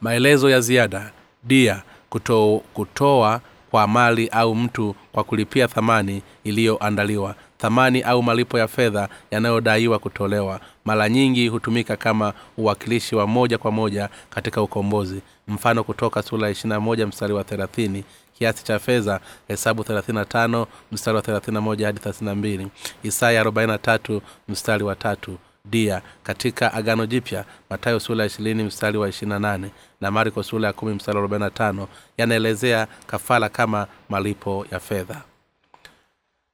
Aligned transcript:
maelezo 0.00 0.50
ya 0.50 0.60
ziada 0.60 1.10
dia 1.44 1.82
kuto, 2.10 2.62
kutoa 2.74 3.40
kwa 3.70 3.86
mali 3.86 4.28
au 4.28 4.54
mtu 4.54 4.94
kwa 5.12 5.24
kulipia 5.24 5.68
thamani 5.68 6.22
iliyoandaliwa. 6.44 7.34
Thamani 7.58 8.02
au 8.02 8.22
malipo 8.22 8.58
ya 8.58 8.68
fedha 8.68 9.08
yanayodaiwa 9.30 9.98
kutolewa. 9.98 10.60
Mara 10.84 11.08
nyingi 11.08 11.48
hutumika 11.48 11.96
kama 11.96 12.32
uwakilishi 12.56 13.16
wa 13.16 13.26
moja 13.26 13.58
kwa 13.58 13.70
moja 13.70 14.08
katika 14.30 14.62
ukombozi. 14.62 15.20
Mfano 15.48 15.84
kutoka 15.84 16.22
sura 16.22 16.54
moja 16.80 17.06
mstari 17.06 17.32
wa 17.32 17.44
thelathini 17.44 18.04
kiasi 18.38 18.64
cha 18.64 18.78
fedha 18.78 19.20
hesabu 19.48 19.82
35 19.82 20.66
mstari 20.92 21.16
wa 21.16 21.22
31 21.22 21.84
hadi 21.84 22.00
32 22.00 22.66
isaya 23.02 23.44
43 23.44 24.20
mstari 24.48 24.84
wa 24.84 24.96
tatu 24.96 25.38
dia 25.64 26.02
katika 26.22 26.74
agano 26.74 27.06
jipya 27.06 27.44
matayo 27.70 28.00
sula 28.00 28.22
ya 28.22 28.26
ishirini 28.26 28.62
mstari 28.64 28.98
wa 28.98 29.08
ishirina 29.08 29.38
nane 29.38 29.70
na 30.00 30.10
mariko 30.10 30.42
sula 30.42 30.66
ya 30.66 30.72
kumi 30.72 30.94
mstari 30.94 31.16
wa 31.16 31.20
arobaini 31.20 31.44
na 31.44 31.50
tano 31.50 31.88
yanaelezea 32.18 32.86
kafala 33.06 33.48
kama 33.48 33.86
malipo 34.08 34.66
ya 34.72 34.80
fedha. 34.80 35.22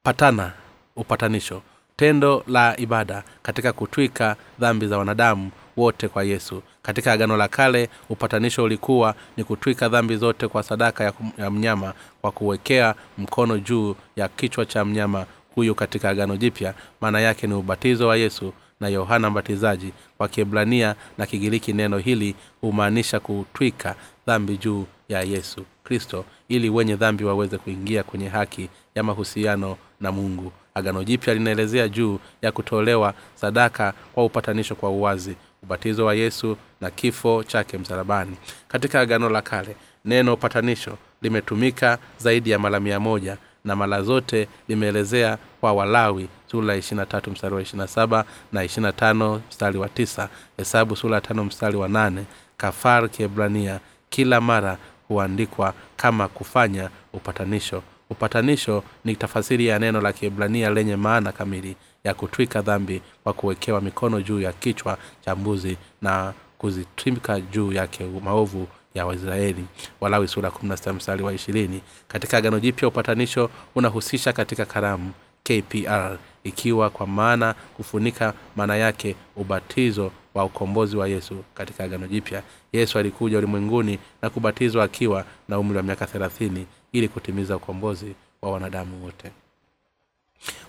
Patana 0.03 0.53
upatanisho 0.95 1.61
tendo 1.95 2.43
la 2.47 2.77
ibada 2.79 3.23
katika 3.41 3.73
kutwika 3.73 4.35
dhambi 4.59 4.87
za 4.87 4.97
wanadamu 4.97 5.51
wote 5.77 6.07
kwa 6.07 6.23
yesu. 6.23 6.61
Katika 6.81 7.11
agano 7.13 7.37
la 7.37 7.47
kale 7.47 7.89
upatanisho 8.09 8.63
ulikuwa 8.63 9.15
ni 9.37 9.43
kutwika 9.43 9.89
dhambi 9.89 10.17
zote 10.17 10.47
kwa 10.47 10.63
sadaka 10.63 11.13
ya 11.37 11.49
mnyama 11.51 11.93
kwa 12.21 12.31
kuwekea 12.31 12.95
mkono 13.17 13.57
juu 13.59 13.95
ya 14.15 14.27
kichwa 14.27 14.65
cha 14.65 14.85
mnyama 14.85 15.25
huyu 15.55 15.75
katika 15.75 16.09
agano 16.09 16.37
jipya. 16.37 16.73
Maana 17.01 17.19
yake 17.19 17.47
ni 17.47 17.53
ubatizo 17.53 18.07
wa 18.07 18.17
yesu 18.17 18.53
na 18.79 18.87
yohana 18.87 19.29
mbatizaji 19.29 19.93
kwa 20.17 20.27
kiebrania 20.27 20.95
na 21.17 21.25
kigiriki. 21.25 21.73
Neno 21.73 21.97
hili 21.97 22.35
humaanisha 22.61 23.19
kutwika 23.19 23.95
dhambi 24.27 24.57
juu 24.57 24.85
ya 25.09 25.21
yesu 25.21 25.65
kristo 25.83 26.25
ili 26.49 26.69
wenye 26.69 26.95
dhambi 26.95 27.23
waweze 27.23 27.57
kuingia 27.57 28.03
kwenye 28.03 28.27
haki 28.29 28.69
ya 28.95 29.03
mahusiano 29.03 29.77
na 30.01 30.11
mungu. 30.11 30.51
Agano 30.73 31.03
jipya 31.03 31.33
linaelezea 31.33 31.87
juu 31.87 32.19
ya 32.41 32.51
kutolewa 32.51 33.13
sadaka 33.35 33.93
kwa 34.13 34.25
upatanisho 34.25 34.75
kwa 34.75 34.89
uwazi 34.89 35.35
ubatizo 35.63 36.05
wa 36.05 36.15
yesu 36.15 36.57
na 36.81 36.89
kifo 36.91 37.43
chake 37.43 37.77
msalabani. 37.77 38.37
Katika 38.67 38.99
agano 39.01 39.29
la 39.29 39.41
kale 39.41 39.75
neno 40.05 40.33
upatanisho 40.33 40.97
limetumika 41.21 41.97
zaidi 42.17 42.49
ya 42.49 42.59
mara 42.59 42.79
mia 42.79 42.99
moja 42.99 43.37
na 43.65 43.75
mara 43.75 44.01
zote 44.03 44.47
limeelezea 44.67 45.37
kwa 45.61 45.73
walawi 45.73 46.27
sura 46.51 46.73
ya 46.73 46.79
ishirina 46.79 47.05
tatu 47.05 47.31
mstari 47.31 47.55
wa 47.55 47.61
ishirina 47.61 47.87
saba 47.87 48.25
na 48.51 48.63
ishirina 48.63 48.91
tano 48.91 49.41
mstari 49.49 49.77
wa 49.77 49.89
tisa. 49.89 50.29
Hesabu 50.57 50.95
sura 50.95 51.15
ya 51.15 51.21
tano 51.21 51.43
mstari 51.43 51.77
wa 51.77 51.87
nane. 51.87 52.25
Kafar 52.57 53.09
kiebrania 53.09 53.79
kila 54.09 54.41
mara 54.41 54.77
huandikwa 55.07 55.73
kama 55.97 56.27
kufanya 56.27 56.89
upatanisho. 57.13 57.83
Upatanisho 58.09 58.83
ni 59.05 59.15
tafasiri 59.15 59.67
ya 59.67 59.79
neno 59.79 60.01
la 60.01 60.13
kiebrania 60.13 60.69
lenye 60.69 60.95
maana 60.95 61.31
kamili 61.31 61.75
ya 62.03 62.13
kutwika 62.13 62.61
dhambi 62.61 63.01
kwa 63.23 63.33
kuwekewa 63.33 63.81
mikono 63.81 64.21
juu 64.21 64.41
ya 64.41 64.53
kichwa 64.53 64.97
cha 65.25 65.35
mbuzi 65.35 65.77
na 66.01 66.33
kuzitwika 66.57 67.39
juu 67.41 67.71
yake 67.73 68.05
maovu 68.23 68.67
ya 68.95 69.05
waisraeli. 69.05 69.65
Walawi 70.01 70.27
sura 70.27 70.51
mstari 70.93 71.23
wa 71.23 71.33
ishirini. 71.33 71.81
Katika 72.07 72.37
agano 72.37 72.59
jipya 72.59 72.87
upatanisho 72.87 73.49
unahusisha 73.75 74.33
katika 74.33 74.65
karamu 74.65 75.11
kpr 75.43 76.17
ikiwa 76.47 76.89
kwa 76.89 77.07
maana 77.07 77.53
kufunika 77.53 78.33
maana 78.55 78.75
yake 78.75 79.15
ubatizo 79.35 80.11
wa 80.33 80.45
ukombozi 80.45 80.97
wa 80.97 81.07
yesu 81.07 81.43
katika 81.53 81.83
agano 81.83 82.07
jipya. 82.07 82.43
Yesu 82.73 82.99
alikuja 82.99 83.37
ulimwenguni 83.37 83.99
na 84.21 84.29
kubatizwa 84.29 84.83
akiwa 84.83 85.25
na 85.47 85.59
umri 85.59 85.77
wa 85.77 85.83
miaka 85.83 86.05
thelathini 86.07 86.65
ili 86.91 87.07
kutimiza 87.07 87.55
ukombozi 87.55 88.15
wa 88.41 88.51
wanadamu 88.51 89.03
wote. 89.05 89.31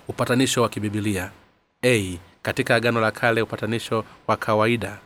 Upatanisho 0.07 0.61
wa 0.61 0.69
kibibilia. 0.69 1.31
A 1.85 2.17
katika 2.41 2.75
agano 2.75 3.01
la 3.01 3.11
kale 3.11 3.41
upatanisho 3.41 4.03
wa 4.27 4.37
kawaida 4.37 4.97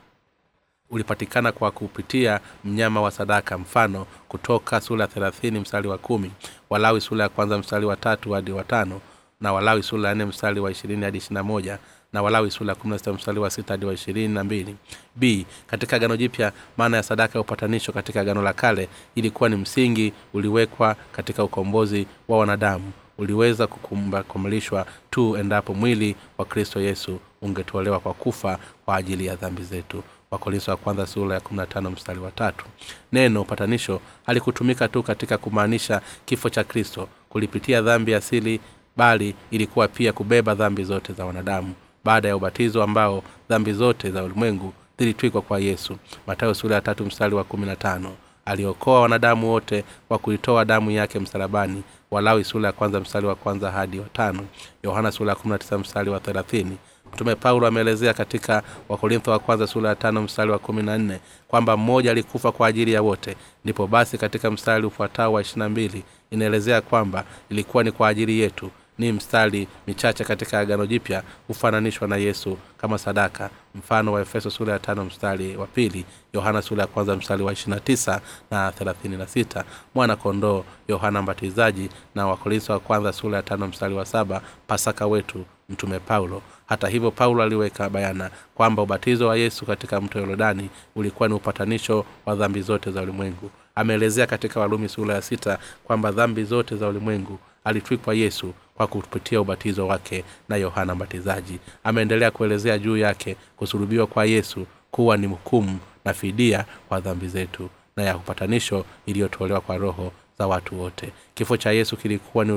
ulipatikana 0.89 1.51
kwa 1.51 1.71
kupitia 1.71 2.39
mnyama 2.63 3.01
wa 3.01 3.11
sadaka 3.11 3.57
mfano 3.57 4.05
kutoka 4.27 4.81
sura 4.81 5.07
thelathini 5.07 5.59
mstari 5.59 5.87
wa 5.87 5.97
kumi 5.97 6.31
walawi 6.69 7.01
sura 7.01 7.23
ya 7.23 7.29
kwanza 7.29 7.57
mstari 7.57 7.85
wa 7.85 7.95
tatu 7.95 8.31
hadi 8.31 8.51
watano 8.51 9.01
na 9.43 9.53
walawi 9.53 9.83
sura 9.83 10.09
ya 10.09 10.15
nne 10.15 10.25
mstari 10.25 10.59
wa 10.59 10.71
ishirini 10.71 11.03
hadi 11.03 11.17
ishirina 11.17 11.43
moja 11.43 11.77
na 12.13 12.21
walawi 12.21 12.51
sura 12.51 12.75
kumi 12.75 12.91
na 12.91 12.97
sita 12.97 13.13
mstari 13.13 13.39
wa 13.39 13.49
sita 13.49 13.73
hadi 13.73 13.85
wa 13.85 13.93
ishirini 13.93 14.33
na 14.33 14.43
mbili. 14.43 14.75
B 15.15 15.45
katika 15.67 15.95
agano 15.95 16.17
jipya 16.17 16.51
maana 16.77 16.97
ya 16.97 17.03
sadaka 17.03 17.33
ya 17.33 17.41
upatanisho 17.41 17.91
katika 17.91 18.21
agano 18.21 18.41
la 18.41 18.53
kale 18.53 18.89
ilikuwa 19.15 19.49
ni 19.49 19.55
msingi 19.55 20.13
uliwekwa 20.33 20.95
katika 21.11 21.43
ukombozi 21.43 22.07
wa 22.27 22.37
wanadamu. 22.37 22.91
Uliweza 23.17 23.67
kukamilishwa 23.67 24.85
tu 25.09 25.37
endapo 25.37 25.73
mwili 25.73 26.15
wa 26.37 26.45
kristo 26.45 26.81
yesu 26.81 27.19
ungetolewa 27.41 27.99
kwa 27.99 28.13
kufa 28.13 28.59
kwa 28.85 28.95
ajili 28.95 29.25
ya 29.25 29.35
dhambi 29.35 29.63
zetu. 29.63 30.03
Wakorintho 30.31 30.71
wa 30.71 30.77
kwanza 30.77 31.07
sura 31.07 31.35
ya 31.35 31.41
kumi 31.41 31.61
mstari 31.91 32.19
wa 32.19 32.31
tatu. 32.31 32.65
Neno 33.11 33.41
upatanisho 33.41 34.01
halikutumika 34.25 34.87
tu 34.87 35.03
katika 35.03 35.37
kumaanisha 35.37 36.01
kifo 36.25 36.49
cha 36.49 36.63
kristo. 36.63 37.07
Kulipitia 37.29 37.81
dhambi 37.81 38.13
asili 38.13 38.59
bali 38.97 39.35
ilikuwa 39.51 39.87
pia 39.87 40.13
kubeba 40.13 40.55
dhambi 40.55 40.83
zote 40.83 41.13
za 41.13 41.25
wanadamu. 41.25 41.73
Baada 42.03 42.27
ya 42.27 42.35
ubatizo 42.35 42.83
ambao 42.83 43.23
dhambi 43.49 43.73
zote 43.73 44.11
za 44.11 44.23
ulimwengu 44.23 44.73
zilitwikwa 44.99 45.41
kwa 45.41 45.59
yesu. 45.59 45.97
Matayo 46.27 46.53
sura 46.53 46.75
ya 46.75 46.81
tatu 46.81 47.05
mstari 47.05 47.35
wa 47.35 47.43
kumi 47.43 47.65
na 47.65 47.75
tano. 47.75 48.11
Aliokoa 48.45 49.01
wanadamu 49.01 49.51
wote 49.51 49.83
kwa 50.07 50.17
kuitoa 50.17 50.65
damu 50.65 50.91
yake 50.91 51.19
msalabani. 51.19 51.83
Walawi 52.11 52.43
sura 52.43 52.67
ya 52.67 52.73
kwanza 52.73 52.99
mstari 52.99 53.25
wa 53.27 53.35
kwanza 53.35 53.71
hadi 53.71 53.99
watano 53.99 54.45
yohana 54.83 55.11
sura 55.11 55.29
ya 55.29 55.35
kumi 55.35 55.51
na 55.51 55.57
tisa 55.59 55.77
mstari 55.77 56.09
wa 56.09 56.19
thelathini. 56.19 56.77
Mtume 57.13 57.35
paulo 57.35 57.67
ameelezea 57.67 58.13
katika 58.13 58.63
wakorintho 58.89 59.31
wa 59.31 59.39
kwanza 59.39 59.67
sura 59.67 59.89
ya 59.89 59.95
tano 59.95 60.21
mstari 60.21 60.51
wa 60.51 60.59
kumi 60.59 60.83
na 60.83 60.97
nne 60.97 61.19
kwamba 61.47 61.77
mmoja 61.77 62.11
alikufa 62.11 62.51
kwa 62.51 62.67
ajili 62.67 62.93
ya 62.93 63.01
wote. 63.01 63.35
Ndipo 63.63 63.87
basi 63.87 64.17
katika 64.17 64.51
mstari 64.51 64.85
ufuatao 64.85 65.33
wa 65.33 65.41
ishirina 65.41 65.69
mbili 65.69 66.03
inaelezea 66.31 66.81
kwamba 66.81 67.23
ilikuwa 67.49 67.83
ni 67.83 67.91
kwa 67.91 68.07
ajili 68.07 68.39
yetu 68.39 68.71
ni 68.97 69.11
mstari 69.11 69.67
michache 69.87 70.23
katika 70.23 70.59
agano 70.59 70.85
jipya 70.85 71.23
hufananishwa 71.47 72.07
na 72.07 72.17
yesu 72.17 72.57
kama 72.77 72.97
sadaka. 72.97 73.49
Mfano 73.75 74.13
wa 74.13 74.21
efeso 74.21 74.49
sura 74.49 74.73
ya 74.73 74.79
tano 74.79 75.05
mstari 75.05 75.57
wa 75.57 75.67
pili 75.67 76.05
yohana 76.33 76.61
sura 76.61 76.81
ya 76.81 76.87
kwanza 76.87 77.15
mstari 77.15 77.43
wa 77.43 77.53
ishirina 77.53 77.79
tisa 77.79 78.21
na 78.51 78.71
thelathini 78.71 79.17
na 79.17 79.27
sita. 79.27 79.63
Mwana 79.95 80.15
kondoo 80.15 80.63
yohana 80.87 81.21
mbatizaji 81.21 81.89
na 82.15 82.27
wakorintho 82.27 82.73
wa 82.73 82.79
kwanza 82.79 83.13
sura 83.13 83.37
ya 83.37 83.43
tano 83.43 83.67
mstari 83.67 83.93
wa 83.93 84.05
saba 84.05 84.41
pasaka 84.67 85.07
wetu 85.07 85.45
mtume 85.69 85.99
paulo. 85.99 86.41
Hata 86.65 86.87
hivyo 86.87 87.11
paulo 87.11 87.43
aliweka 87.43 87.89
bayana 87.89 88.31
kwamba 88.55 88.81
ubatizo 88.83 89.27
wa 89.27 89.37
yesu 89.37 89.65
katika 89.65 90.01
mto 90.01 90.19
yorodani 90.19 90.69
ulikuwa 90.95 91.29
ni 91.29 91.35
upatanisho 91.35 92.05
wa 92.25 92.35
dhambi 92.35 92.61
zote 92.61 92.91
za 92.91 93.01
ulimwengu. 93.01 93.51
Ameelezea 93.75 94.27
katika 94.27 94.59
walumi 94.59 94.89
sura 94.89 95.15
ya 95.15 95.21
sita 95.21 95.59
kwamba 95.83 96.11
dhambi 96.11 96.43
zote 96.43 96.75
za 96.75 96.87
ulimwengu 96.87 97.39
alitwikwa 97.63 98.13
yesu 98.15 98.53
kwa 98.75 98.87
kupitia 98.87 99.41
ubatizo 99.41 99.87
wake 99.87 100.23
na 100.49 100.55
yohana 100.55 100.95
mbatizaji. 100.95 101.59
Ameendelea 101.83 102.31
kuelezea 102.31 102.77
juu 102.77 102.97
yake 102.97 103.35
kusulubiwa 103.57 104.07
kwa 104.07 104.25
yesu 104.25 104.65
kuwa 104.91 105.17
ni 105.17 105.27
hukumu 105.27 105.79
na 106.05 106.13
fidia 106.13 106.65
kwa 106.89 106.99
dhambi 106.99 107.27
zetu 107.27 107.69
na 107.97 108.03
ya 108.03 108.17
upatanisho 108.17 108.85
iliyotolewa 109.05 109.61
kwa 109.61 109.77
roho 109.77 110.11
za 110.39 110.47
watu 110.47 110.79
wote. 110.81 111.11
Kifo 111.33 111.57
cha 111.57 111.71
yesu 111.71 111.97
kilikuwa 111.97 112.45
ni 112.45 112.51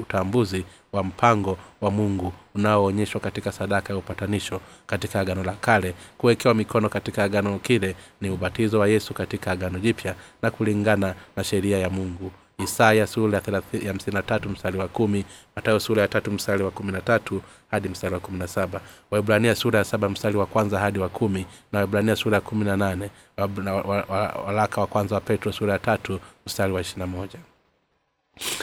utambuzi 0.00 0.64
wa 0.92 1.04
mpango 1.04 1.58
wa 1.80 1.90
mungu 1.90 2.32
unaoonyeshwa 2.54 3.20
katika 3.20 3.52
sadaka 3.52 3.92
ya 3.92 3.98
upatanisho 3.98 4.60
katika 4.86 5.20
agano 5.20 5.44
la 5.44 5.52
kale. 5.52 5.94
Kuwekewa 6.18 6.54
mikono 6.54 6.88
katika 6.88 7.24
agano 7.24 7.58
kile 7.58 7.94
ni 8.20 8.30
ubatizo 8.30 8.78
wa 8.78 8.88
yesu 8.88 9.14
katika 9.14 9.50
agano 9.52 9.78
jipya 9.78 10.14
na 10.42 10.50
kulingana 10.50 11.14
na 11.36 11.44
sheria 11.44 11.78
ya 11.78 11.90
mungu 11.90 12.30
isaya 12.62 13.06
sura 13.06 13.42
ya 13.48 13.62
hamsini 13.88 14.14
na 14.14 14.22
tatu 14.22 14.48
mstari 14.50 14.78
wa 14.78 14.88
kumi 14.88 15.24
matayo 15.56 15.80
sura 15.80 16.02
ya 16.02 16.08
tatu 16.08 16.30
mstari 16.30 16.62
wa 16.62 16.70
kumi 16.70 16.92
na 16.92 17.00
tatu 17.00 17.42
hadi 17.70 17.88
mstari 17.88 18.14
wa 18.14 18.20
kumi 18.20 18.38
na 18.38 18.46
saba. 18.48 18.80
Waibrania 19.10 19.54
sura 19.54 19.78
ya 19.78 19.84
saba 19.84 20.08
mstari 20.08 20.36
wa 20.36 20.46
kwanza 20.46 20.78
hadi 20.78 20.98
wa 20.98 21.08
kumi 21.08 21.46
na 21.72 21.78
waibrania 21.78 22.16
sura 22.16 22.34
ya 22.36 22.40
kumi 22.40 22.64
na 22.64 22.76
nane 22.76 23.10
Waraka 24.46 24.80
wa 24.80 24.86
kwanza 24.86 25.14
wa 25.14 25.20
petro 25.20 25.52
sura 25.52 25.72
ya 25.72 25.78
tatu 25.78 26.20
mstari 26.46 26.72
wa 26.72 26.80
ishirina 26.80 27.06
moja. 27.06 27.38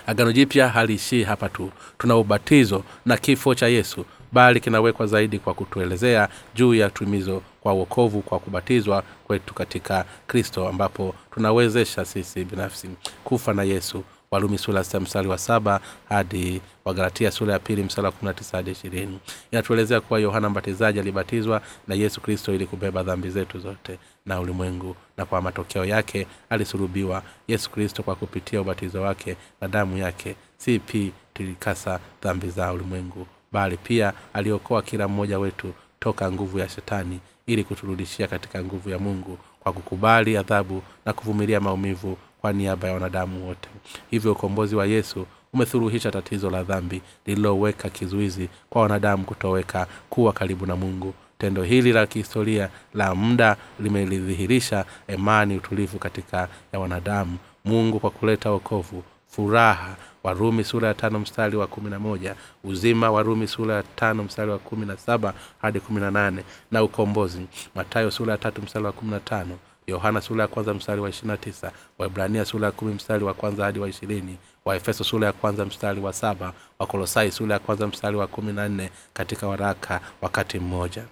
Agano 0.08 0.32
jipya 0.32 0.70
haliishii 0.70 1.24
hapa 1.24 1.50
tu. 1.50 1.72
Tuna 1.98 2.16
ubatizo 2.18 2.84
na 3.06 3.18
kifo 3.18 3.56
cha 3.56 3.68
yesu 3.68 4.06
bali 4.32 4.60
kinawekwa 4.60 5.08
zaidi 5.08 5.40
kwa 5.40 5.54
kutuelezea 5.54 6.30
juu 6.56 6.74
ya 6.74 6.90
tumizo 6.90 7.42
kwa 7.62 7.74
uokovu 7.74 8.22
kwa 8.22 8.40
kubatizwa 8.40 9.04
kwetu 9.28 9.54
katika 9.54 10.06
kristo 10.28 10.68
ambapo 10.68 11.16
tunawezesha 11.34 12.06
sisi 12.06 12.46
binafsi 12.46 12.90
kufa 13.24 13.54
na 13.54 13.64
yesu. 13.64 14.04
Walumi 14.32 14.58
sura 14.58 14.84
ya 14.94 15.00
mstari 15.00 15.28
wa 15.28 15.38
saba 15.38 15.80
hadi 16.10 16.62
wagalatia 16.86 17.32
sura 17.32 17.54
ya 17.54 17.60
pili 17.60 17.84
mstari 17.84 18.06
wa 18.06 18.12
kumi 18.12 18.28
na 18.28 18.34
tisa 18.34 18.58
hadi 18.58 18.72
ishirini. 18.72 19.20
Inatuelezea 19.52 20.02
kuwa 20.02 20.20
yohana 20.20 20.50
mbatizaji 20.50 21.00
alibatizwa 21.00 21.62
na 21.88 21.96
yesu 21.96 22.22
kristo 22.22 22.54
ili 22.54 22.66
kubeba 22.68 23.04
dhambi 23.04 23.30
zetu 23.30 23.60
zote 23.60 24.00
na 24.26 24.40
ulimwengu 24.40 24.96
na 25.18 25.26
kwa 25.26 25.42
matokeo 25.42 25.86
yake 25.86 26.28
alisulubiwa 26.50 27.24
yesu 27.48 27.70
kristo 27.72 28.04
kwa 28.04 28.16
kupitia 28.16 28.62
ubatizo 28.62 29.02
wake 29.02 29.36
na 29.62 29.68
damu 29.68 29.98
yake. 29.98 30.36
Si 30.58 30.80
pi 30.80 31.12
tulikasa 31.34 32.00
dhambi 32.24 32.50
za 32.50 32.74
ulimwengu 32.74 33.28
bali 33.56 33.78
pia 33.78 34.14
aliokoa 34.34 34.82
kila 34.82 35.08
mmoja 35.08 35.40
wetu 35.40 35.74
toka 36.00 36.32
nguvu 36.32 36.60
ya 36.60 36.70
shetani 36.70 37.20
ili 37.48 37.64
kuturudishia 37.64 38.28
katika 38.28 38.64
nguvu 38.64 38.90
ya 38.90 39.00
mungu 39.00 39.38
kwa 39.60 39.74
kukubali 39.74 40.38
adhabu 40.38 40.82
na 41.06 41.14
kuvumilia 41.14 41.60
maumivu 41.60 42.18
kwa 42.42 42.54
niaba 42.54 42.88
ya 42.88 42.94
wanadamu 42.94 43.48
wote. 43.48 43.70
Hivyo 44.12 44.32
ukombozi 44.32 44.76
wa 44.76 44.86
yesu 44.86 45.26
umesuluhisha 45.54 46.12
tatizo 46.12 46.50
la 46.50 46.64
dhambi 46.64 47.02
lililoweka 47.26 47.90
kizuizi 47.90 48.50
kwa 48.70 48.82
wanadamu 48.82 49.24
kutoweka 49.24 49.88
kuwa 50.10 50.34
karibu 50.34 50.66
na 50.66 50.76
mungu. 50.76 51.14
Tendo 51.38 51.64
hili 51.64 51.92
la 51.94 52.08
kihistoria 52.08 52.70
la 52.94 53.16
muda 53.16 53.58
limelidhihirisha 53.80 54.86
imani 55.08 55.58
utulivu 55.58 56.00
katika 56.00 56.48
ya 56.74 56.80
wanadamu. 56.80 57.38
Mungu 57.66 58.00
kwa 58.00 58.10
kuleta 58.12 58.52
wokovu 58.52 59.04
furaha 59.28 59.96
warumi 60.26 60.64
sura 60.64 60.88
ya 60.88 60.94
tano 60.94 61.20
mstari 61.20 61.58
wa 61.58 61.68
kumi 61.68 61.90
na 61.90 62.00
moja 62.00 62.36
uzima 62.64 63.12
warumi 63.12 63.48
sura 63.48 63.76
ya 63.76 63.84
tano 63.84 64.24
mstari 64.24 64.52
wa 64.52 64.58
kumi 64.58 64.86
na 64.86 64.98
saba 64.98 65.34
hadi 65.62 65.80
kumi 65.80 66.02
na 66.02 66.12
nane 66.12 66.44
na 66.72 66.84
ukombozi 66.84 67.42
matayo 67.76 68.12
sura 68.12 68.32
ya 68.32 68.38
tatu 68.38 68.62
mstari 68.62 68.86
wa 68.86 68.92
kumi 68.92 69.12
na 69.12 69.20
tano 69.20 69.58
yohana 69.88 70.22
sura 70.22 70.42
ya 70.42 70.48
kwanza 70.48 70.74
mstari 70.74 71.02
wa 71.02 71.10
ishirina 71.10 71.38
tisa 71.38 71.72
waibrania 71.98 72.46
sura 72.46 72.66
ya 72.66 72.72
kumi 72.72 72.94
mstari 72.94 73.24
wa 73.24 73.34
kwanza 73.34 73.64
hadi 73.66 73.80
wa 73.80 73.90
ishirini 73.90 74.38
waefeso 74.66 75.04
sura 75.04 75.28
ya 75.28 75.34
kwanza 75.34 75.66
mstari 75.66 76.02
wa 76.02 76.14
saba 76.14 76.54
wakolosai 76.80 77.32
sura 77.32 77.54
ya 77.54 77.60
kwanza 77.60 77.88
mstari 77.88 78.18
wa 78.18 78.28
kumi 78.28 78.54
na 78.54 78.70
nne 78.70 78.90
katika 79.14 79.48
waraka 79.48 80.02
wakati 80.22 80.60
mmoja. 80.60 81.04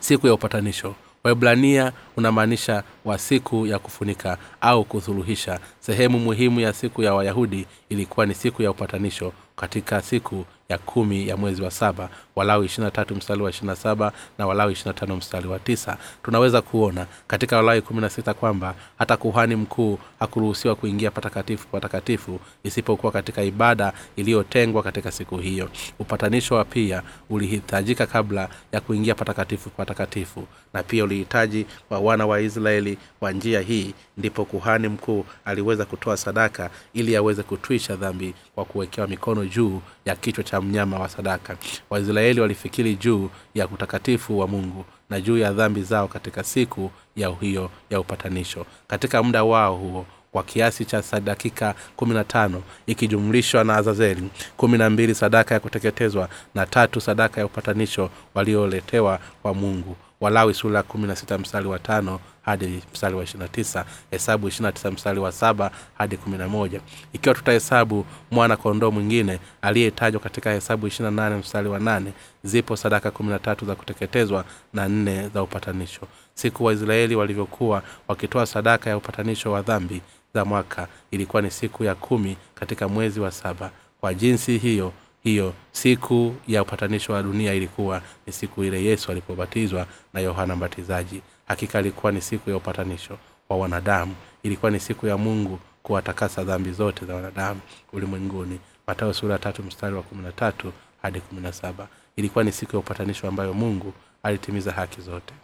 Siku 0.00 0.26
ya 0.26 0.34
upatanisho 0.34 0.94
waibrania 1.24 1.92
unamaanisha 2.16 2.82
wa 3.04 3.18
siku 3.18 3.66
ya 3.66 3.78
kufunika 3.78 4.38
au 4.60 4.84
kusuluhisha. 4.84 5.60
Sehemu 5.80 6.18
muhimu 6.18 6.60
ya 6.60 6.72
siku 6.72 7.02
ya 7.02 7.14
wayahudi 7.14 7.66
ilikuwa 7.88 8.26
ni 8.26 8.34
siku 8.34 8.62
ya 8.62 8.70
upatanisho 8.70 9.32
katika 9.56 10.02
siku 10.02 10.44
ya 10.68 10.78
kumi 10.78 11.28
ya 11.28 11.36
mwezi 11.36 11.62
wa 11.62 11.70
saba 11.70 12.08
walawi 12.36 12.66
ishirina 12.66 12.90
tatu 12.90 13.14
mstari 13.16 13.42
wa 13.42 13.50
ishirina 13.50 13.76
saba 13.76 14.12
na 14.38 14.46
walawi 14.46 14.72
ishirina 14.72 14.94
tano 14.94 15.16
mstari 15.16 15.48
wa 15.48 15.58
tisa. 15.58 15.96
Tunaweza 16.22 16.62
kuona 16.62 17.06
katika 17.26 17.56
walawi 17.56 17.82
kumi 17.82 18.00
na 18.00 18.10
sita 18.10 18.34
kwamba 18.34 18.74
hata 18.98 19.16
kuhani 19.16 19.56
mkuu 19.56 19.98
hakuruhusiwa 20.20 20.74
kuingia 20.74 21.10
patakatifu 21.10 21.68
patakatifu 21.68 22.40
isipokuwa 22.64 23.12
katika 23.12 23.42
ibada 23.42 23.92
iliyotengwa 24.16 24.82
katika 24.82 25.10
siku 25.12 25.36
hiyo. 25.38 25.68
Upatanisho 25.98 26.54
wa 26.54 26.64
pia 26.64 27.02
ulihitajika 27.30 28.06
kabla 28.06 28.48
ya 28.72 28.80
kuingia 28.80 29.14
patakatifu 29.14 29.70
patakatifu 29.70 30.46
na 30.72 30.82
pia 30.82 31.04
ulihitaji 31.04 31.66
wa 31.90 31.98
wana 31.98 32.26
wa 32.26 32.40
israeli 32.40 32.98
kwa 33.20 33.32
njia 33.32 33.60
hii 33.60 33.94
ndipo 34.16 34.44
kuhani 34.44 34.88
mkuu 34.88 35.24
aliweza 35.44 35.84
kutoa 35.84 36.16
sadaka 36.16 36.70
ili 36.94 37.16
aweze 37.16 37.42
kutwisha 37.42 37.96
dhambi 37.96 38.34
kwa 38.54 38.64
kuwekewa 38.64 39.06
mikono 39.06 39.44
juu 39.46 39.80
ya 40.04 40.16
kichwa 40.16 40.44
cha 40.44 40.60
mnyama 40.60 40.98
wa 40.98 41.08
sadaka. 41.08 41.56
Waisraeli 41.90 42.40
walifikiri 42.40 42.96
juu 42.96 43.30
ya 43.54 43.68
utakatifu 43.68 44.38
wa 44.38 44.46
mungu 44.48 44.84
na 45.10 45.20
juu 45.20 45.38
ya 45.38 45.52
dhambi 45.52 45.82
zao 45.82 46.08
katika 46.08 46.44
siku 46.44 46.90
ya 47.16 47.34
hiyo 47.40 47.70
ya 47.90 48.00
upatanisho. 48.00 48.66
Katika 48.88 49.22
muda 49.22 49.44
wao 49.44 49.76
huo 49.76 50.06
kwa 50.32 50.42
kiasi 50.42 50.84
cha 50.84 51.02
dakika 51.24 51.74
kumi 51.96 52.14
na 52.14 52.24
tano 52.24 52.62
ikijumlishwa 52.86 53.64
na 53.64 53.76
azazeli 53.76 54.28
kumi 54.56 54.78
na 54.78 54.90
mbili 54.90 55.14
sadaka 55.14 55.54
ya 55.54 55.60
kuteketezwa 55.60 56.28
na 56.54 56.66
tatu 56.66 57.00
sadaka 57.00 57.40
ya 57.40 57.46
upatanisho 57.46 58.10
walioletewa 58.34 59.18
kwa 59.42 59.54
mungu 59.54 59.96
walawi 60.20 60.54
sura 60.54 60.82
kumi 60.82 61.06
na 61.06 61.16
sita 61.16 61.38
mstari 61.38 61.68
wa 61.68 61.78
tano 61.78 62.20
hadi 62.42 62.82
mstari 62.92 63.14
wa 63.14 63.24
ishirina 63.24 63.48
tisa 63.48 63.84
hesabu 64.10 64.48
ishirina 64.48 64.72
tisa 64.72 64.90
mstari 64.90 65.20
wa 65.20 65.32
saba 65.32 65.70
hadi 65.94 66.16
kumi 66.16 66.38
na 66.38 66.48
moja. 66.48 66.80
Ikiwa 67.12 67.34
tutahesabu 67.34 68.04
mwana 68.30 68.56
kondoo 68.56 68.90
mwingine 68.90 69.38
aliyetajwa 69.62 70.20
katika 70.20 70.52
hesabu 70.52 70.86
ishirina 70.86 71.10
nane 71.10 71.36
mstari 71.36 71.68
wa 71.68 71.78
nane 71.78 72.12
zipo 72.44 72.76
sadaka 72.76 73.10
kumi 73.10 73.30
na 73.30 73.38
tatu 73.38 73.66
za 73.66 73.74
kuteketezwa 73.74 74.44
na 74.72 74.88
nne 74.88 75.28
za 75.28 75.42
upatanisho. 75.42 76.00
Siku 76.34 76.64
waisraeli 76.64 77.16
walivyokuwa 77.16 77.82
wakitoa 78.08 78.46
sadaka 78.46 78.90
ya 78.90 78.96
upatanisho 78.96 79.52
wa 79.52 79.62
dhambi 79.62 80.02
za 80.34 80.44
mwaka 80.44 80.88
ilikuwa 81.10 81.42
ni 81.42 81.50
siku 81.50 81.84
ya 81.84 81.94
kumi 81.94 82.36
katika 82.54 82.88
mwezi 82.88 83.20
wa 83.20 83.30
saba. 83.30 83.70
Kwa 84.00 84.14
jinsi 84.14 84.58
hiyo 84.58 84.92
hiyo 85.22 85.54
siku 85.72 86.34
ya 86.48 86.62
upatanisho 86.62 87.12
wa 87.12 87.22
dunia 87.22 87.54
ilikuwa 87.54 88.02
ni 88.26 88.32
siku 88.32 88.64
ile 88.64 88.84
yesu 88.84 89.10
alipobatizwa 89.12 89.86
na 90.12 90.20
yohana 90.20 90.56
mbatizaji. 90.56 91.22
Hakika 91.48 91.80
ilikuwa 91.80 92.12
ni 92.12 92.20
siku 92.20 92.50
ya 92.50 92.56
upatanisho 92.56 93.18
wa 93.48 93.56
wanadamu. 93.56 94.14
Ilikuwa 94.42 94.70
ni 94.70 94.80
siku 94.80 95.06
ya 95.06 95.16
mungu 95.16 95.58
kuwatakasa 95.82 96.44
dhambi 96.44 96.72
zote 96.72 97.06
za 97.06 97.14
wanadamu 97.14 97.60
ulimwenguni. 97.92 98.60
Matayo 98.86 99.12
sura 99.14 99.38
tatu 99.38 99.62
mstari 99.62 99.94
wa 99.94 100.02
kumi 100.02 100.22
na 100.22 100.32
tatu 100.32 100.72
hadi 101.02 101.20
kumi 101.20 101.40
na 101.40 101.52
saba. 101.52 101.88
Ilikuwa 102.16 102.44
ni 102.44 102.52
siku 102.52 102.72
ya 102.72 102.78
upatanisho 102.78 103.28
ambayo 103.28 103.54
mungu 103.54 103.92
alitimiza 104.22 104.72
haki 104.72 105.00
zote. 105.00 105.34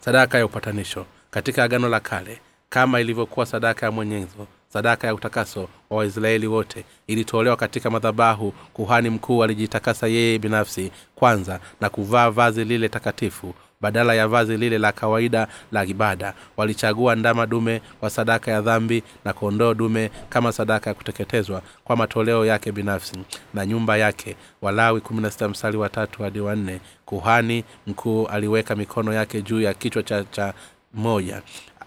Sadaka 0.00 0.38
ya 0.38 0.46
upatanisho. 0.46 1.06
Katika 1.30 1.64
agano 1.64 1.88
la 1.88 2.00
kale 2.00 2.40
kama 2.68 3.00
ilivyokuwa 3.00 3.46
sadaka 3.46 3.86
ya 3.86 3.92
mwenyezo 3.92 4.46
sadaka 4.74 5.06
ya 5.06 5.14
utakaso 5.14 5.68
wa 5.90 5.96
waisraeli 5.98 6.46
wote. 6.46 6.84
Ilitolewa 7.06 7.56
katika 7.56 7.90
madhabahu. 7.90 8.52
Kuhani 8.72 9.10
mkuu 9.10 9.44
alijitakasa 9.44 10.06
yeye 10.06 10.38
binafsi 10.38 10.90
kwanza 11.14 11.60
na 11.80 11.90
kuvaa 11.90 12.30
vazi 12.30 12.64
lile 12.64 12.88
takatifu. 12.88 13.54
Badala 13.80 14.14
ya 14.14 14.28
vazi 14.28 14.56
lile 14.56 14.78
la 14.78 14.92
kawaida 14.92 15.48
la 15.72 15.84
ibada 15.84 16.34
walichagua 16.56 17.14
ndama 17.16 17.46
dume 17.46 17.82
kwa 18.00 18.10
sadaka 18.10 18.50
ya 18.50 18.60
dhambi 18.60 19.02
na 19.24 19.32
kondoo 19.32 19.74
dume 19.74 20.10
kama 20.28 20.52
sadaka 20.52 20.90
ya 20.90 20.94
kuteketezwa 20.94 21.62
kwa 21.84 21.96
matoleo 21.96 22.46
yake 22.46 22.72
binafsi. 22.72 23.16
Na 23.54 23.66
nyumba 23.66 23.96
yake 23.96 24.36
walawi 24.62 25.02
mstari 25.50 25.76
watatu 25.76 26.22
hadi 26.22 26.40
wanne 26.40 26.80
kuhani 27.04 27.64
mkuu 27.86 28.26
aliweka 28.26 28.76
mikono 28.76 29.12
yake 29.12 29.42
juu 29.42 29.60
ya 29.60 29.74
kichwa 29.74 30.02
cha, 30.02 30.24
cha 30.24 30.54
moja 30.94 31.42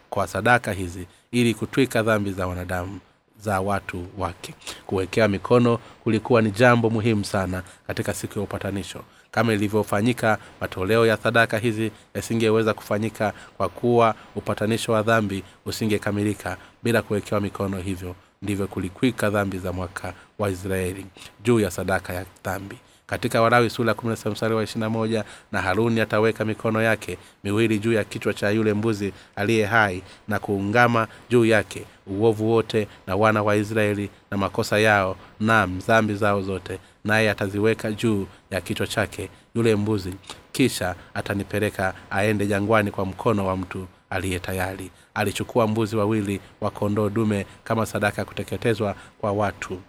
kwa 0.09 0.27
sadaka 0.27 0.71
hizi 0.71 1.07
ili 1.41 1.53
kutwika 1.53 2.03
dhambi 2.03 2.31
za 2.31 2.47
wanadamu 2.47 2.99
za 3.39 3.61
watu 3.61 4.05
wake. 4.17 4.53
Kuwekea 4.85 5.27
mikono 5.27 5.79
kulikuwa 6.03 6.41
ni 6.41 6.51
jambo 6.51 6.89
muhimu 6.89 7.25
sana 7.25 7.63
katika 7.87 8.13
siku 8.13 8.39
ya 8.39 8.43
upatanisho. 8.43 9.03
Kama 9.31 9.53
ilivyofanyika 9.53 10.37
matoleo 10.61 11.05
ya 11.05 11.17
sadaka 11.17 11.57
hizi 11.57 11.91
yasingeweza 12.13 12.73
kufanyika 12.73 13.33
kwa 13.57 13.69
kuwa 13.69 14.15
upatanisho 14.35 14.91
wa 14.91 15.01
dhambi 15.03 15.43
usingekamilika. 15.65 16.57
Bila 16.83 17.01
kuwekewa 17.01 17.41
mikono 17.41 17.77
hivyo 17.77 18.15
ndivyo 18.41 18.67
kulikwika 18.67 19.29
dhambi 19.29 19.57
za 19.57 19.73
mwaka 19.73 20.13
wa 20.39 20.49
israeli 20.49 21.05
juu 21.43 21.59
ya 21.59 21.71
sadaka 21.71 22.13
ya 22.13 22.25
dhambi 22.43 22.77
katika 23.07 23.41
warawi 23.41 23.69
sura 23.69 23.95
mstari 24.31 24.55
wa 24.55 24.63
ishirina 24.63 24.89
moja 24.89 25.23
na 25.51 25.61
haruni 25.61 26.01
ataweka 26.01 26.45
mikono 26.45 26.81
yake 26.81 27.17
miwili 27.43 27.79
juu 27.79 27.93
ya 27.93 28.03
kichwa 28.03 28.33
cha 28.33 28.49
yule 28.49 28.73
mbuzi 28.73 29.13
aliye 29.35 29.65
hai 29.65 30.03
na 30.27 30.39
kuungama 30.39 31.07
juu 31.29 31.45
yake 31.45 31.85
uovu 32.07 32.51
wote 32.51 32.87
na 33.07 33.15
wana 33.15 33.43
wa 33.43 33.55
israeli 33.55 34.09
na 34.31 34.37
makosa 34.37 34.79
yao 34.79 35.15
nam 35.39 35.79
dhambi 35.79 36.15
zao 36.15 36.41
zote 36.41 36.79
naye 37.03 37.29
ataziweka 37.29 37.91
juu 37.91 38.27
ya 38.51 38.61
kichwa 38.61 38.87
chake 38.87 39.29
yule 39.55 39.75
mbuzi 39.75 40.13
kisha 40.51 40.95
atanipeleka 41.13 41.93
aende 42.09 42.47
jangwani 42.47 42.91
kwa 42.91 43.05
mkono 43.05 43.47
wa 43.47 43.57
mtu 43.57 43.87
aliye 44.09 44.39
tayari. 44.39 44.91
Alichukua 45.13 45.67
mbuzi 45.67 45.95
wawili 45.95 46.41
wa 46.61 46.71
kondoo 46.71 47.09
dume 47.09 47.45
kama 47.63 47.85
sadaka 47.85 48.21
ya 48.21 48.25
kuteketezwa 48.25 48.95
kwa 49.21 49.31
watu 49.31 49.79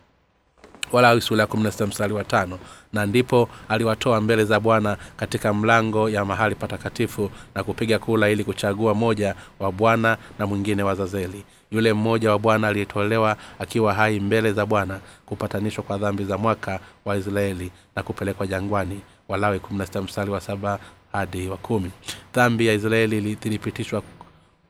walawi 0.92 1.21
sura 1.21 1.40
ya 1.40 1.47
kumi 1.47 1.62
na 1.80 1.87
mstari 1.87 2.12
wa 2.12 2.25
tano. 2.25 2.59
Na 2.92 3.07
ndipo 3.07 3.49
aliwatoa 3.68 4.21
mbele 4.21 4.45
za 4.45 4.61
bwana 4.61 4.97
katika 5.16 5.54
mlango 5.54 6.11
ya 6.11 6.25
mahali 6.25 6.54
patakatifu 6.54 7.30
na 7.54 7.64
kupiga 7.64 7.99
kula 7.99 8.28
ili 8.30 8.45
kuchagua 8.45 8.95
moja 8.95 9.35
wa 9.59 9.73
bwana 9.73 10.16
na 10.38 10.47
mwingine 10.47 10.83
wa 10.83 10.95
zazeli. 10.95 11.45
Yule 11.71 11.92
mmoja 11.92 12.30
wa 12.30 12.38
bwana 12.38 12.68
aliyetolewa 12.68 13.37
akiwa 13.59 13.95
hai 13.95 14.21
mbele 14.21 14.52
za 14.52 14.66
bwana 14.66 15.00
kupatanishwa 15.26 15.85
kwa 15.85 15.99
dhambi 15.99 16.25
za 16.25 16.38
mwaka 16.38 16.80
wa 17.04 17.16
israeli 17.16 17.71
na 17.97 18.02
kupelekwa 18.02 18.47
jangwani. 18.47 19.00
Walawi 19.28 19.61
mstari 20.02 20.30
wa 20.30 20.40
saba 20.40 20.78
hadi 21.12 21.49
wa 21.49 21.57
kumi. 21.57 21.90
Dhambi 22.35 22.66
ya 22.66 22.75
israeli 22.75 23.21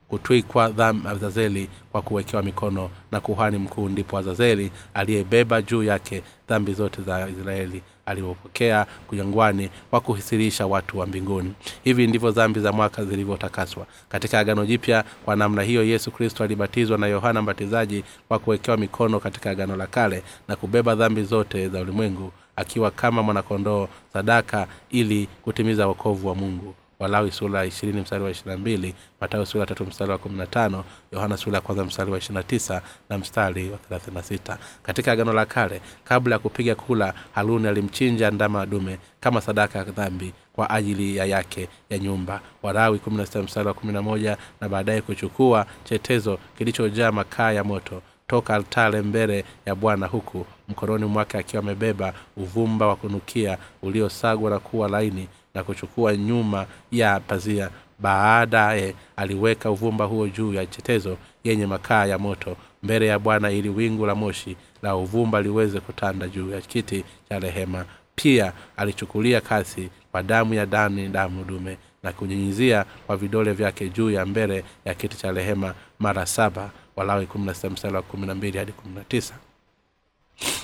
kutwikwa 0.08 0.64
azazeli 1.10 1.68
kwa 1.92 2.02
kuwekewa 2.02 2.42
mikono 2.42 2.90
na 3.12 3.20
kuhani 3.20 3.58
mkuu 3.58 3.88
ndipo 3.88 4.18
azazeli 4.18 4.70
aliyebeba 4.94 5.62
juu 5.62 5.82
yake 5.82 6.22
dhambi 6.48 6.74
zote 6.74 7.02
za 7.02 7.28
israeli 7.28 7.82
aliopokea 8.06 8.86
kujangwani 9.06 9.70
kwa 9.90 10.00
kuhisirisha 10.00 10.66
watu 10.66 10.98
wa 10.98 11.06
mbinguni. 11.06 11.52
Hivi 11.84 12.06
ndivyo 12.06 12.30
dhambi 12.30 12.60
za 12.60 12.72
mwaka 12.72 13.04
zilivyotakaswa. 13.04 13.86
Katika 14.08 14.38
agano 14.38 14.66
jipya 14.66 15.04
kwa 15.24 15.36
namna 15.36 15.62
hiyo 15.62 15.84
yesu 15.84 16.10
kristo 16.10 16.44
alibatizwa 16.44 16.98
na 16.98 17.06
yohana 17.06 17.42
mbatizaji 17.42 18.04
kwa 18.28 18.38
kuwekewa 18.38 18.76
mikono 18.76 19.20
katika 19.20 19.50
agano 19.50 19.76
la 19.76 19.86
kale 19.86 20.22
na 20.48 20.56
kubeba 20.56 20.94
dhambi 20.94 21.22
zote 21.22 21.68
za 21.68 21.80
ulimwengu 21.80 22.32
akiwa 22.56 22.90
kama 22.90 23.22
mwanakondoo 23.22 23.88
sadaka 24.12 24.66
ili 24.90 25.28
kutimiza 25.42 25.86
wokovu 25.86 26.28
wa 26.28 26.34
mungu 26.34 26.74
walawi 27.00 27.30
sura 27.32 27.64
ishirini 27.66 28.00
mstari 28.00 28.24
wa 28.24 28.30
ishirina 28.30 28.56
mbili 28.58 28.94
matayo 29.20 29.46
sura 29.46 29.66
tatu 29.66 29.84
mstari 29.86 30.10
wa 30.10 30.18
kumi 30.18 30.38
na 30.38 30.46
tano 30.46 30.84
yohana 31.12 31.36
sura 31.36 31.54
ya 31.56 31.60
kwanza 31.60 31.84
mstari 31.84 32.10
wa 32.10 32.18
ishirina 32.18 32.42
tisa 32.42 32.82
na 33.08 33.18
mstari 33.18 33.70
wa 33.70 33.76
thelathini 33.78 34.16
na 34.16 34.22
sita. 34.22 34.58
Katika 34.82 35.12
agano 35.12 35.32
la 35.32 35.46
kale 35.46 35.80
kabla 36.04 36.34
ya 36.34 36.38
kupiga 36.38 36.74
kula 36.74 37.14
haruni 37.34 37.68
alimchinja 37.68 38.30
ndama 38.30 38.66
dume 38.66 38.98
kama 39.20 39.40
sadaka 39.40 39.78
ya 39.78 39.84
dhambi 39.84 40.32
kwa 40.52 40.70
ajili 40.70 41.16
ya 41.16 41.24
yake 41.24 41.68
ya 41.90 41.98
nyumba. 41.98 42.40
Walawi 42.62 42.98
kumi 42.98 43.16
na 43.16 43.26
sita 43.26 43.42
mstari 43.42 43.68
wa 43.68 43.74
kumi 43.74 43.92
na 43.92 44.02
moja 44.02 44.36
na 44.60 44.68
baadaye 44.68 45.00
kuchukua 45.02 45.66
chetezo 45.84 46.38
kilichojaa 46.58 47.12
makaa 47.12 47.52
ya 47.52 47.64
moto 47.64 48.02
toka 48.26 48.54
altare 48.54 49.02
mbele 49.02 49.44
ya 49.66 49.74
bwana 49.74 50.06
huku 50.06 50.46
mkononi 50.68 51.04
mwake 51.04 51.38
akiwa 51.38 51.62
amebeba 51.62 52.12
uvumba 52.36 52.86
wa 52.86 52.96
kunukia 52.96 53.58
uliosagwa 53.82 54.50
na 54.50 54.58
kuwa 54.58 54.88
laini 54.88 55.28
na 55.58 55.64
kuchukua 55.64 56.16
nyuma 56.16 56.66
ya 56.92 57.20
pazia. 57.20 57.70
Baadaye 57.98 58.94
aliweka 59.16 59.70
uvumba 59.70 60.04
huo 60.04 60.28
juu 60.28 60.54
ya 60.54 60.66
chetezo 60.66 61.16
yenye 61.44 61.66
makaa 61.66 62.06
ya 62.06 62.18
moto 62.18 62.56
mbele 62.82 63.06
ya 63.06 63.18
bwana 63.18 63.50
ili 63.50 63.68
wingu 63.68 64.06
la 64.06 64.14
moshi 64.14 64.56
la 64.82 64.96
uvumba 64.96 65.42
liweze 65.42 65.80
kutanda 65.80 66.28
juu 66.28 66.50
ya 66.50 66.60
kiti 66.60 67.04
cha 67.28 67.38
rehema. 67.38 67.84
Pia 68.14 68.52
alichukulia 68.76 69.40
kasi 69.40 69.88
kwa 70.12 70.22
damu 70.22 70.54
ya 70.54 70.66
dani 70.66 71.08
damu 71.08 71.44
dume 71.44 71.76
na 72.02 72.12
kunyinyizia 72.12 72.84
kwa 73.06 73.16
vidole 73.16 73.52
vyake 73.52 73.88
juu 73.88 74.10
ya 74.10 74.26
mbele 74.26 74.64
ya 74.84 74.94
kiti 74.94 75.16
cha 75.16 75.32
rehema 75.32 75.74
mara 75.98 76.26
saba 76.26 76.70
walawi 76.96 77.28
mstari 77.70 77.94
wa 77.94 78.02
kumi 78.02 78.26
na 78.26 78.34
mbili 78.34 78.58
hadi 78.58 78.72
kumi 78.72 78.94
na 78.94 79.04
tisa 79.04 79.34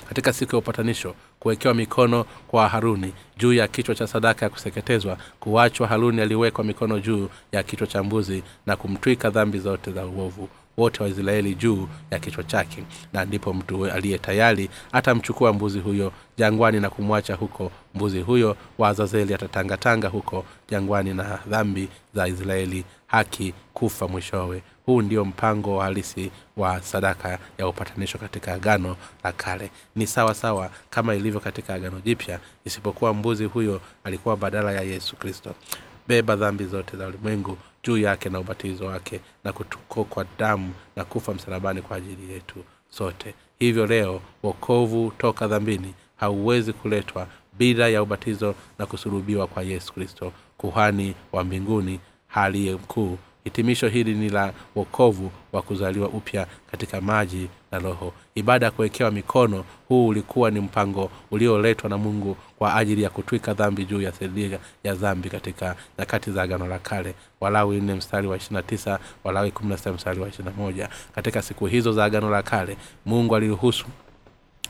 katika 0.08 0.32
siku 0.32 0.52
ya 0.54 0.58
upatanisho 0.58 1.14
kuwekewa 1.40 1.74
mikono 1.74 2.24
kwa 2.48 2.68
haruni 2.68 3.12
juu 3.38 3.52
ya 3.52 3.68
kichwa 3.68 3.94
cha 3.94 4.06
sadaka 4.06 4.46
ya 4.46 4.50
kuseketezwa 4.50 5.18
kuachwa 5.40 5.86
haruni 5.88 6.20
aliwekwa 6.20 6.64
mikono 6.64 7.00
juu 7.00 7.28
ya 7.52 7.62
kichwa 7.62 7.86
cha 7.86 8.02
mbuzi 8.02 8.42
na 8.66 8.76
kumtwika 8.76 9.30
dhambi 9.30 9.58
zote 9.58 9.92
za 9.92 10.06
uovu 10.06 10.48
wote 10.76 11.02
wa 11.02 11.08
israeli 11.08 11.54
juu 11.54 11.88
ya 12.10 12.18
kichwa 12.18 12.44
chake. 12.44 12.84
Na 13.12 13.24
ndipo 13.24 13.54
mtu 13.54 13.86
aliye 13.86 14.18
tayari 14.18 14.70
atamchukua 14.92 15.52
mbuzi 15.52 15.78
huyo 15.78 16.12
jangwani 16.36 16.80
na 16.80 16.90
kumwacha 16.90 17.34
huko. 17.34 17.70
Mbuzi 17.94 18.20
huyo 18.20 18.56
wa 18.78 18.88
azazeli 18.88 19.34
atatangatanga 19.34 20.08
huko 20.08 20.44
jangwani 20.70 21.14
na 21.14 21.38
dhambi 21.46 21.88
za 22.14 22.28
israeli 22.28 22.84
haki 23.06 23.54
kufa 23.74 24.08
mwishowe 24.08 24.62
huu 24.86 25.02
ndio 25.02 25.24
mpango 25.24 25.80
halisi 25.80 26.30
wa 26.56 26.82
sadaka 26.82 27.38
ya 27.58 27.68
upatanisho 27.68 28.18
katika 28.18 28.52
agano 28.54 28.96
la 29.24 29.32
kale. 29.32 29.70
Ni 29.96 30.06
sawa 30.06 30.34
sawa 30.34 30.70
kama 30.90 31.14
ilivyo 31.14 31.40
katika 31.40 31.74
agano 31.74 32.00
jipya 32.00 32.40
isipokuwa 32.64 33.14
mbuzi 33.14 33.44
huyo 33.44 33.80
alikuwa 34.04 34.36
badala 34.36 34.72
ya 34.72 34.80
yesu 34.82 35.16
kristo. 35.16 35.54
Beba 36.08 36.36
dhambi 36.36 36.64
zote 36.64 36.96
za 36.96 37.06
ulimwengu 37.06 37.58
juu 37.84 37.98
yake 37.98 38.28
na 38.28 38.40
ubatizo 38.40 38.86
wake 38.86 39.20
na 39.44 39.52
kutukokwa 39.52 40.26
damu 40.38 40.72
na 40.96 41.04
kufa 41.04 41.34
msalabani 41.34 41.82
kwa 41.82 41.96
ajili 41.96 42.32
yetu 42.32 42.64
sote. 42.90 43.34
Hivyo 43.58 43.86
leo 43.86 44.20
wokovu 44.42 45.12
toka 45.18 45.46
dhambini 45.48 45.94
hauwezi 46.16 46.72
kuletwa 46.72 47.26
bila 47.58 47.88
ya 47.88 48.02
ubatizo 48.02 48.54
na 48.78 48.86
kusurubiwa 48.86 49.46
kwa 49.46 49.62
yesu 49.62 49.92
kristo 49.92 50.32
kuhani 50.58 51.14
wa 51.32 51.44
mbinguni 51.44 52.00
haliye 52.28 52.74
mkuu 52.74 53.18
hitimisho 53.44 53.88
hili 53.88 54.14
ni 54.14 54.28
la 54.28 54.52
wokovu 54.76 55.30
wa 55.52 55.62
kuzaliwa 55.62 56.08
upya 56.08 56.46
katika 56.70 57.00
maji 57.00 57.48
na 57.72 57.78
roho. 57.78 58.12
Ibada 58.34 58.66
ya 58.66 58.72
kuwekewa 58.72 59.10
mikono 59.10 59.64
huu 59.88 60.06
ulikuwa 60.06 60.50
ni 60.50 60.60
mpango 60.60 61.10
ulioletwa 61.30 61.90
na 61.90 61.98
mungu 61.98 62.36
kwa 62.58 62.74
ajili 62.76 63.02
ya 63.02 63.10
kutwika 63.10 63.54
dhambi 63.54 63.84
juu 63.84 64.00
ya 64.02 64.12
sedia 64.12 64.58
ya 64.84 64.94
dhambi 64.94 65.30
katika 65.30 65.76
nyakati 65.98 66.30
za 66.30 66.42
agano 66.42 66.66
la 66.66 66.78
kale. 66.78 67.14
Walawi 67.40 67.80
nne 67.80 67.94
mstari 67.94 68.26
wa 68.26 68.36
ishirina 68.36 68.62
tisa 68.62 68.98
walawi 69.24 69.50
kumi 69.50 69.68
na 69.70 69.76
sita 69.76 69.92
mstari 69.92 70.20
wa 70.20 70.28
ishirina 70.28 70.50
moja. 70.56 70.88
Katika 71.14 71.42
siku 71.42 71.66
hizo 71.66 71.92
za 71.92 72.04
agano 72.04 72.30
la 72.30 72.42
kale 72.42 72.76
mungu 73.06 73.36
aliruhusu 73.36 73.86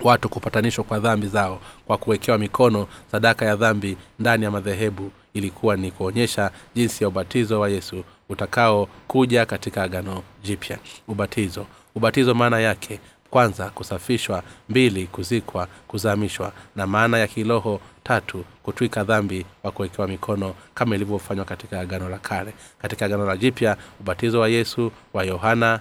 watu 0.02 0.28
kupatanishwa 0.28 0.84
kwa 0.84 0.98
dhambi 0.98 1.26
zao 1.26 1.60
kwa 1.86 1.98
kuwekewa 1.98 2.38
mikono. 2.38 2.86
Sadaka 3.12 3.44
ya 3.44 3.56
dhambi 3.56 3.96
ndani 4.18 4.44
ya 4.44 4.50
madhehebu 4.50 5.10
ilikuwa 5.34 5.76
ni 5.76 5.90
kuonyesha 5.90 6.50
jinsi 6.74 7.04
ya 7.04 7.08
ubatizo 7.08 7.60
wa 7.60 7.68
yesu 7.68 8.04
utakao 8.28 8.88
kuja 9.08 9.46
katika 9.46 9.82
agano 9.82 10.22
jipya. 10.42 10.78
Ubatizo. 11.08 11.66
Ubatizo 11.94 12.34
maana 12.34 12.60
yake 12.60 13.00
kwanza 13.30 13.70
kusafishwa 13.70 14.42
mbili 14.68 15.06
kuzikwa 15.06 15.68
kuzamishwa 15.88 16.52
na 16.76 16.86
maana 16.86 17.18
ya 17.18 17.26
kiroho 17.26 17.80
tatu 18.02 18.44
kutwika 18.62 19.04
dhambi 19.04 19.46
kwa 19.62 19.70
kuwekewa 19.70 20.08
mikono 20.08 20.54
kama 20.74 20.94
ilivyofanywa 20.94 21.44
katika 21.44 21.80
agano 21.80 22.08
la 22.08 22.18
kale. 22.18 22.54
Katika 22.82 23.04
agano 23.06 23.26
la 23.26 23.36
jipya 23.36 23.76
ubatizo 24.00 24.40
wa 24.40 24.48
yesu 24.48 24.92
wa 25.12 25.24
yohana 25.24 25.80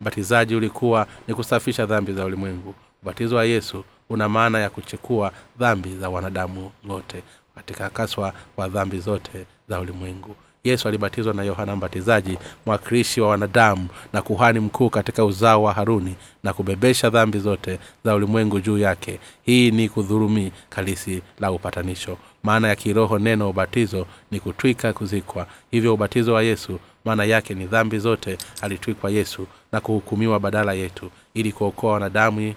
mbatizaji 0.00 0.54
ulikuwa 0.56 1.06
ni 1.28 1.34
kusafisha 1.34 1.86
dhambi 1.86 2.12
za 2.12 2.24
ulimwengu. 2.24 2.74
Ubatizo 3.02 3.36
wa 3.36 3.44
yesu 3.44 3.84
una 4.10 4.28
maana 4.28 4.58
ya 4.58 4.70
kuchukua 4.70 5.32
dhambi 5.58 5.96
za 5.96 6.08
wanadamu 6.08 6.70
wote 6.88 7.22
katika 7.54 7.90
kaswa 7.90 8.32
wa 8.56 8.68
dhambi 8.68 8.98
zote 9.00 9.46
za 9.68 9.80
ulimwengu 9.80 10.36
yesu 10.64 10.88
alibatizwa 10.88 11.34
na 11.34 11.42
yohana 11.42 11.76
mbatizaji 11.76 12.38
mwakilishi 12.66 13.20
wa 13.20 13.28
wanadamu 13.28 13.88
na 14.12 14.22
kuhani 14.22 14.60
mkuu 14.60 14.90
katika 14.90 15.24
uzao 15.24 15.62
wa 15.62 15.72
haruni 15.72 16.14
na 16.42 16.52
kubebesha 16.52 17.10
dhambi 17.10 17.38
zote 17.38 17.78
za 18.04 18.14
ulimwengu 18.14 18.60
juu 18.60 18.78
yake. 18.78 19.20
Hii 19.42 19.70
ni 19.70 19.88
kudhurumi 19.88 20.52
kalisi 20.70 21.22
la 21.40 21.52
upatanisho. 21.52 22.18
Maana 22.42 22.68
ya 22.68 22.76
kiroho 22.76 23.18
neno 23.18 23.50
ubatizo 23.50 24.06
ni 24.30 24.40
kutwika 24.40 24.92
kuzikwa. 24.92 25.46
Hivyo 25.70 25.94
ubatizo 25.94 26.34
wa 26.34 26.42
yesu 26.42 26.78
maana 27.04 27.24
yake 27.24 27.54
ni 27.54 27.66
dhambi 27.66 27.98
zote 27.98 28.38
alitwikwa 28.60 29.10
yesu 29.10 29.46
na 29.72 29.80
kuhukumiwa 29.80 30.40
badala 30.40 30.72
yetu. 30.72 31.10
Ili 31.34 31.52
kuokoa 31.52 31.92
wanadamu 31.92 32.54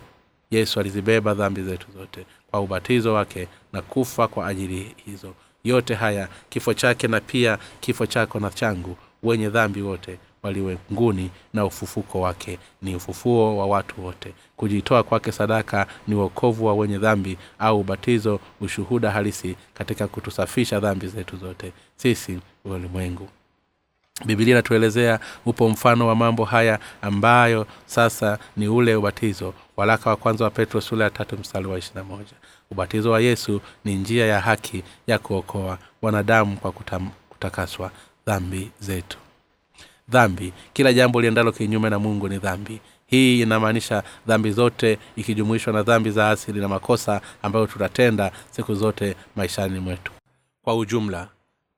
yesu 0.51 0.79
alizibeba 0.79 1.33
dhambi 1.33 1.63
zetu 1.63 1.87
zote 1.97 2.25
kwa 2.51 2.59
ubatizo 2.59 3.13
wake 3.13 3.47
na 3.73 3.81
kufa 3.81 4.27
kwa 4.27 4.47
ajili 4.47 4.95
hizo 5.05 5.33
yote 5.67 5.93
haya 5.95 6.27
kifo 6.49 6.73
chake 6.73 7.07
na 7.07 7.19
pia 7.19 7.57
kifo 7.79 8.05
chako 8.05 8.39
na 8.39 8.49
changu 8.49 8.97
wenye 9.23 9.49
dhambi 9.49 9.81
wote 9.81 10.19
waliwenguni 10.43 11.29
na 11.53 11.65
ufufuko 11.65 12.21
wake. 12.21 12.59
Ni 12.81 12.95
ufufuo 12.95 13.57
wa 13.57 13.65
watu 13.67 14.05
wote. 14.05 14.33
Kujitoa 14.57 15.03
kwake 15.03 15.31
sadaka 15.31 15.87
ni 16.07 16.15
uokovu 16.15 16.65
wa 16.65 16.73
wenye 16.73 16.97
dhambi 16.97 17.37
au 17.59 17.79
ubatizo 17.79 18.39
ushuhuda 18.61 19.11
halisi 19.11 19.55
katika 19.73 20.07
kutusafisha 20.07 20.79
dhambi 20.79 21.07
zetu 21.07 21.37
zote. 21.37 21.71
Sisi 21.95 22.39
ulimwengu. 22.65 23.29
Bibilia 24.25 24.53
inatuelezea 24.53 25.19
upo 25.45 25.69
mfano 25.69 26.07
wa 26.07 26.15
mambo 26.15 26.45
haya 26.45 26.79
ambayo 27.01 27.67
sasa 27.85 28.39
ni 28.57 28.67
ule 28.67 28.95
ubatizo. 28.95 29.53
Walaka 29.77 30.09
wa 30.09 30.15
kwanza 30.15 30.43
wa 30.43 30.49
petro 30.49 30.81
sula 30.81 31.03
ya 31.03 31.09
tatu 31.09 31.37
mstari 31.37 31.65
wa 31.67 31.77
ishirina 31.77 32.03
moja 32.03 32.33
ubatizo 32.71 33.11
wa 33.11 33.21
yesu 33.21 33.61
ni 33.85 33.95
njia 33.95 34.25
ya 34.25 34.39
haki 34.41 34.83
ya 35.07 35.19
kuokoa 35.19 35.77
wanadamu 36.01 36.57
kwa 36.57 36.71
kutam, 36.71 37.09
kutakaswa 37.29 37.91
dhambi 38.25 38.71
zetu. 38.79 39.17
Dhambi 40.09 40.53
kila 40.73 40.93
jambo 40.93 41.21
liendalo 41.21 41.51
kinyume 41.51 41.89
na 41.89 41.99
mungu 41.99 42.29
ni 42.29 42.37
dhambi. 42.37 42.79
Hii 43.07 43.41
inamaanisha 43.41 44.03
dhambi 44.27 44.51
zote 44.51 44.99
ikijumuishwa 45.15 45.73
na 45.73 45.83
dhambi 45.83 46.11
za 46.11 46.29
asili 46.29 46.59
na 46.59 46.67
makosa 46.67 47.21
ambayo 47.41 47.67
tutatenda 47.67 48.31
siku 48.51 48.75
zote 48.75 49.15
maishani 49.35 49.79
mwetu. 49.79 50.11
Kwa 50.61 50.75
ujumla 50.75 51.27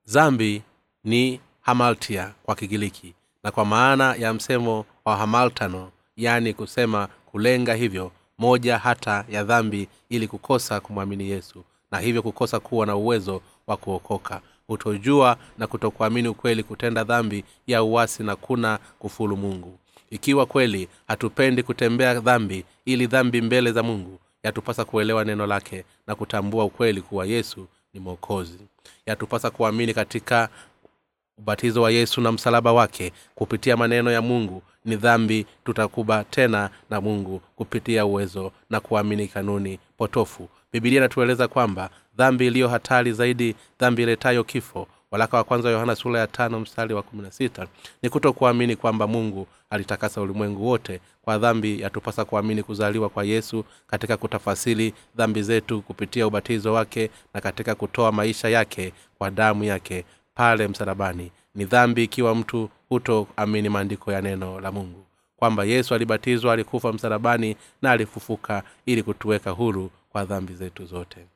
zambi 0.04 0.62
ni 1.04 1.40
hamaltia 1.60 2.32
kwa 2.42 2.54
kigiriki 2.54 3.14
na 3.44 3.50
kwa 3.50 3.64
maana 3.64 4.14
ya 4.14 4.34
msemo 4.34 4.84
wa 5.04 5.16
hamaltano 5.16 5.90
yaani 6.16 6.54
kusema 6.54 7.08
kulenga 7.26 7.74
hivyo 7.74 8.12
moja 8.40 8.78
hata 8.78 9.24
ya 9.28 9.44
dhambi 9.44 9.88
ili 10.08 10.28
kukosa 10.28 10.80
kumwamini 10.80 11.30
yesu 11.30 11.64
na 11.90 11.98
hivyo 11.98 12.22
kukosa 12.22 12.60
kuwa 12.60 12.86
na 12.86 12.96
uwezo 12.96 13.42
wa 13.66 13.76
kuokoka. 13.76 14.40
Hutojua 14.66 15.36
na 15.58 15.66
kutokuamini 15.66 16.28
ukweli 16.28 16.62
kutenda 16.62 17.04
dhambi 17.04 17.44
ya 17.66 17.82
uwasi 17.82 18.22
na 18.22 18.36
kuna 18.36 18.78
kufulu 18.98 19.36
mungu. 19.36 19.78
Ikiwa 20.10 20.46
kweli 20.46 20.88
hatupendi 21.08 21.62
kutembea 21.62 22.20
dhambi 22.20 22.64
ili 22.84 23.06
dhambi 23.06 23.40
mbele 23.40 23.72
za 23.72 23.82
mungu 23.82 24.18
yatupasa 24.42 24.84
kuelewa 24.84 25.24
neno 25.24 25.46
lake 25.46 25.84
na 26.06 26.14
kutambua 26.14 26.64
ukweli 26.64 27.02
kuwa 27.02 27.26
yesu 27.26 27.66
ni 27.94 28.00
mwokozi. 28.00 28.58
Yatupasa 29.06 29.50
kuamini 29.50 29.94
katika 29.94 30.48
ubatizo 31.38 31.82
wa 31.82 31.90
yesu 31.90 32.20
na 32.20 32.32
msalaba 32.32 32.72
wake 32.72 33.12
kupitia 33.34 33.76
maneno 33.76 34.10
ya 34.10 34.22
mungu 34.22 34.62
ni 34.84 34.96
dhambi 34.96 35.46
tutakuba 35.64 36.24
tena 36.24 36.70
na 36.90 37.00
mungu 37.00 37.40
kupitia 37.56 38.06
uwezo 38.06 38.52
na 38.70 38.80
kuamini 38.80 39.28
kanuni 39.28 39.78
potofu. 39.96 40.48
Bibilia 40.72 40.98
inatueleza 40.98 41.48
kwamba 41.48 41.90
dhambi 42.16 42.46
iliyo 42.46 42.68
hatari 42.68 43.12
zaidi 43.12 43.54
dhambi 43.80 44.02
iletayo 44.02 44.44
kifo 44.44 44.86
walaka 45.10 45.36
wa 45.36 45.44
kwanza 45.44 45.68
wa 45.68 45.72
yohana 45.74 45.96
sura 45.96 46.20
ya 46.20 46.26
tano 46.26 46.60
mstari 46.60 46.94
wa 46.94 47.02
kumi 47.02 47.22
na 47.22 47.30
sita 47.30 47.66
ni 48.02 48.10
kuto 48.10 48.32
kuamini 48.32 48.76
kwamba 48.76 49.06
mungu 49.06 49.46
alitakasa 49.70 50.20
ulimwengu 50.20 50.66
wote. 50.66 51.00
Kwa 51.22 51.38
dhambi 51.38 51.80
yatupasa 51.80 52.24
kuamini 52.24 52.62
kuzaliwa 52.62 53.08
kwa 53.08 53.24
yesu 53.24 53.64
katika 53.86 54.16
kutafasili 54.16 54.94
dhambi 55.16 55.42
zetu 55.42 55.82
kupitia 55.82 56.26
ubatizo 56.26 56.72
wake 56.72 57.10
na 57.34 57.40
katika 57.40 57.74
kutoa 57.74 58.12
maisha 58.12 58.48
yake 58.48 58.92
kwa 59.18 59.30
damu 59.30 59.64
yake 59.64 60.04
pale 60.34 60.68
msalabani 60.68 61.30
ni 61.54 61.64
dhambi 61.64 62.04
ikiwa 62.04 62.34
mtu 62.34 62.70
hutoamini 62.88 63.68
maandiko 63.68 64.12
ya 64.12 64.20
neno 64.22 64.60
la 64.60 64.72
mungu. 64.72 65.04
Kwamba 65.36 65.64
yesu 65.64 65.94
alibatizwa 65.94 66.52
alikufa 66.52 66.92
msalabani 66.92 67.56
na 67.82 67.90
alifufuka 67.90 68.62
ili 68.86 69.02
kutuweka 69.02 69.50
huru 69.50 69.90
kwa 70.12 70.24
dhambi 70.24 70.54
zetu 70.54 70.84
zote. 70.86 71.26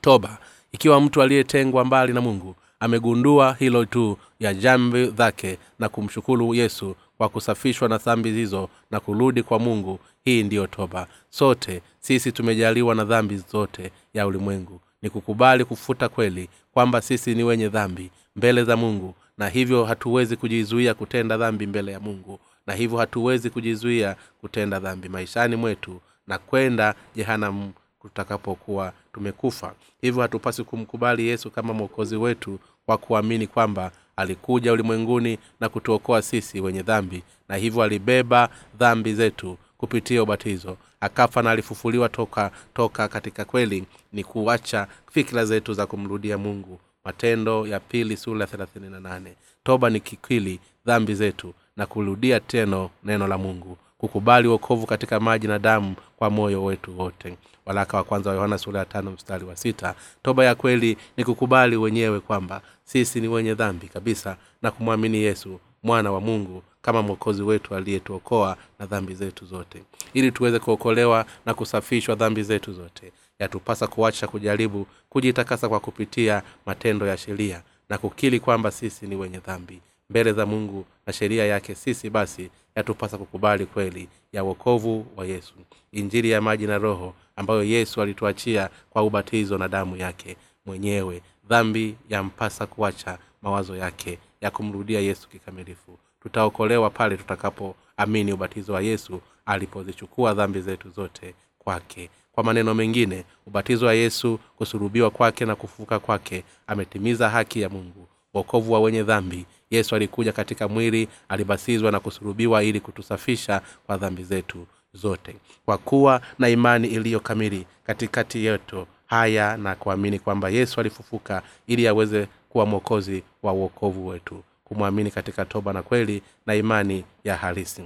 Toba. 0.00 0.38
Ikiwa 0.72 1.00
mtu 1.00 1.22
aliyetengwa 1.22 1.84
mbali 1.84 2.12
na 2.12 2.20
mungu 2.20 2.54
amegundua 2.80 3.56
hilo 3.58 3.84
tu 3.84 4.18
ya 4.40 4.54
jambi 4.54 5.06
zake 5.06 5.58
na 5.78 5.88
kumshukuru 5.88 6.54
yesu 6.54 6.96
kwa 7.18 7.28
kusafishwa 7.28 7.88
na 7.88 7.98
dhambi 7.98 8.32
hizo 8.32 8.68
na 8.90 9.00
kurudi 9.00 9.42
kwa 9.42 9.58
mungu 9.58 9.98
hii 10.24 10.42
ndiyo 10.42 10.66
toba. 10.66 11.06
Sote 11.30 11.82
sisi 12.00 12.32
tumejaliwa 12.32 12.94
na 12.94 13.04
dhambi 13.04 13.36
zote 13.36 13.92
ya 14.14 14.26
ulimwengu 14.26 14.80
ni 15.04 15.10
kukubali 15.10 15.64
kufuta 15.64 16.08
kweli 16.08 16.48
kwamba 16.72 17.00
sisi 17.02 17.34
ni 17.34 17.44
wenye 17.44 17.68
dhambi 17.68 18.10
mbele 18.36 18.64
za 18.64 18.76
mungu 18.76 19.14
na 19.38 19.48
hivyo 19.48 19.84
hatuwezi 19.84 20.36
kujizuia 20.36 20.94
kutenda 20.94 21.36
dhambi 21.36 21.66
mbele 21.66 21.92
ya 21.92 22.00
mungu 22.00 22.40
na 22.66 22.74
hivyo 22.74 22.98
hatuwezi 22.98 23.50
kujizuia 23.50 24.16
kutenda 24.40 24.80
dhambi 24.80 25.08
maishani 25.08 25.56
mwetu 25.56 26.00
na 26.26 26.38
kwenda 26.38 26.94
jehanamu 27.16 27.72
tutakapokuwa 28.02 28.92
tumekufa. 29.12 29.74
Hivyo 30.00 30.22
hatupasi 30.22 30.64
kumkubali 30.64 31.26
yesu 31.28 31.50
kama 31.50 31.72
mwokozi 31.74 32.16
wetu 32.16 32.58
kwa 32.86 32.98
kuamini 32.98 33.46
kwamba 33.46 33.90
alikuja 34.16 34.72
ulimwenguni 34.72 35.38
na 35.60 35.68
kutuokoa 35.68 36.22
sisi 36.22 36.60
wenye 36.60 36.82
dhambi 36.82 37.22
na 37.48 37.56
hivyo 37.56 37.82
alibeba 37.82 38.48
dhambi 38.78 39.14
zetu 39.14 39.58
kupitia 39.84 40.22
ubatizo. 40.22 40.76
Akafa 41.00 41.42
na 41.42 41.50
alifufuliwa 41.50 42.08
toka 42.08 42.50
toka 42.74 43.08
katika 43.08 43.44
kweli 43.44 43.84
ni 44.12 44.24
kuacha 44.24 44.86
fikira 45.12 45.44
zetu 45.44 45.72
za 45.74 45.86
kumrudia 45.86 46.38
mungu. 46.38 46.80
Matendo 47.04 47.66
ya 47.66 47.80
pili 47.80 48.16
sura 48.16 48.46
thelathini 48.46 49.34
toba 49.64 49.90
ni 49.90 50.00
kikwili 50.00 50.60
dhambi 50.86 51.14
zetu 51.14 51.54
na 51.76 51.86
kurudia 51.86 52.40
teno 52.40 52.90
neno 53.04 53.26
la 53.28 53.38
mungu. 53.38 53.76
Kukubali 53.98 54.48
wokovu 54.48 54.86
katika 54.86 55.20
maji 55.20 55.46
na 55.48 55.58
damu 55.58 55.94
kwa 56.16 56.30
moyo 56.30 56.64
wetu 56.64 56.98
wote. 57.00 57.36
Waraka 57.66 57.96
wa 57.96 58.04
kwanza 58.04 58.30
wa 58.30 58.36
yohana 58.36 58.58
sura 58.58 58.78
ya 58.78 58.84
tano 58.86 59.10
mstari 59.10 59.44
wa 59.44 59.56
sita. 59.56 59.94
Toba 60.22 60.44
ya 60.44 60.54
kweli 60.54 60.96
ni 61.16 61.24
kukubali 61.24 61.76
wenyewe 61.76 62.20
kwamba 62.20 62.60
sisi 62.84 63.20
ni 63.20 63.28
wenye 63.28 63.54
dhambi 63.54 63.88
kabisa 63.88 64.36
na 64.62 64.70
kumwamini 64.70 65.18
yesu 65.18 65.60
mwana 65.84 66.12
wa 66.12 66.20
mungu 66.20 66.62
kama 66.82 67.02
mwokozi 67.02 67.42
wetu 67.42 67.74
aliyetuokoa 67.74 68.56
na 68.78 68.86
dhambi 68.86 69.14
zetu 69.14 69.46
zote. 69.46 69.82
Ili 70.14 70.32
tuweze 70.32 70.58
kuokolewa 70.58 71.26
na 71.46 71.54
kusafishwa 71.54 72.14
dhambi 72.14 72.42
zetu 72.42 72.72
zote 72.72 73.12
yatupasa 73.38 73.86
kuacha 73.86 74.26
kujaribu 74.26 74.86
kujitakasa 75.08 75.68
kwa 75.68 75.80
kupitia 75.80 76.42
matendo 76.66 77.06
ya 77.06 77.16
sheria 77.16 77.62
na 77.88 77.98
kukili 77.98 78.40
kwamba 78.40 78.70
sisi 78.70 79.06
ni 79.06 79.16
wenye 79.16 79.38
dhambi. 79.38 79.80
Mbele 80.10 80.32
za 80.32 80.46
mungu 80.46 80.84
na 81.06 81.12
sheria 81.12 81.44
yake 81.46 81.74
sisi 81.74 82.10
basi 82.10 82.50
yatupasa 82.76 83.18
kukubali 83.18 83.66
kweli 83.66 84.08
ya 84.32 84.42
wokovu 84.44 85.06
wa 85.16 85.26
yesu. 85.26 85.54
Injili 85.92 86.30
ya 86.30 86.40
maji 86.40 86.66
na 86.66 86.78
roho 86.78 87.14
ambayo 87.36 87.64
yesu 87.64 88.02
alituachia 88.02 88.70
kwa 88.90 89.02
ubatizo 89.02 89.58
na 89.58 89.68
damu 89.68 89.96
yake 89.96 90.36
mwenyewe. 90.66 91.22
Dhambi 91.48 91.96
yampasa 92.08 92.66
kuacha 92.66 93.18
mawazo 93.42 93.76
yake 93.76 94.18
ya 94.44 94.50
kumrudia 94.50 95.00
yesu 95.00 95.28
kikamilifu. 95.28 95.98
Tutaokolewa 96.22 96.90
pale 96.90 97.16
tutakapoamini 97.16 98.32
ubatizo 98.32 98.72
wa 98.72 98.80
yesu 98.82 99.20
alipozichukua 99.46 100.34
dhambi 100.34 100.60
zetu 100.60 100.90
zote 100.90 101.34
kwake. 101.58 102.10
Kwa 102.32 102.44
maneno 102.44 102.74
mengine 102.74 103.24
ubatizo 103.46 103.86
wa 103.86 103.94
yesu 103.94 104.38
kusurubiwa 104.56 105.10
kwake 105.10 105.44
na 105.44 105.56
kufufuka 105.56 105.98
kwake 105.98 106.44
ametimiza 106.66 107.30
haki 107.30 107.60
ya 107.60 107.68
mungu. 107.68 108.06
Wokovu 108.34 108.72
wa 108.72 108.80
wenye 108.80 109.02
dhambi. 109.02 109.46
Yesu 109.70 109.94
alikuja 109.96 110.32
katika 110.32 110.68
mwili 110.68 111.08
alibasizwa 111.28 111.90
na 111.92 112.00
kusurubiwa 112.00 112.64
ili 112.64 112.80
kutusafisha 112.80 113.60
kwa 113.86 113.96
dhambi 113.96 114.22
zetu 114.22 114.66
zote. 114.92 115.36
Kwa 115.64 115.78
kuwa 115.78 116.20
na 116.38 116.48
imani 116.48 116.88
iliyo 116.88 117.20
kamili 117.20 117.66
katikati 117.86 118.44
yetu 118.44 118.86
haya 119.06 119.56
na 119.56 119.74
kuamini 119.74 120.18
kwamba 120.18 120.48
yesu 120.48 120.80
alifufuka 120.80 121.42
ili 121.66 121.88
aweze 121.88 122.28
kuwa 122.54 122.66
mwokozi 122.66 123.22
wa 123.42 123.52
uokovu 123.52 124.06
wetu 124.06 124.42
kumwamini 124.64 125.10
katika 125.10 125.44
toba 125.44 125.72
na 125.72 125.82
kweli 125.82 126.22
na 126.46 126.54
imani 126.54 127.04
ya 127.24 127.36
halisi. 127.36 127.82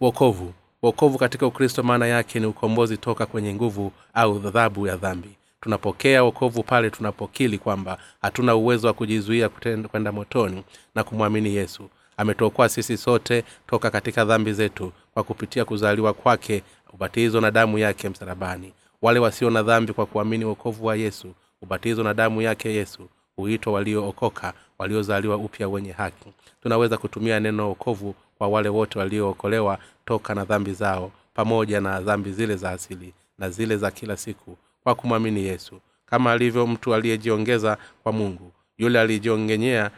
Wokovu. 0.00 0.52
Wokovu 0.82 1.18
katika 1.18 1.46
ukristo 1.46 1.82
maana 1.82 2.06
yake 2.06 2.40
ni 2.40 2.46
ukombozi 2.46 2.96
toka 2.96 3.26
kwenye 3.26 3.54
nguvu 3.54 3.92
au 4.14 4.36
adhabu 4.36 4.86
ya 4.86 4.96
dhambi. 4.96 5.28
Tunapokea 5.60 6.24
wokovu 6.24 6.62
pale 6.62 6.90
tunapokili 6.90 7.58
kwamba 7.58 7.98
hatuna 8.22 8.54
uwezo 8.56 8.86
wa 8.86 8.92
kujizuia 8.92 9.48
kwenda 9.90 10.12
motoni 10.12 10.64
na 10.94 11.04
kumwamini 11.04 11.54
yesu. 11.54 11.88
Ametuokoa 12.16 12.68
sisi 12.68 12.96
sote 12.96 13.44
toka 13.66 13.90
katika 13.90 14.24
dhambi 14.24 14.52
zetu 14.52 14.92
kwa 15.14 15.24
kupitia 15.24 15.64
kuzaliwa 15.64 16.12
kwake 16.14 16.62
ubatizo 16.92 17.40
na 17.40 17.50
damu 17.50 17.78
yake 17.78 18.08
msalabani. 18.08 18.72
Wale 19.02 19.18
wasio 19.18 19.50
na 19.50 19.62
dhambi 19.62 19.92
kwa 19.92 20.06
kuamini 20.06 20.44
wokovu 20.44 20.86
wa 20.86 20.96
yesu 20.96 21.34
ubatizo 21.62 22.02
na 22.02 22.14
damu 22.14 22.42
yake 22.42 22.74
yesu 22.74 23.08
huitwa 23.38 23.72
waliookoka 23.72 24.52
waliozaliwa 24.78 25.36
upya 25.36 25.68
wenye 25.68 25.92
haki. 25.92 26.32
Tunaweza 26.62 26.96
kutumia 26.96 27.40
neno 27.40 27.70
okovu 27.70 28.14
kwa 28.38 28.48
wale 28.48 28.68
wote 28.68 28.98
waliookolewa 28.98 29.78
toka 30.04 30.34
na 30.34 30.44
dhambi 30.44 30.72
zao 30.72 31.12
pamoja 31.34 31.80
na 31.80 32.00
dhambi 32.00 32.32
zile 32.32 32.56
za 32.56 32.70
asili 32.70 33.12
na 33.38 33.50
zile 33.50 33.76
za 33.76 33.90
kila 33.90 34.16
siku 34.16 34.56
kwa 34.82 34.94
kumwamini 34.94 35.44
yesu. 35.44 35.80
Kama 36.06 36.32
alivyo 36.32 36.66
mtu 36.66 36.94
aliyejiongeza 36.94 37.78
kwa 38.02 38.12
mungu. 38.12 38.52
Yule 38.78 39.00
alijiongenyea 39.00 39.90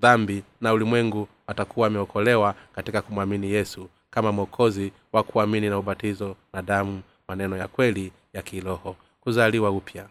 dhambi 0.00 0.42
na 0.60 0.72
ulimwengu 0.72 1.28
atakuwa 1.46 1.86
ameokolewa 1.86 2.54
katika 2.74 3.02
kumwamini 3.02 3.50
yesu 3.50 3.88
kama 4.10 4.32
mwokozi 4.32 4.92
wa 5.12 5.22
kuamini 5.22 5.68
na 5.70 5.78
ubatizo 5.78 6.36
na 6.52 6.62
damu 6.62 7.02
maneno 7.28 7.56
ya 7.56 7.68
kweli 7.68 8.12
ya 8.32 8.42
kiroho. 8.42 8.96
Kuzaliwa 9.20 9.70
upya 9.70 10.06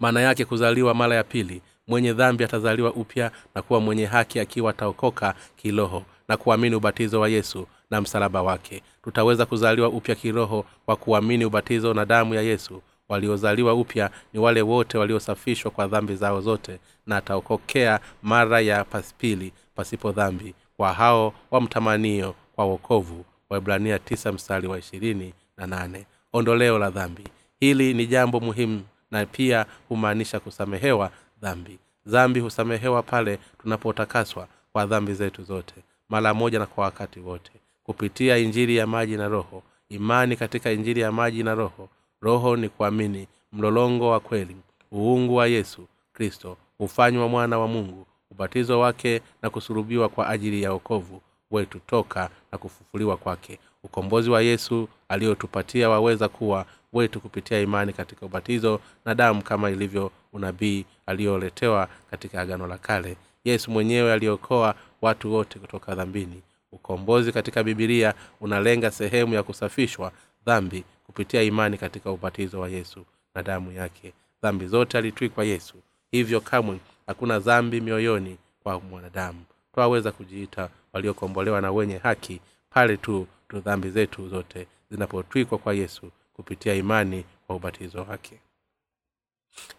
maana 0.00 0.20
yake 0.20 0.44
kuzaliwa 0.44 0.94
mara 0.94 1.14
ya 1.16 1.24
pili 1.24 1.62
mwenye 1.88 2.12
dhambi 2.12 2.44
atazaliwa 2.44 2.92
upya 2.92 3.30
na 3.54 3.62
kuwa 3.62 3.80
mwenye 3.80 4.06
haki 4.06 4.40
akiwa 4.40 4.70
ataokoka 4.70 5.34
kiroho 5.56 6.02
na 6.28 6.36
kuamini 6.36 6.76
ubatizo 6.76 7.20
wa 7.20 7.28
yesu 7.28 7.66
na 7.90 8.00
msalaba 8.00 8.42
wake. 8.42 8.82
Tutaweza 9.04 9.46
kuzaliwa 9.46 9.88
upya 9.88 10.14
kiroho 10.14 10.64
kwa 10.86 10.96
kuamini 10.96 11.44
ubatizo 11.44 11.94
na 11.94 12.04
damu 12.04 12.34
ya 12.34 12.42
yesu. 12.42 12.82
Waliozaliwa 13.08 13.74
upya 13.74 14.10
ni 14.32 14.40
wale 14.40 14.62
wote 14.62 14.98
waliosafishwa 14.98 15.70
kwa 15.70 15.86
dhambi 15.86 16.14
zao 16.16 16.40
zote 16.40 16.78
na 17.06 17.16
ataokokea 17.16 18.00
mara 18.22 18.60
ya 18.60 18.84
pasipili 18.84 19.52
pasipo 19.74 20.12
dhambi. 20.12 20.54
Kwa 20.76 20.92
hao 20.92 21.34
wamtamanio 21.50 22.34
kwa 22.54 22.64
wokovu 22.64 23.24
waibrania 23.50 23.96
9 23.96 24.32
mstari 24.32 24.68
wa 24.68 24.78
ishirini 24.78 25.34
na 25.56 25.66
nane. 25.66 26.06
Ondoleo 26.32 26.78
la 26.78 26.90
dhambi. 26.90 27.22
Hili 27.60 27.94
ni 27.94 28.06
jambo 28.06 28.40
muhimu 28.40 28.82
na 29.10 29.26
pia 29.26 29.66
humaanisha 29.88 30.40
kusamehewa 30.40 31.10
dhambi. 31.42 31.78
Dhambi 32.06 32.40
husamehewa 32.40 33.02
pale 33.02 33.38
tunapotakaswa 33.62 34.48
kwa 34.72 34.86
dhambi 34.86 35.14
zetu 35.14 35.42
zote 35.42 35.74
mara 36.08 36.34
moja 36.34 36.58
na 36.58 36.66
kwa 36.66 36.84
wakati 36.84 37.20
wote. 37.20 37.52
Kupitia 37.84 38.36
injili 38.38 38.76
ya 38.76 38.86
maji 38.86 39.16
na 39.16 39.28
roho 39.28 39.62
imani 39.88 40.36
katika 40.36 40.70
injili 40.72 41.00
ya 41.00 41.12
maji 41.12 41.42
na 41.42 41.54
roho 41.54 41.88
roho 42.20 42.56
ni 42.56 42.68
kuamini 42.68 43.28
mlolongo 43.52 44.10
wa 44.10 44.20
kweli 44.20 44.56
uungu 44.92 45.34
wa 45.36 45.46
yesu 45.46 45.86
kristo 46.12 46.56
hufanywa 46.78 47.28
mwana 47.28 47.58
wa 47.58 47.68
mungu 47.68 48.06
ubatizo 48.30 48.80
wake 48.80 49.22
na 49.42 49.50
kusurubiwa 49.50 50.08
kwa 50.08 50.28
ajili 50.28 50.62
ya 50.62 50.72
okovu 50.72 51.20
wetu 51.50 51.78
toka 51.86 52.30
na 52.52 52.58
kufufuliwa 52.58 53.16
kwake. 53.16 53.58
Ukombozi 53.84 54.30
wa 54.30 54.42
yesu 54.42 54.88
aliyotupatia 55.08 55.88
waweza 55.90 56.28
kuwa 56.28 56.66
wetu 56.92 57.20
kupitia 57.20 57.60
imani 57.60 57.92
katika 57.92 58.26
ubatizo 58.26 58.80
na 59.04 59.14
damu 59.14 59.42
kama 59.42 59.70
ilivyo 59.70 60.10
unabii 60.32 60.84
aliyoletewa 61.06 61.88
katika 62.10 62.40
agano 62.40 62.66
la 62.66 62.78
kale. 62.78 63.16
Yesu 63.44 63.70
mwenyewe 63.70 64.12
aliokoa 64.12 64.74
watu 65.02 65.32
wote 65.34 65.58
kutoka 65.58 65.94
dhambini. 65.94 66.42
Ukombozi 66.72 67.32
katika 67.32 67.62
bibilia 67.64 68.14
unalenga 68.40 68.90
sehemu 68.90 69.34
ya 69.34 69.42
kusafishwa 69.42 70.12
dhambi 70.46 70.84
kupitia 71.06 71.42
imani 71.42 71.78
katika 71.78 72.10
ubatizo 72.10 72.60
wa 72.60 72.68
yesu 72.68 73.04
na 73.34 73.42
damu 73.42 73.72
yake. 73.72 74.12
Dhambi 74.42 74.66
zote 74.66 74.98
alitwikwa 74.98 75.44
yesu. 75.44 75.74
Hivyo 76.10 76.40
kamwe 76.40 76.78
hakuna 77.06 77.38
dhambi 77.38 77.80
mioyoni 77.80 78.36
kwa 78.62 78.80
mwanadamu. 78.80 79.44
Twaweza 79.74 80.12
kujiita 80.12 80.68
waliokombolewa 80.92 81.60
na 81.60 81.72
wenye 81.72 81.96
haki 81.98 82.40
pale 82.70 82.96
tu 82.96 83.26
tu 83.48 83.60
dhambi 83.60 83.90
zetu 83.90 84.28
zote 84.28 84.66
zinapotwikwa 84.90 85.58
kwa 85.58 85.74
yesu 85.74 86.10
kupitia 86.36 86.74
imani 86.74 87.24
kwa 87.46 87.56
ubatizo 87.56 88.02
wake. 88.08 88.40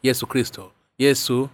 Yesu 0.04 0.28
kristo 0.28 0.72
yesu 0.98 1.50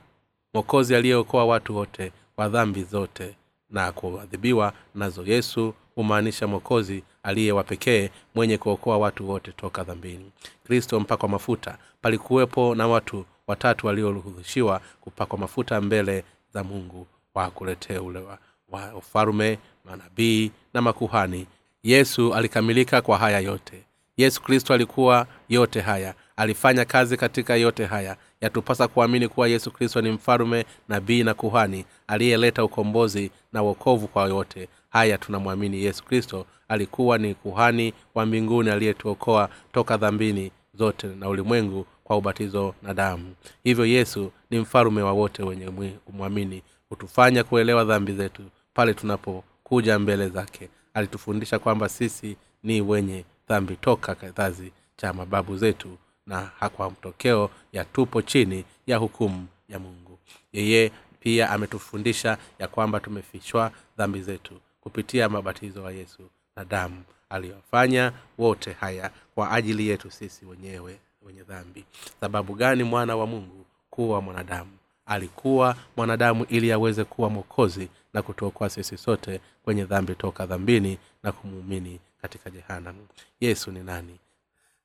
mwokozi 0.54 0.96
aliyeokoa 0.96 1.46
watu 1.46 1.76
wote 1.76 2.12
kwa 2.36 2.50
dhambi 2.50 2.84
zote 2.84 3.36
na 3.70 3.92
kuadhibiwa 3.92 4.74
nazo. 4.96 5.24
Yesu 5.26 5.74
humaanisha 5.96 6.48
mwokozi 6.48 7.04
aliye 7.24 7.52
wa 7.52 7.64
pekee 7.64 8.10
mwenye 8.36 8.58
kuokoa 8.58 8.98
watu 8.98 9.30
wote 9.30 9.52
toka 9.52 9.84
dhambini. 9.84 10.32
Kristo 10.64 11.00
mpakwa 11.00 11.30
mafuta 11.30 11.78
palikuwepo 12.02 12.76
na 12.76 12.88
watu 12.88 13.26
watatu 13.48 13.88
walioruhushiwa 13.88 14.82
kupakwa 15.02 15.40
mafuta 15.40 15.82
mbele 15.82 16.24
za 16.54 16.64
mungu 16.64 17.08
wa 17.34 17.52
kuletea 17.52 18.02
ule 18.02 18.20
wa, 18.20 18.38
wa 18.70 18.96
ufalume 18.96 19.60
manabii 19.86 20.52
na 20.74 20.82
makuhani. 20.82 21.48
Yesu 21.84 22.34
alikamilika 22.34 23.02
kwa 23.02 23.18
haya 23.18 23.40
yote 23.40 23.84
yesu 24.18 24.42
kristo 24.42 24.74
alikuwa 24.74 25.28
yote 25.50 25.82
haya 25.82 26.14
alifanya 26.38 26.86
kazi 26.86 27.18
katika 27.18 27.56
yote 27.56 27.86
haya. 27.86 28.18
Yatupasa 28.42 28.88
kuamini 28.88 29.28
kuwa 29.28 29.48
yesu 29.48 29.72
kristo 29.72 30.02
ni 30.02 30.12
mfalume 30.12 30.66
nabii 30.90 31.24
na 31.24 31.34
kuhani 31.34 31.86
aliyeleta 32.08 32.64
ukombozi 32.64 33.32
na 33.54 33.62
wokovu 33.62 34.08
kwa 34.08 34.24
yote 34.28 34.68
haya 34.90 35.18
tunamwamini 35.18 35.84
yesu 35.84 36.04
kristo 36.04 36.46
alikuwa 36.68 37.18
ni 37.18 37.34
kuhani 37.36 37.94
wa 38.16 38.26
mbinguni 38.26 38.70
aliyetuokoa 38.70 39.50
toka 39.74 39.98
dhambini 39.98 40.52
zote 40.74 41.08
na 41.08 41.30
ulimwengu 41.30 41.86
kwa 42.04 42.18
ubatizo 42.18 42.76
na 42.84 42.94
damu. 42.94 43.36
Hivyo 43.64 43.86
yesu 43.86 44.32
ni 44.50 44.60
mfalume 44.60 45.02
wa 45.02 45.12
wote 45.12 45.44
wenye 45.44 45.66
kumwamini. 46.06 46.64
Hutufanya 46.90 47.44
kuelewa 47.44 47.84
dhambi 47.86 48.14
zetu 48.14 48.42
pale 48.74 48.94
tunapokuja 48.94 50.00
mbele 50.00 50.30
zake. 50.30 50.70
Alitufundisha 50.94 51.60
kwamba 51.60 51.90
sisi 51.90 52.38
ni 52.64 52.82
wenye 52.82 53.26
dhambi 53.54 53.76
toka 53.76 54.16
kizazi 54.16 54.72
cha 54.98 55.14
mababu 55.14 55.58
zetu 55.58 55.98
na 56.28 56.52
kwa 56.76 56.90
mtokeo 56.92 57.50
ya 57.74 57.86
tupo 57.86 58.22
chini 58.22 58.66
ya 58.88 58.98
hukumu 58.98 59.48
ya 59.70 59.80
mungu. 59.80 60.20
Yeye 60.54 60.92
pia 61.20 61.50
ametufundisha 61.50 62.38
ya 62.60 62.68
kwamba 62.68 63.00
tumefichwa 63.00 63.72
dhambi 63.98 64.22
zetu 64.22 64.54
kupitia 64.82 65.30
mabatizo 65.30 65.84
wa 65.84 65.92
yesu 65.92 66.30
na 66.56 66.66
damu 66.66 67.04
aliyofanya 67.30 68.14
wote 68.38 68.72
haya 68.72 69.12
kwa 69.36 69.52
ajili 69.52 69.88
yetu 69.88 70.12
sisi 70.12 70.46
wenyewe 70.46 71.00
wenye 71.26 71.44
dhambi. 71.44 71.86
Sababu 72.20 72.54
gani 72.56 72.84
mwana 72.84 73.16
wa 73.16 73.28
mungu 73.28 73.66
kuwa 73.90 74.22
mwanadamu? 74.22 74.72
Alikuwa 75.06 75.76
mwanadamu 75.98 76.46
ili 76.50 76.72
aweze 76.72 77.04
kuwa 77.04 77.30
mwokozi 77.30 77.88
na 78.14 78.22
kutuokoa 78.22 78.70
sisi 78.70 78.98
sote 78.98 79.42
kwenye 79.64 79.84
dhambi 79.86 80.16
toka 80.16 80.46
dhambini 80.46 80.98
na 81.24 81.32
kumuumini 81.32 82.00
katika 82.24 82.50
jehanam 82.50 82.96
yesu 83.42 83.72
ni 83.72 83.80
nani? 83.80 84.16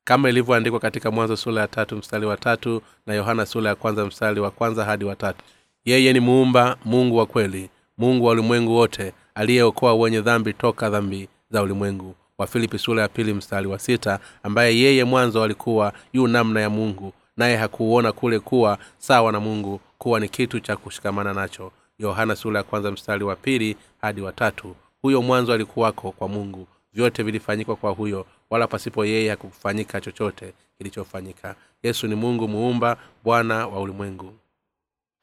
Kama 0.05 0.29
ilivyoandikwa 0.29 0.81
katika 0.81 1.11
mwanzo 1.11 1.37
sura 1.37 1.61
ya 1.63 1.69
tatu 1.69 1.97
mstari 1.97 2.27
wa 2.27 2.37
tatu 2.37 2.83
na 3.07 3.15
yohana 3.15 3.47
sura 3.47 3.69
ya 3.69 3.75
kwanza 3.75 4.05
mstari 4.07 4.41
wa 4.41 4.51
kwanza 4.51 4.85
hadi 4.85 5.05
watatu 5.05 5.45
yeye 5.85 6.13
ni 6.13 6.21
muumba 6.21 6.77
mungu 6.85 7.17
wa 7.17 7.27
kweli 7.27 7.71
mungu 7.99 8.25
wa 8.25 8.33
ulimwengu 8.33 8.75
wote 8.75 9.13
aliyeokoa 9.35 9.95
wenye 9.95 10.21
dhambi 10.21 10.53
toka 10.53 10.91
dhambi 10.91 11.29
za 11.51 11.63
ulimwengu. 11.63 12.15
Wa 12.39 12.47
filipi 12.47 12.79
sura 12.79 13.03
ya 13.03 13.09
pili 13.09 13.35
mstari 13.35 13.67
wa 13.67 13.79
sita 13.79 14.19
ambaye 14.43 14.79
yeye 14.79 15.05
mwanzo 15.05 15.43
alikuwa 15.45 15.93
yu 16.13 16.29
namna 16.29 16.61
ya 16.61 16.71
mungu 16.71 17.13
naye 17.37 17.57
hakuuona 17.57 18.13
kule 18.13 18.39
kuwa 18.41 18.79
sawa 18.99 19.33
na 19.33 19.41
mungu 19.41 19.81
kuwa 19.99 20.21
ni 20.21 20.29
kitu 20.29 20.61
cha 20.61 20.77
kushikamana 20.77 21.35
nacho. 21.35 21.73
Yohana 21.99 22.37
sura 22.37 22.59
ya 22.59 22.65
kwanza 22.65 22.91
mstari 22.91 23.25
wa 23.25 23.37
pili 23.37 23.77
hadi 24.01 24.21
watatu 24.21 24.77
huyo 25.03 25.23
mwanzo 25.23 25.53
alikuwako 25.53 26.13
kwa 26.13 26.29
mungu 26.29 26.67
vyote 26.99 27.23
vilifanyikwa 27.23 27.77
kwa 27.77 27.91
huyo 27.91 28.27
wala 28.51 28.67
pasipo 28.67 29.05
yeye 29.05 29.31
hakufanyika 29.31 30.01
chochote 30.01 30.53
kilichofanyika. 30.79 31.55
Yesu 31.83 32.07
ni 32.07 32.15
mungu 32.15 32.49
muumba 32.49 32.97
bwana 33.25 33.67
wa 33.67 33.81
ulimwengu. 33.81 34.33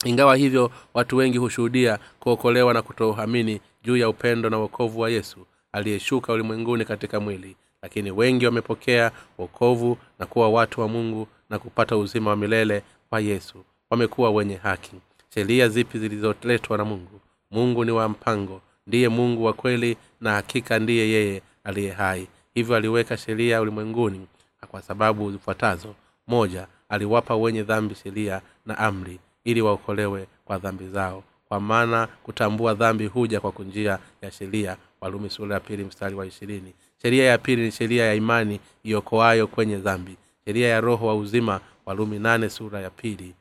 Ingawa 0.06 0.36
hivyo 0.36 0.72
watu 0.94 1.18
wengi 1.18 1.38
hushuhudia 1.38 2.00
kuokolewa 2.20 2.74
na 2.74 2.82
kutoamini 2.82 3.62
juu 3.84 3.98
ya 3.98 4.10
upendo 4.10 4.50
na 4.50 4.60
uokovu 4.60 5.00
wa 5.00 5.10
yesu 5.10 5.38
aliyeshuka 5.72 6.34
ulimwenguni 6.34 6.86
katika 6.86 7.20
mwili. 7.20 7.56
Lakini 7.82 8.12
wengi 8.12 8.46
wamepokea 8.46 9.12
wokovu 9.38 9.98
na 10.20 10.26
kuwa 10.26 10.50
watu 10.50 10.82
wa 10.82 10.88
mungu 10.88 11.28
na 11.50 11.60
kupata 11.60 11.98
uzima 11.98 12.30
wa 12.30 12.36
milele 12.36 12.82
kwa 13.10 13.20
yesu. 13.20 13.64
Wamekuwa 13.90 14.32
wenye 14.32 14.56
haki. 14.56 14.96
Sheria 15.34 15.70
zipi 15.70 16.00
zilizoletwa 16.00 16.78
na 16.78 16.86
mungu? 16.86 17.20
Mungu 17.52 17.86
ni 17.86 17.92
wa 17.92 18.10
mpango. 18.10 18.62
Ndiye 18.88 19.10
mungu 19.10 19.44
wa 19.44 19.54
kweli 19.54 19.98
na 20.22 20.32
hakika 20.34 20.80
ndiye 20.80 21.10
yeye 21.10 21.42
aliye 21.66 21.92
hai. 21.92 22.28
Hivyo 22.54 22.76
aliweka 22.76 23.18
sheria 23.18 23.62
ulimwenguni 23.62 24.28
kwa 24.68 24.82
sababu 24.82 25.32
zifuatazo. 25.32 25.96
Moja 26.28 26.68
aliwapa 26.90 27.36
wenye 27.36 27.64
dhambi 27.64 27.96
sheria 27.96 28.42
na 28.66 28.78
amri 28.78 29.20
ili 29.44 29.62
waokolewe 29.62 30.28
kwa 30.46 30.58
dhambi 30.58 30.88
zao. 30.88 31.24
Kwa 31.48 31.60
maana 31.60 32.08
kutambua 32.24 32.74
dhambi 32.74 33.06
huja 33.08 33.40
kwa 33.40 33.66
njia 33.66 34.00
ya 34.22 34.32
sheria. 34.32 34.78
Walumi 35.02 35.30
sura 35.30 35.54
ya 35.54 35.60
pili 35.60 35.84
mstari 35.84 36.16
wa 36.16 36.26
ishirini. 36.26 36.74
Sheria 37.02 37.26
ya 37.26 37.38
pili 37.38 37.62
ni 37.62 37.72
sheria 37.72 38.06
ya 38.06 38.14
imani 38.14 38.60
iokoayo 38.84 39.48
kwenye 39.48 39.78
dhambi. 39.78 40.18
Sheria 40.46 40.68
ya 40.68 40.82
roho 40.82 41.08
wa 41.08 41.16
uzima 41.16 41.62
walumi 41.86 42.20
nane 42.20 42.50
sura 42.50 42.80
ya 42.82 42.90
pili 42.90 43.34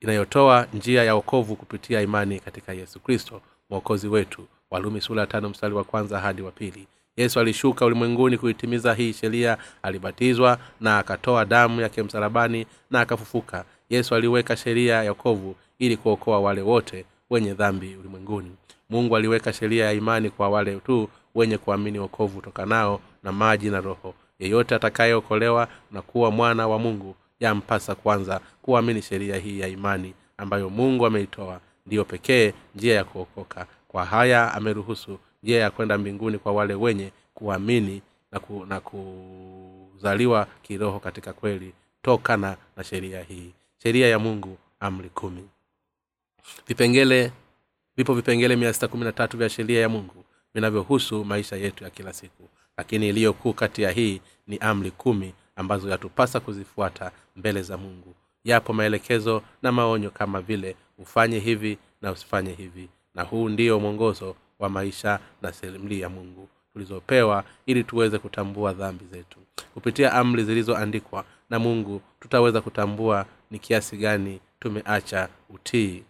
inayotoa 0.00 0.66
njia 0.74 1.04
ya 1.04 1.14
okovu 1.14 1.56
kupitia 1.56 2.00
imani 2.00 2.40
katika 2.40 2.72
yesu 2.72 3.00
kristo 3.00 3.40
mwokozi 3.70 4.08
wetu 4.08 4.46
walumi 4.70 5.00
sura 5.00 5.20
ya 5.20 5.26
tano 5.26 5.48
mstari 5.48 5.74
wa 5.74 5.84
kwanza 5.84 6.20
hadi 6.20 6.42
wa 6.42 6.50
pili. 6.50 6.86
Yesu 7.16 7.40
alishuka 7.40 7.86
ulimwenguni 7.86 8.38
kuitimiza 8.38 8.94
hii 8.94 9.12
sheria 9.12 9.58
alibatizwa 9.82 10.58
na 10.80 10.98
akatoa 10.98 11.44
damu 11.44 11.80
yake 11.80 12.02
msalabani 12.02 12.66
na 12.90 13.00
akafufuka. 13.00 13.64
Yesu 13.90 14.14
aliweka 14.14 14.56
sheria 14.56 15.02
ya 15.02 15.14
kovu 15.14 15.54
ili 15.78 15.96
kuokoa 15.96 16.40
wale 16.40 16.60
wote 16.62 17.04
wenye 17.30 17.54
dhambi 17.54 17.96
ulimwenguni. 17.96 18.50
Mungu 18.90 19.16
aliweka 19.16 19.52
sheria 19.52 19.84
ya 19.84 19.92
imani 19.92 20.30
kwa 20.30 20.48
wale 20.48 20.76
tu 20.76 21.08
wenye 21.34 21.58
kuamini 21.58 21.98
wokovu 21.98 22.40
tokanao 22.40 23.00
na 23.22 23.32
maji 23.32 23.70
na 23.70 23.80
roho. 23.80 24.14
Yeyote 24.38 24.74
atakayeokolewa 24.74 25.68
na 25.92 26.02
kuwa 26.02 26.30
mwana 26.30 26.68
wa 26.68 26.78
mungu 26.78 27.14
yampasa 27.40 27.94
kwanza 27.94 28.40
kuamini 28.62 29.02
sheria 29.02 29.36
hii 29.36 29.60
ya 29.60 29.68
imani 29.68 30.14
ambayo 30.38 30.70
mungu 30.70 31.06
ameitoa. 31.06 31.60
Ndiyo 31.86 32.04
pekee 32.04 32.52
njia 32.74 32.94
ya 32.94 33.04
kuokoka 33.04 33.66
kwa 33.94 34.04
haya 34.04 34.54
ameruhusu 34.54 35.18
njia 35.42 35.60
ya 35.60 35.70
kwenda 35.70 35.98
mbinguni 35.98 36.38
kwa 36.38 36.52
wale 36.52 36.74
wenye 36.74 37.12
kuamini 37.34 38.02
na, 38.32 38.40
ku, 38.40 38.66
na 38.66 38.80
kuzaliwa 38.80 40.46
kiroho 40.62 41.00
katika 41.00 41.32
kweli 41.32 41.72
tokana 42.02 42.56
na 42.76 42.84
sheria 42.84 43.22
hii. 43.22 43.50
Sheria 43.82 44.08
ya 44.08 44.18
mungu 44.18 44.58
amri 44.80 45.08
kumi. 45.08 45.48
Vipengele 46.68 47.32
vipo 47.96 48.14
vipengele 48.14 48.56
mia 48.56 48.72
sita 48.72 48.88
kumi 48.88 49.04
na 49.04 49.12
tatu 49.12 49.36
vya 49.38 49.48
sheria 49.48 49.80
ya 49.80 49.88
mungu 49.88 50.24
vinavyohusu 50.54 51.24
maisha 51.24 51.56
yetu 51.56 51.84
ya 51.84 51.90
kila 51.90 52.12
siku. 52.12 52.48
Lakini 52.76 53.08
iliyokuu 53.08 53.52
kati 53.52 53.82
ya 53.82 53.90
hii 53.90 54.20
ni 54.46 54.58
amri 54.58 54.90
kumi 54.90 55.34
ambazo 55.56 55.88
yatupasa 55.90 56.40
kuzifuata 56.40 57.12
mbele 57.36 57.62
za 57.62 57.76
mungu. 57.76 58.14
Yapo 58.44 58.72
maelekezo 58.72 59.42
na 59.62 59.72
maonyo 59.72 60.10
kama 60.10 60.40
vile 60.40 60.76
ufanye 60.98 61.38
hivi 61.38 61.78
na 62.02 62.12
usifanye 62.12 62.52
hivi 62.52 62.88
na 63.14 63.22
huu 63.22 63.48
ndio 63.48 63.80
mwongozo 63.80 64.36
wa 64.58 64.68
maisha 64.68 65.20
na 65.42 65.52
selimli 65.52 66.00
ya 66.00 66.08
mungu 66.08 66.48
tulizopewa 66.72 67.44
ili 67.66 67.84
tuweze 67.84 68.18
kutambua 68.18 68.72
dhambi 68.72 69.04
zetu. 69.12 69.38
Kupitia 69.74 70.12
amri 70.12 70.44
zilizoandikwa 70.44 71.24
na 71.50 71.58
mungu 71.58 72.00
tutaweza 72.20 72.60
kutambua 72.60 73.26
ni 73.50 73.58
kiasi 73.58 73.96
gani 73.96 74.40
tumeacha 74.60 75.28
utii 75.50 76.04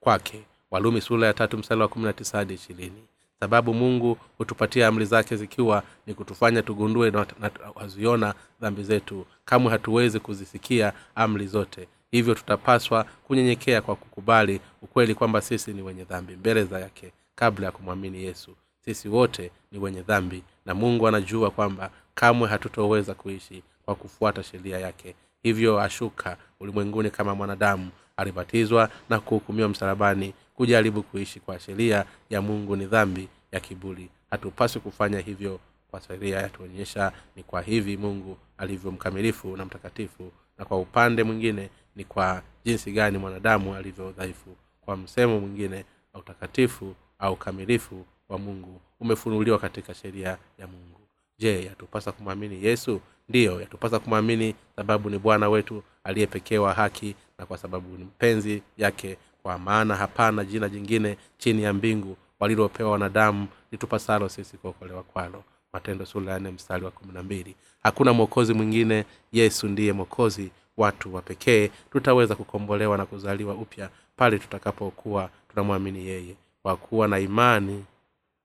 kwake. 0.00 0.44
Walumi 0.70 1.00
sura 1.00 1.26
ya 1.26 1.34
tatu 1.34 1.58
mstari 1.58 1.80
wa 1.80 1.88
kumi 1.88 2.04
na 2.04 2.12
tisa 2.12 2.38
hadi 2.38 2.54
ishirini. 2.54 3.02
Sababu 3.40 3.74
mungu 3.74 4.18
hutupatia 4.38 4.88
amri 4.88 5.04
zake 5.04 5.36
zikiwa 5.36 5.82
ni 6.06 6.14
kutufanya 6.14 6.62
tugundue 6.62 7.10
na 7.10 7.26
waziona 7.74 8.34
dhambi 8.60 8.82
zetu. 8.82 9.26
Kamwe 9.44 9.70
hatuwezi 9.70 10.20
kuzisikia 10.20 10.92
amri 11.14 11.46
zote 11.46 11.88
hivyo 12.10 12.34
tutapaswa 12.34 13.04
kunyenyekea 13.04 13.82
kwa 13.82 13.96
kukubali 13.96 14.60
ukweli 14.82 15.14
kwamba 15.14 15.40
sisi 15.40 15.72
ni 15.72 15.82
wenye 15.82 16.04
dhambi 16.04 16.36
mbele 16.36 16.64
za 16.64 16.80
yake 16.80 17.12
kabla 17.34 17.66
ya 17.66 17.72
kumwamini 17.72 18.24
yesu. 18.24 18.56
Sisi 18.84 19.08
wote 19.08 19.50
ni 19.72 19.78
wenye 19.78 20.02
dhambi 20.02 20.42
na 20.66 20.74
mungu 20.74 21.08
anajua 21.08 21.50
kwamba 21.50 21.90
kamwe 22.14 22.48
hatutoweza 22.48 23.14
kuishi 23.14 23.62
kwa 23.84 23.94
kufuata 23.94 24.42
sheria 24.42 24.78
yake. 24.78 25.14
Hivyo 25.42 25.80
ashuka 25.80 26.36
ulimwenguni 26.60 27.10
kama 27.10 27.34
mwanadamu 27.34 27.90
alibatizwa 28.16 28.90
na 29.10 29.20
kuhukumiwa 29.20 29.68
msalabani 29.68 30.34
kujaribu 30.54 31.02
kuishi 31.02 31.40
kwa 31.40 31.58
sheria 31.60 32.04
ya 32.30 32.42
mungu 32.42 32.76
ni 32.76 32.86
dhambi 32.86 33.28
ya 33.52 33.60
kiburi. 33.60 34.08
Hatupaswi 34.30 34.80
kufanya 34.80 35.20
hivyo 35.20 35.60
kwa 35.90 36.00
sheria 36.00 36.40
yatuonyesha 36.40 37.12
ni 37.36 37.42
kwa 37.42 37.62
hivi 37.62 37.96
mungu 37.96 38.36
alivyo 38.58 38.90
mkamilifu 38.90 39.56
na 39.56 39.64
mtakatifu 39.64 40.32
na 40.58 40.64
kwa 40.64 40.78
upande 40.78 41.22
mwingine 41.24 41.70
ni 42.00 42.04
kwa 42.04 42.42
jinsi 42.64 42.92
gani 42.92 43.18
mwanadamu 43.18 43.74
alivyo 43.74 44.10
dhaifu 44.12 44.56
kwa 44.80 44.96
msemo 44.96 45.40
mwingine 45.40 45.84
utakatifu 46.14 46.94
au 47.18 47.32
ukamilifu 47.32 48.04
wa 48.28 48.38
mungu 48.38 48.80
umefunuliwa 49.00 49.58
katika 49.58 49.94
sheria 49.94 50.38
ya 50.58 50.66
mungu. 50.66 51.00
Je 51.38 51.64
yatupasa 51.64 52.12
kumwamini 52.12 52.64
yesu? 52.64 53.00
Ndiyo 53.28 53.60
yatupasa 53.60 53.98
kumwamini 53.98 54.54
sababu 54.76 55.10
ni 55.10 55.18
bwana 55.18 55.48
wetu 55.48 55.82
aliyepekewa 56.04 56.72
haki 56.74 57.14
na 57.38 57.46
kwa 57.46 57.58
sababu 57.58 57.96
ni 57.98 58.04
mpenzi 58.04 58.62
yake. 58.78 59.16
Kwa 59.42 59.58
maana 59.58 59.96
hapana 59.96 60.44
jina 60.44 60.68
jingine 60.68 61.16
chini 61.38 61.62
ya 61.62 61.72
mbingu 61.72 62.16
walilopewa 62.40 62.90
wanadamu 62.90 63.46
litupasalo 63.72 64.28
sisi 64.28 64.56
kuokolewa 64.56 65.02
kwalo. 65.02 65.44
Matendo 65.72 66.06
sula 66.06 66.32
ya 66.32 66.38
nne 66.38 66.50
mstari 66.50 66.84
wa 66.84 66.90
kumi 66.90 67.12
na 67.12 67.22
mbili. 67.22 67.54
Hakuna 67.82 68.12
mwokozi 68.12 68.54
mwingine 68.54 69.04
yesu 69.32 69.68
ndiye 69.68 69.92
mwokozi 69.92 70.50
watu 70.80 71.14
wa 71.14 71.22
pekee 71.22 71.70
tutaweza 71.92 72.34
kukombolewa 72.34 72.98
na 72.98 73.06
kuzaliwa 73.06 73.54
upya 73.54 73.90
pale 74.16 74.38
tutakapokuwa 74.38 75.30
tunamwamini 75.50 76.06
yeye. 76.06 76.34
Kwa 76.62 76.76
kuwa 76.76 77.08
na 77.08 77.18
imani 77.18 77.84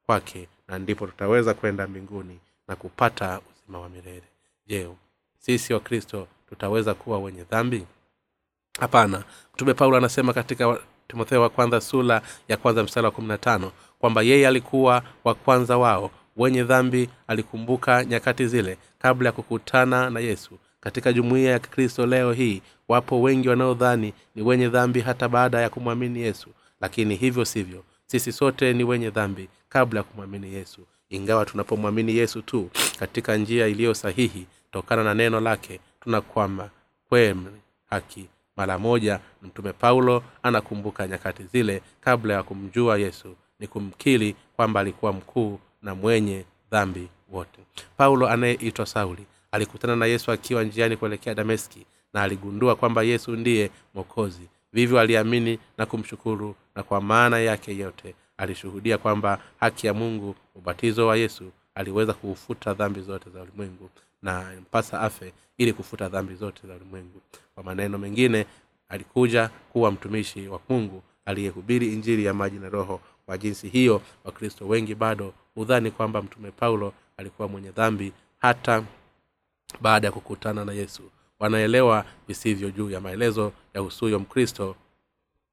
kwake 0.06 0.48
na 0.68 0.80
ndipo 0.80 1.08
tutaweza 1.08 1.54
kwenda 1.54 1.88
mbinguni 1.88 2.40
na 2.68 2.76
kupata 2.76 3.40
uzima 3.52 3.80
wa 3.80 3.90
milele. 3.90 4.24
Je 4.68 4.88
sisi 5.40 5.74
wakristo 5.74 6.28
tutaweza 6.50 6.94
kuwa 6.94 7.20
wenye 7.20 7.44
dhambi? 7.44 7.86
Hapana. 8.80 9.24
Mtume 9.54 9.74
paulo 9.74 9.98
anasema 9.98 10.34
katika 10.34 10.78
timotheo 11.08 11.42
wa 11.42 11.50
kwanza 11.50 11.82
sula 11.82 12.22
ya 12.48 12.58
kwanza 12.58 12.84
mstari 12.84 13.06
wa 13.06 13.12
kumi 13.12 13.28
na 13.28 13.38
tano 13.38 13.72
kwamba 14.00 14.22
yeye 14.22 14.48
alikuwa 14.48 15.04
wa 15.24 15.36
kwanza 15.36 15.78
wao. 15.78 16.12
Wenye 16.38 16.64
dhambi 16.64 17.10
alikumbuka 17.28 18.06
nyakati 18.06 18.48
zile 18.48 18.78
kabla 19.00 19.30
ya 19.30 19.34
kukutana 19.34 20.10
na 20.10 20.20
yesu 20.20 20.58
katika 20.86 21.14
jumuiya 21.14 21.52
ya 21.52 21.60
kristo 21.60 22.06
leo 22.06 22.32
hii 22.34 22.62
wapo 22.88 23.22
wengi 23.22 23.50
wanaodhani 23.50 24.14
ni 24.36 24.42
wenye 24.42 24.70
dhambi 24.70 25.02
hata 25.02 25.30
baada 25.30 25.62
ya 25.62 25.70
kumwamini 25.70 26.20
yesu. 26.22 26.50
Lakini 26.82 27.16
hivyo 27.16 27.46
sivyo. 27.46 27.84
Sisi 28.06 28.32
sote 28.32 28.74
ni 28.74 28.84
wenye 28.84 29.10
dhambi 29.10 29.50
kabla 29.70 30.00
ya 30.00 30.04
kumwamini 30.04 30.54
yesu. 30.54 30.82
Ingawa 31.10 31.46
tunapomwamini 31.46 32.16
yesu 32.16 32.42
tu 32.42 32.70
katika 33.00 33.38
njia 33.38 33.68
iliyo 33.68 33.94
sahihi 33.94 34.46
tokana 34.72 35.04
na 35.04 35.14
neno 35.14 35.40
lake 35.40 35.80
tunakwama 36.02 36.70
kweme 37.10 37.50
haki. 37.90 38.26
Mara 38.58 38.80
moja 38.80 39.20
mtume 39.42 39.74
paulo 39.74 40.24
anakumbuka 40.44 41.08
nyakati 41.08 41.44
zile 41.44 41.82
kabla 42.02 42.34
ya 42.34 42.44
kumjua 42.44 42.98
yesu. 42.98 43.36
Ni 43.60 43.68
kumkili 43.68 44.36
kwamba 44.56 44.80
alikuwa 44.80 45.14
mkuu 45.14 45.60
na 45.82 45.96
mwenye 45.96 46.46
dhambi 46.72 47.08
wote. 47.32 47.60
Paulo 47.98 48.30
anayeitwa 48.30 48.86
sauli 48.86 49.26
alikutana 49.56 49.96
na 49.96 50.06
yesu 50.06 50.32
akiwa 50.32 50.64
njiani 50.64 50.98
kuelekea 50.98 51.34
dameski 51.36 51.86
na 52.14 52.22
aligundua 52.24 52.76
kwamba 52.76 53.04
yesu 53.04 53.32
ndiye 53.32 53.72
mwokozi. 53.94 54.50
Vivyo 54.74 55.00
aliamini 55.00 55.60
na 55.78 55.86
kumshukuru 55.86 56.56
na 56.76 56.84
kwa 56.84 57.02
maana 57.02 57.40
yake 57.40 57.78
yote 57.78 58.16
alishuhudia 58.38 58.98
kwamba 58.98 59.40
haki 59.60 59.88
ya 59.88 59.94
mungu 59.94 60.36
ubatizo 60.56 61.08
wa 61.08 61.18
yesu 61.18 61.52
aliweza 61.76 62.14
kuufuta 62.14 62.74
dhambi 62.74 63.02
zote 63.02 63.30
za 63.30 63.42
ulimwengu 63.42 63.90
na 64.22 64.52
mpasa 64.62 65.02
afe 65.02 65.34
ili 65.58 65.74
kufuta 65.74 66.10
dhambi 66.10 66.36
zote 66.36 66.68
za 66.68 66.74
ulimwengu. 66.76 67.22
Kwa 67.56 67.64
maneno 67.64 67.98
mengine 67.98 68.46
alikuja 68.90 69.50
kuwa 69.74 69.92
mtumishi 69.92 70.48
wa 70.48 70.60
mungu 70.70 71.04
aliyehubiri 71.26 71.94
injili 71.94 72.26
ya 72.26 72.34
maji 72.34 72.58
na 72.60 72.70
roho. 72.70 73.02
Kwa 73.26 73.38
jinsi 73.38 73.70
hiyo 73.70 74.02
wakristo 74.24 74.68
wengi 74.68 74.96
bado 74.96 75.34
hudhani 75.56 75.92
kwamba 75.92 76.22
mtume 76.22 76.52
paulo 76.52 76.94
alikuwa 77.18 77.48
mwenye 77.48 77.72
dhambi 77.72 78.12
hata 78.40 78.84
baada 79.82 80.08
ya 80.08 80.12
kukutana 80.12 80.66
na 80.66 80.74
yesu. 80.74 81.02
Wanaelewa 81.40 82.06
visivyo 82.28 82.72
juu 82.72 82.90
ya 82.90 83.02
maelezo 83.02 83.52
ya 83.74 83.82
husuyo 83.82 84.20
mkristo 84.20 84.76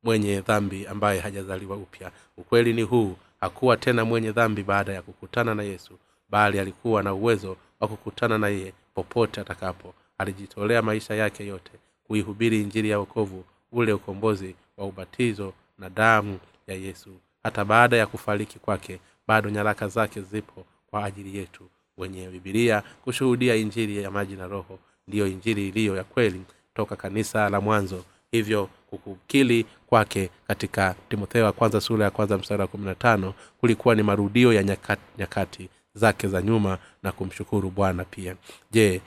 mwenye 0.02 0.40
dhambi 0.40 0.86
ambaye 0.86 1.20
hajazaliwa 1.20 1.76
upya. 1.76 2.10
Ukweli 2.36 2.72
ni 2.72 2.82
huu 2.82 3.16
hakuwa 3.40 3.76
tena 3.76 4.04
mwenye 4.04 4.32
dhambi 4.32 4.62
baada 4.62 4.92
ya 4.92 5.02
kukutana 5.02 5.54
na 5.54 5.62
yesu 5.62 5.98
bali 6.30 6.58
alikuwa 6.58 7.02
na 7.02 7.14
uwezo 7.14 7.56
wa 7.80 7.88
kukutana 7.88 8.38
na 8.38 8.48
yeye 8.48 8.72
popote 8.94 9.40
atakapo. 9.40 9.94
Alijitolea 10.18 10.82
maisha 10.82 11.14
yake 11.14 11.46
yote 11.46 11.72
kuihubiri 12.06 12.60
injili 12.62 12.90
ya 12.90 12.98
wokovu 12.98 13.44
ule 13.72 13.92
ukombozi 13.92 14.54
wa 14.76 14.86
ubatizo 14.86 15.52
na 15.78 15.90
damu 15.90 16.38
ya 16.66 16.74
yesu. 16.74 17.10
Hata 17.42 17.64
baada 17.64 17.96
ya 17.96 18.06
kufariki 18.06 18.58
kwake 18.58 19.00
bado 19.28 19.50
nyaraka 19.50 19.88
zake 19.88 20.20
zipo 20.20 20.64
kwa 20.90 21.04
ajili 21.04 21.38
yetu 21.38 21.64
wenye 22.02 22.28
bibilia 22.28 22.82
kushuhudia 23.04 23.54
injili 23.56 24.02
ya 24.02 24.10
maji 24.10 24.36
na 24.36 24.46
roho. 24.46 24.78
Ndiyo 25.08 25.26
injili 25.26 25.68
iliyo 25.68 25.96
ya 25.96 26.04
kweli 26.04 26.40
toka 26.74 26.96
kanisa 26.96 27.48
la 27.50 27.60
mwanzo 27.60 28.04
hivyo 28.32 28.68
kukukili 28.90 29.66
kwake 29.86 30.30
katika 30.48 30.94
timotheo 31.08 31.44
wa 31.44 31.52
kwanza 31.52 31.80
sura 31.80 32.04
ya 32.04 32.10
kwanza 32.10 32.38
mstari 32.38 32.60
wa 32.60 32.66
kumi 32.68 32.84
na 32.84 32.94
tano 32.94 33.34
kulikuwa 33.60 33.94
ni 33.94 34.02
marudio 34.02 34.52
ya 34.52 34.62
nyakati, 34.62 35.02
nyakati 35.18 35.68
zake 35.94 36.28
za 36.28 36.42
nyuma 36.42 36.78
na 37.02 37.12
kumshukuru 37.12 37.70
bwana 37.70 38.04
pia. 38.04 38.36
Je 38.70 39.00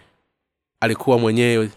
alikuwa 0.79 1.19
mwenyewe 1.19 1.69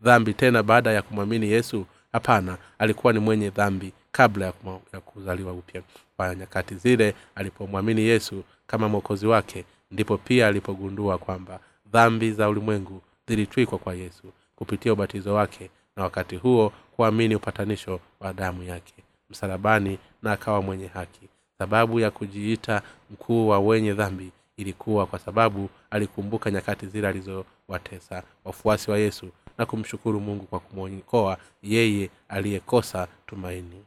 dhambi 0.00 0.34
tena 0.34 0.62
baada 0.62 0.92
ya 0.92 1.02
kumwamini 1.02 1.50
yesu? 1.50 1.86
Hapana 2.12 2.58
alikuwa 2.78 3.12
ni 3.12 3.18
mwenye 3.18 3.50
dhambi 3.50 3.92
kabla 4.12 4.46
ya, 4.46 4.52
kuma, 4.52 4.78
ya 4.92 5.00
kuzaliwa 5.00 5.52
upya. 5.52 5.82
Kwa 6.16 6.34
nyakati 6.34 6.74
zile 6.74 7.14
alipomwamini 7.34 8.00
yesu 8.02 8.44
kama 8.66 8.88
mwokozi 8.88 9.26
wake 9.26 9.64
ndipo 9.92 10.18
pia 10.18 10.46
alipogundua 10.48 11.18
kwamba 11.18 11.60
dhambi 11.92 12.32
za 12.32 12.48
ulimwengu 12.48 13.02
zilitwikwa 13.28 13.78
kwa 13.78 13.94
yesu 13.94 14.32
kupitia 14.56 14.92
ubatizo 14.92 15.34
wake 15.34 15.70
na 15.96 16.02
wakati 16.02 16.36
huo 16.36 16.72
kuamini 16.96 17.34
upatanisho 17.34 18.00
wa 18.20 18.32
damu 18.32 18.62
yake 18.62 18.94
msalabani 19.30 19.98
na 20.22 20.32
akawa 20.32 20.62
mwenye 20.62 20.86
haki. 20.86 21.28
Sababu 21.58 22.00
ya 22.00 22.10
kujiita 22.10 22.82
mkuu 23.10 23.48
wa 23.48 23.58
wenye 23.60 23.92
dhambi 23.92 24.32
ilikuwa 24.56 25.06
kwa 25.06 25.18
sababu 25.18 25.68
alikumbuka 25.90 26.50
nyakati 26.50 26.86
zile 26.86 27.08
alizowatesa 27.08 28.22
wafuasi 28.44 28.90
wa 28.90 28.98
yesu 28.98 29.28
na 29.58 29.66
kumshukuru 29.66 30.20
mungu 30.20 30.44
kwa 30.46 30.60
kumwokoa 30.60 31.38
yeye 31.62 32.10
aliyekosa 32.28 33.08
tumaini. 33.26 33.84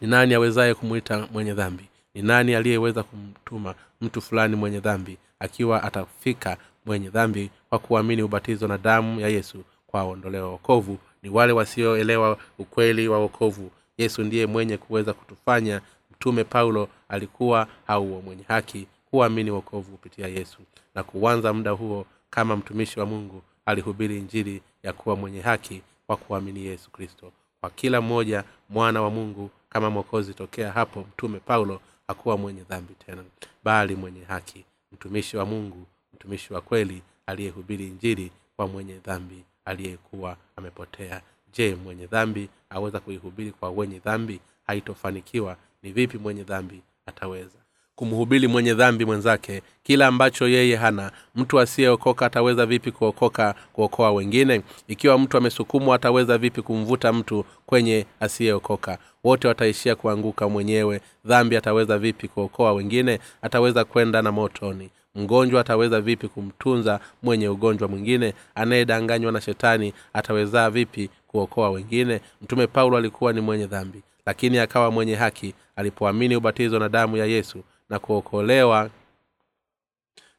Ni 0.00 0.08
nani 0.08 0.34
awezaye 0.34 0.74
kumwita 0.74 1.28
mwenye 1.32 1.54
dhambi 1.54 1.88
ni 2.18 2.24
nani 2.24 2.54
aliyeweza 2.54 3.02
kumtuma 3.02 3.74
mtu 4.00 4.20
fulani 4.20 4.56
mwenye 4.56 4.80
dhambi 4.80 5.18
akiwa 5.40 5.82
atafika 5.82 6.56
mwenye 6.86 7.08
dhambi 7.10 7.50
kwa 7.68 7.78
kuamini 7.78 8.22
ubatizo 8.22 8.68
na 8.68 8.78
damu 8.78 9.20
ya 9.20 9.28
yesu 9.28 9.64
kwa 9.86 10.02
ondoleo 10.02 10.50
wokovu? 10.50 10.98
Ni 11.22 11.30
wale 11.30 11.52
wasioelewa 11.52 12.38
ukweli 12.58 13.08
wa 13.08 13.18
wokovu. 13.18 13.70
Yesu 13.98 14.22
ndiye 14.22 14.46
mwenye 14.46 14.76
kuweza 14.76 15.12
kutufanya 15.12 15.80
mtume 16.10 16.44
paulo 16.44 16.88
alikuwa 17.08 17.66
hauo 17.86 18.22
mwenye 18.22 18.42
haki 18.48 18.86
huamini 19.10 19.50
wokovu 19.50 19.90
kupitia 19.92 20.28
yesu. 20.28 20.58
Na 20.94 21.02
kuanza 21.02 21.52
muda 21.52 21.70
huo 21.70 22.06
kama 22.30 22.56
mtumishi 22.56 23.00
wa 23.00 23.06
mungu 23.06 23.42
alihubiri 23.66 24.18
injili 24.18 24.62
ya 24.82 24.92
kuwa 24.92 25.16
mwenye 25.16 25.40
haki 25.40 25.82
kwa 26.06 26.16
kuamini 26.16 26.64
yesu 26.66 26.90
kristo. 26.90 27.32
Kwa 27.60 27.70
kila 27.70 28.00
mmoja 28.00 28.44
mwana 28.70 29.02
wa 29.02 29.10
mungu 29.10 29.50
kama 29.68 29.90
mwokozi 29.90 30.34
tokea 30.34 30.72
hapo 30.72 31.00
mtume 31.00 31.38
paulo 31.38 31.80
hakuwa 32.08 32.36
mwenye 32.38 32.62
dhambi 32.62 32.94
tena 32.94 33.24
bali 33.64 33.96
mwenye 33.96 34.24
haki 34.24 34.64
mtumishi 34.92 35.36
wa 35.36 35.44
mungu 35.46 35.86
mtumishi 36.14 36.52
wa 36.54 36.60
kweli 36.60 37.02
aliyehubiri 37.26 37.86
injili 37.86 38.32
kwa 38.56 38.68
mwenye 38.68 38.94
dhambi 38.98 39.44
aliyekuwa 39.64 40.36
amepotea. 40.56 41.22
Je 41.52 41.74
mwenye 41.74 42.06
dhambi 42.06 42.48
aweza 42.70 43.00
kuihubiri 43.00 43.50
kwa 43.52 43.70
wenye 43.70 43.98
dhambi? 43.98 44.40
Haitofanikiwa. 44.66 45.56
Ni 45.82 45.92
vipi 45.92 46.18
mwenye 46.18 46.42
dhambi 46.44 46.82
ataweza 47.06 47.58
kumhubiri 48.02 48.48
mwenye 48.48 48.74
dhambi 48.74 49.04
mwenzake. 49.04 49.62
Kila 49.82 50.06
ambacho 50.06 50.48
yeye 50.48 50.76
hana 50.76 51.12
mtu 51.34 51.60
asiyeokoka 51.60 52.26
ataweza 52.26 52.66
vipi 52.66 52.92
kuokoka 52.92 53.54
kuokoa 53.72 54.12
wengine? 54.12 54.62
Ikiwa 54.88 55.18
mtu 55.18 55.36
amesukumwa 55.36 55.96
ataweza 55.96 56.38
vipi 56.38 56.62
kumvuta 56.62 57.12
mtu 57.12 57.44
kwenye 57.66 58.06
asiyeokoka? 58.20 58.98
Wote 59.24 59.48
wataishia 59.48 59.94
kuanguka 59.94 60.48
mwenyewe. 60.48 61.00
Dhambi 61.24 61.56
ataweza 61.56 61.98
vipi 61.98 62.28
kuokoa 62.28 62.72
wengine? 62.72 63.18
Ataweza 63.42 63.84
kwenda 63.84 64.22
na 64.22 64.32
motoni. 64.32 64.90
Mgonjwa 65.14 65.60
ataweza 65.60 66.00
vipi 66.00 66.28
kumtunza 66.28 67.00
mwenye 67.22 67.48
ugonjwa 67.48 67.88
mwingine? 67.88 68.34
Anayedanganywa 68.54 69.32
na 69.32 69.40
shetani 69.40 69.92
ataweza 70.12 70.70
vipi 70.70 71.10
kuokoa 71.26 71.70
wengine? 71.70 72.20
Mtume 72.42 72.66
paulo 72.66 72.96
alikuwa 72.96 73.32
ni 73.32 73.40
mwenye 73.40 73.66
dhambi 73.66 74.02
lakini 74.28 74.58
akawa 74.58 74.90
mwenye 74.90 75.14
haki 75.14 75.54
alipoamini 75.76 76.36
ubatizo 76.36 76.78
na 76.78 76.88
damu 76.88 77.16
ya 77.16 77.26
yesu 77.26 77.62
na 77.88 77.98
kuokolewa 77.98 78.90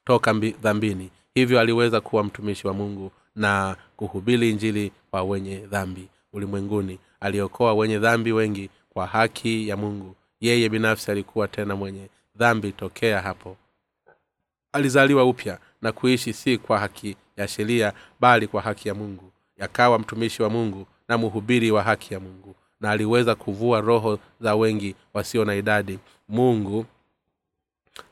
toka 0.06 0.34
mbi, 0.34 0.52
dhambini. 0.52 1.10
Hivyo 1.34 1.60
aliweza 1.60 2.02
kuwa 2.02 2.24
mtumishi 2.24 2.68
wa 2.68 2.74
mungu 2.74 3.12
na 3.36 3.76
kuhubiri 3.98 4.50
injili 4.50 4.92
kwa 5.12 5.24
wenye 5.24 5.58
dhambi 5.58 6.08
ulimwenguni. 6.34 7.00
Aliokoa 7.20 7.74
wenye 7.74 8.00
dhambi 8.00 8.32
wengi 8.32 8.70
kwa 8.90 9.08
haki 9.08 9.68
ya 9.68 9.78
mungu. 9.78 10.16
Yeye 10.42 10.70
binafsi 10.70 11.12
alikuwa 11.12 11.48
tena 11.48 11.76
mwenye 11.76 12.10
dhambi 12.36 12.72
tokea 12.72 13.22
hapo. 13.22 13.58
Alizaliwa 14.74 15.24
upya 15.26 15.60
na 15.82 15.92
kuishi 15.92 16.34
si 16.34 16.58
kwa 16.58 16.80
haki 16.80 17.16
ya 17.38 17.48
sheria 17.48 17.94
bali 18.20 18.48
kwa 18.48 18.62
haki 18.62 18.88
ya 18.88 18.94
mungu. 18.96 19.32
Yakawa 19.58 20.00
mtumishi 20.00 20.44
wa 20.44 20.50
mungu 20.50 20.88
na 21.08 21.18
mhubiri 21.18 21.72
wa 21.72 21.84
haki 21.84 22.14
ya 22.14 22.20
mungu. 22.20 22.56
Na 22.82 22.92
aliweza 22.92 23.36
kuvua 23.36 23.82
roho 23.82 24.20
za 24.42 24.56
wengi 24.56 24.96
wasio 25.14 25.46
na 25.46 25.56
idadi. 25.56 26.00
Mungu 26.30 26.86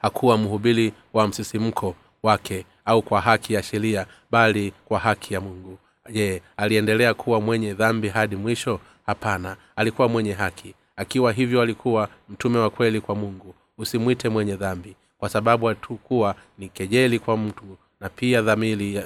hakuwa 0.01 0.37
mhubiri 0.37 0.93
wa 1.13 1.27
msisimko 1.27 1.95
wake 2.23 2.65
au 2.85 3.01
kwa 3.01 3.21
haki 3.21 3.53
ya 3.53 3.63
sheria 3.63 4.05
bali 4.31 4.73
kwa 4.85 4.99
haki 4.99 5.33
ya 5.33 5.41
mungu. 5.41 5.77
Je 6.11 6.41
aliendelea 6.57 7.13
kuwa 7.13 7.41
mwenye 7.41 7.73
dhambi 7.73 8.09
hadi 8.09 8.35
mwisho? 8.35 8.79
Hapana 9.05 9.57
alikuwa 9.75 10.07
mwenye 10.07 10.33
haki. 10.33 10.73
Akiwa 10.95 11.31
hivyo 11.31 11.61
alikuwa 11.61 12.09
mtume 12.29 12.57
wa 12.59 12.69
kweli 12.69 13.01
kwa 13.01 13.15
mungu. 13.15 13.55
Usimwite 13.77 14.29
mwenye 14.29 14.55
dhambi 14.55 14.95
kwa 15.17 15.29
sababu 15.29 15.65
hatukuwa 15.65 16.35
ni 16.57 16.69
kejeli 16.69 17.19
kwa 17.19 17.37
mtu 17.37 17.77
na 17.99 18.09
pia 18.09 18.41
dhamiri 18.41 19.01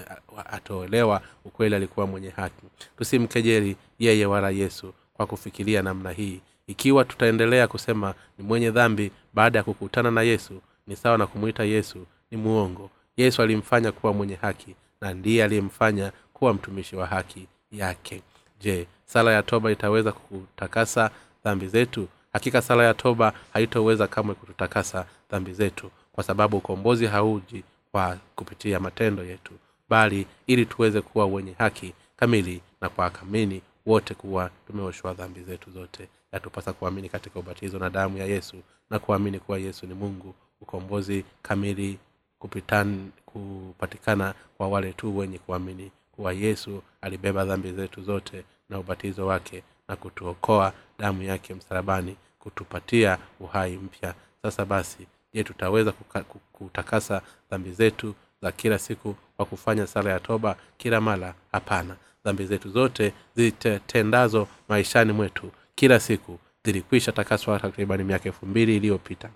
atoelewa 0.51 1.21
ukweli 1.45 1.75
alikuwa 1.75 2.07
mwenye 2.07 2.29
haki. 2.29 2.65
Tusimkejeli 2.97 3.75
yeye 3.99 4.25
wala 4.25 4.49
yesu 4.49 4.93
kwa 5.13 5.25
kufikiria 5.25 5.81
namna 5.81 6.11
hii. 6.11 6.41
Ikiwa 6.67 7.05
tutaendelea 7.05 7.67
kusema 7.67 8.13
ni 8.37 8.43
mwenye 8.45 8.71
dhambi 8.71 9.11
baada 9.33 9.59
ya 9.59 9.63
kukutana 9.63 10.11
na 10.11 10.21
yesu 10.21 10.61
ni 10.87 10.95
sawa 10.95 11.17
na 11.17 11.27
kumwita 11.27 11.63
yesu 11.63 12.05
ni 12.31 12.37
muongo. 12.37 12.89
Yesu 13.17 13.41
alimfanya 13.41 13.91
kuwa 13.91 14.13
mwenye 14.13 14.35
haki 14.35 14.75
na 15.01 15.13
ndiye 15.13 15.43
aliyemfanya 15.43 16.11
kuwa 16.33 16.53
mtumishi 16.53 16.95
wa 16.95 17.05
haki 17.07 17.47
yake. 17.71 18.21
Je 18.59 18.87
sala 19.05 19.31
ya 19.33 19.43
toba 19.43 19.71
itaweza 19.71 20.11
kutakasa 20.11 21.11
dhambi 21.43 21.67
zetu? 21.67 22.07
Hakika 22.33 22.61
sala 22.61 22.83
ya 22.83 22.93
toba 22.93 23.33
haitoweza 23.53 24.07
kamwe 24.07 24.35
kututakasa 24.35 25.05
dhambi 25.31 25.53
zetu 25.53 25.91
kwa 26.11 26.23
sababu 26.23 26.57
ukombozi 26.57 27.05
hauji 27.05 27.63
kwa 27.91 28.17
kupitia 28.35 28.79
matendo 28.79 29.23
yetu 29.23 29.53
bali 29.89 30.27
ili 30.47 30.65
tuweze 30.65 31.01
kuwa 31.01 31.25
wenye 31.25 31.53
haki 31.57 31.93
kamili 32.15 32.61
na 32.81 32.89
kwa 32.89 33.09
kamini 33.09 33.61
wote 33.85 34.13
kuwa 34.13 34.49
tumeoshwa 34.67 35.13
dhambi 35.13 35.41
zetu 35.43 35.71
zote. 35.71 36.07
Yatupasa 36.31 36.73
kuamini 36.73 37.09
katika 37.09 37.39
ubatizo 37.39 37.79
na 37.79 37.89
damu 37.89 38.17
ya 38.17 38.25
yesu 38.25 38.57
na 38.89 38.99
kuamini 38.99 39.39
kuwa 39.39 39.57
yesu 39.59 39.87
ni 39.87 39.93
mungu 39.93 40.35
ukombozi 40.61 41.25
kamili 41.41 41.97
kupitan, 42.39 43.09
kupatikana 43.25 44.33
kwa 44.57 44.67
wale 44.67 44.93
tu 44.93 45.17
wenye 45.17 45.37
kuamini 45.37 45.91
kuwa 46.11 46.33
yesu 46.33 46.83
alibeba 47.01 47.45
dhambi 47.45 47.71
zetu 47.71 48.01
zote 48.01 48.43
na 48.69 48.79
ubatizo 48.79 49.27
wake 49.27 49.63
na 49.87 49.95
kutuokoa 49.95 50.73
damu 50.99 51.23
yake 51.23 51.53
msalabani 51.53 52.15
kutupatia 52.39 53.17
uhai 53.39 53.77
mpya. 53.77 54.13
Sasa 54.41 54.65
basi 54.65 55.07
je 55.33 55.43
tutaweza 55.43 55.91
kuka, 55.91 56.23
kutakasa 56.53 57.21
dhambi 57.51 57.71
zetu 57.71 58.15
za 58.41 58.51
kila 58.51 58.79
siku 58.79 59.15
kwa 59.37 59.45
kufanya 59.45 59.87
sala 59.87 60.09
ya 60.11 60.19
toba 60.19 60.55
kila 60.77 61.01
mara? 61.01 61.33
Hapana. 61.51 61.95
Dhambi 62.25 62.45
zetu 62.45 62.69
zote 62.69 63.13
zitendazo 63.35 64.47
maishani 64.69 65.11
mwetu 65.13 65.51
kila 65.75 65.99
siku 65.99 66.39
zilikwisha 66.65 67.11
takaswa 67.11 67.59
takribani 67.59 68.03
miaka 68.03 68.25
elfu 68.25 68.45
mbili 68.45 68.75
iliyopita 68.75 69.29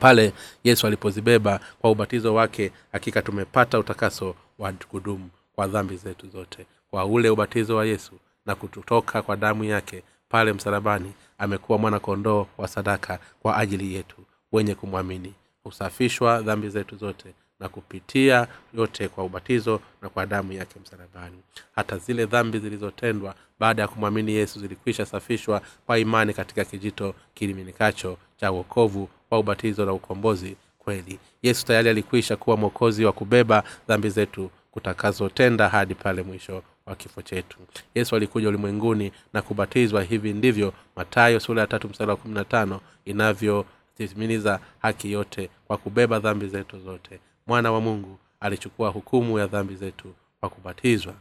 pale 0.00 0.32
yesu 0.64 0.86
alipozibeba 0.86 1.60
kwa 1.80 1.90
ubatizo 1.90 2.34
wake 2.34 2.72
hakika 2.92 3.22
tumepata 3.22 3.78
utakaso 3.78 4.34
wa 4.58 4.72
kudumu 4.72 5.30
kwa 5.54 5.66
dhambi 5.66 5.96
zetu 5.96 6.28
zote. 6.28 6.66
Kwa 6.90 7.04
ule 7.04 7.30
ubatizo 7.30 7.76
wa 7.76 7.86
yesu 7.86 8.12
na 8.46 8.54
kututoka 8.54 9.22
kwa 9.22 9.36
damu 9.36 9.64
yake 9.64 10.02
pale 10.28 10.52
msalabani 10.52 11.12
amekuwa 11.38 11.78
mwana 11.78 12.00
kondoo 12.00 12.46
wa 12.58 12.68
sadaka 12.68 13.18
kwa 13.42 13.56
ajili 13.56 13.94
yetu 13.94 14.16
wenye 14.52 14.74
kumwamini. 14.74 15.34
Husafishwa 15.64 16.42
dhambi 16.42 16.68
zetu 16.68 16.96
zote 16.96 17.34
na 17.60 17.68
kupitia 17.68 18.48
yote 18.74 19.08
kwa 19.08 19.24
ubatizo 19.24 19.80
na 20.02 20.08
kwa 20.08 20.26
damu 20.26 20.52
yake 20.52 20.80
msalabani. 20.80 21.38
Hata 21.76 21.98
zile 21.98 22.26
dhambi 22.26 22.58
zilizotendwa 22.58 23.34
baada 23.58 23.82
ya 23.82 23.88
kumwamini 23.88 24.32
yesu 24.32 24.60
zilikwisha 24.60 25.06
safishwa 25.06 25.62
kwa 25.86 25.98
imani 25.98 26.34
katika 26.34 26.64
kijito 26.64 27.14
kiliminikacho 27.34 28.18
cha 28.40 28.52
uokovu 28.52 29.08
wa 29.30 29.38
ubatizo 29.38 29.86
na 29.86 29.92
ukombozi 29.92 30.56
kweli. 30.78 31.18
Yesu 31.42 31.66
tayari 31.66 31.88
alikwisha 31.88 32.36
kuwa 32.36 32.56
mwokozi 32.56 33.04
wa 33.04 33.12
kubeba 33.12 33.62
dhambi 33.88 34.10
zetu 34.10 34.50
kutakazotenda 34.70 35.68
hadi 35.68 35.94
pale 35.94 36.22
mwisho 36.22 36.62
wa 36.86 36.94
kifo 36.96 37.22
chetu. 37.22 37.58
Yesu 37.94 38.16
alikuja 38.16 38.48
ulimwenguni 38.48 39.12
na 39.32 39.42
kubatizwa. 39.42 40.02
Hivi 40.02 40.32
ndivyo 40.32 40.72
matayo 40.96 41.40
sura 41.40 41.60
ya 41.60 41.66
tatu 41.66 41.88
mstari 41.88 42.10
wa 42.10 42.16
kumi 42.16 42.34
na 42.34 42.44
tano 42.44 42.80
inavyotimiliza 43.04 44.60
haki 44.78 45.12
yote 45.12 45.50
kwa 45.66 45.76
kubeba 45.76 46.18
dhambi 46.18 46.46
zetu 46.48 46.78
zote. 46.80 47.20
Mwana 47.46 47.72
wa 47.72 47.80
mungu 47.80 48.18
alichukua 48.40 48.88
hukumu 48.90 49.38
ya 49.38 49.46
dhambi 49.46 49.74
zetu 49.74 50.14
kwa 50.40 50.48
kubatizwa. 50.48 51.14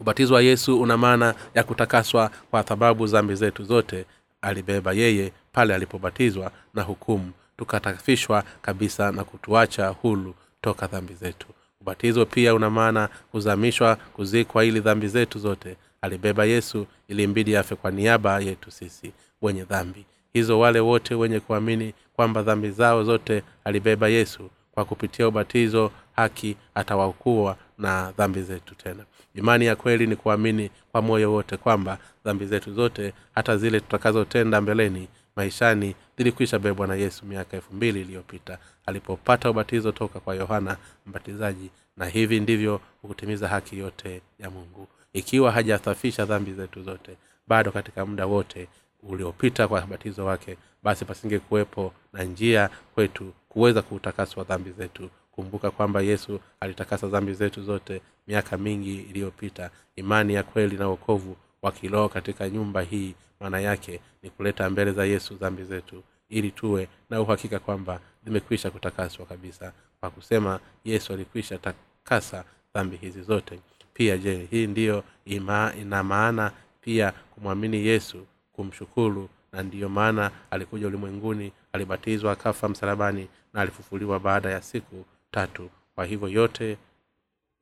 Ubatizo 0.00 0.34
wa 0.34 0.42
yesu 0.42 0.80
una 0.80 0.96
maana 0.96 1.34
ya 1.54 1.62
kutakaswa 1.64 2.30
kwa 2.50 2.62
sababu 2.62 3.06
dhambi 3.06 3.34
zetu 3.34 3.64
zote 3.64 4.04
alibeba 4.42 4.92
yeye 4.92 5.32
pale 5.52 5.74
alipobatizwa 5.74 6.52
na 6.74 6.82
hukumu. 6.82 7.32
Tukatafishwa 7.56 8.44
kabisa 8.62 9.12
na 9.12 9.24
kutuacha 9.24 9.88
hulu 9.88 10.34
toka 10.60 10.86
dhambi 10.86 11.14
zetu. 11.14 11.46
Ubatizo 11.80 12.26
pia 12.26 12.54
una 12.54 12.70
maana 12.70 13.08
kuzamishwa 13.30 13.96
kuzikwa 13.96 14.64
ili 14.64 14.80
dhambi 14.80 15.08
zetu 15.08 15.38
zote. 15.38 15.76
Alibeba 16.02 16.44
yesu 16.44 16.86
ili 17.08 17.26
mbidi 17.26 17.56
afe 17.56 17.74
kwa 17.74 17.90
niaba 17.90 18.40
yetu 18.40 18.70
sisi 18.70 19.12
wenye 19.42 19.64
dhambi. 19.64 20.04
Hizo 20.32 20.60
wale 20.60 20.80
wote 20.80 21.14
wenye 21.14 21.40
kuamini 21.40 21.94
kwamba 22.16 22.42
dhambi 22.42 22.70
zao 22.70 23.04
zote 23.04 23.42
alibeba 23.64 24.08
yesu 24.08 24.50
kwa 24.72 24.84
kupitia 24.84 25.28
ubatizo 25.28 25.90
haki 26.16 26.56
atawakuwa 26.74 27.56
na 27.78 28.12
dhambi 28.18 28.42
zetu 28.42 28.74
tena 28.74 29.04
imani 29.34 29.66
ya 29.66 29.76
kweli 29.76 30.06
ni 30.06 30.16
kuamini 30.16 30.70
kwa 30.92 31.02
moyo 31.02 31.32
wote 31.32 31.56
kwamba 31.56 31.98
dhambi 32.24 32.46
zetu 32.46 32.74
zote 32.74 33.12
hata 33.34 33.56
zile 33.56 33.80
tutakazotenda 33.80 34.60
mbeleni 34.60 35.08
maishani 35.36 35.94
zilikwisha 36.18 36.58
bebwa 36.58 36.86
na 36.86 36.94
yesu 36.94 37.26
miaka 37.26 37.56
elfu 37.56 37.74
mbili 37.74 38.00
iliyopita. 38.00 38.58
Alipopata 38.86 39.50
ubatizo 39.50 39.92
toka 39.92 40.20
kwa 40.20 40.34
yohana 40.34 40.76
mbatizaji 41.06 41.70
na 41.96 42.06
hivi 42.06 42.40
ndivyo 42.40 42.80
hukutimiza 43.02 43.48
haki 43.48 43.78
yote 43.78 44.22
ya 44.38 44.50
mungu. 44.50 44.88
Ikiwa 45.12 45.52
hajasafisha 45.52 46.24
dhambi 46.24 46.52
zetu 46.52 46.82
zote 46.82 47.16
bado 47.46 47.72
katika 47.72 48.06
muda 48.06 48.26
wote 48.26 48.68
uliopita 49.02 49.68
kwa 49.68 49.80
batizo 49.80 50.24
wake 50.24 50.56
basi 50.82 51.04
pasinge 51.04 51.38
kuwepo 51.38 51.92
na 52.12 52.24
njia 52.24 52.70
kwetu 52.94 53.32
kuweza 53.48 53.82
kuutakaswa 53.82 54.44
dhambi 54.44 54.70
zetu 54.70 55.10
kumbuka 55.32 55.70
kwamba 55.70 56.00
yesu 56.00 56.40
alitakasa 56.60 57.06
dhambi 57.06 57.32
zetu 57.34 57.62
zote 57.62 58.00
miaka 58.26 58.58
mingi 58.58 58.96
iliyopita. 59.00 59.70
Imani 59.96 60.34
ya 60.34 60.42
kweli 60.42 60.76
na 60.76 60.88
uokovu 60.88 61.36
wa 61.62 61.72
kiroho 61.72 62.08
katika 62.08 62.48
nyumba 62.48 62.82
hii 62.82 63.14
maana 63.40 63.60
yake 63.60 64.00
ni 64.22 64.30
kuleta 64.30 64.70
mbele 64.70 64.92
za 64.92 65.04
yesu 65.04 65.34
dhambi 65.34 65.64
zetu 65.64 66.02
ili 66.28 66.50
tuwe 66.50 66.88
na 67.10 67.20
uhakika 67.20 67.58
kwamba 67.58 68.00
zimekwisha 68.24 68.70
kutakaswa 68.70 69.26
kabisa. 69.26 69.72
Kwa 70.00 70.10
kusema 70.10 70.60
yesu 70.84 71.12
alikwisha 71.12 71.58
takasa 71.58 72.44
dhambi 72.74 72.96
hizi 72.96 73.22
zote. 73.22 73.60
Pia 73.94 74.18
je 74.18 74.48
hii 74.50 74.66
ndiyo 74.66 75.04
ima, 75.24 75.72
ina 75.80 76.02
maana 76.02 76.52
pia 76.80 77.12
kumwamini 77.12 77.86
yesu 77.86 78.26
kumshukuru 78.52 79.28
na 79.52 79.62
ndiyo 79.62 79.88
maana 79.88 80.30
alikuja 80.50 80.86
ulimwenguni 80.86 81.52
alibatizwa 81.72 82.32
akafa 82.32 82.68
msalabani 82.68 83.28
na 83.52 83.60
alifufuliwa 83.60 84.20
baada 84.20 84.50
ya 84.50 84.62
siku 84.62 85.04
tatu. 85.32 85.70
Kwa 85.94 86.04
hivyo 86.04 86.28
yote 86.28 86.76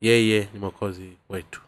yeye 0.00 0.48
ni 0.52 0.58
mwokozi 0.58 1.16
wetu. 1.28 1.60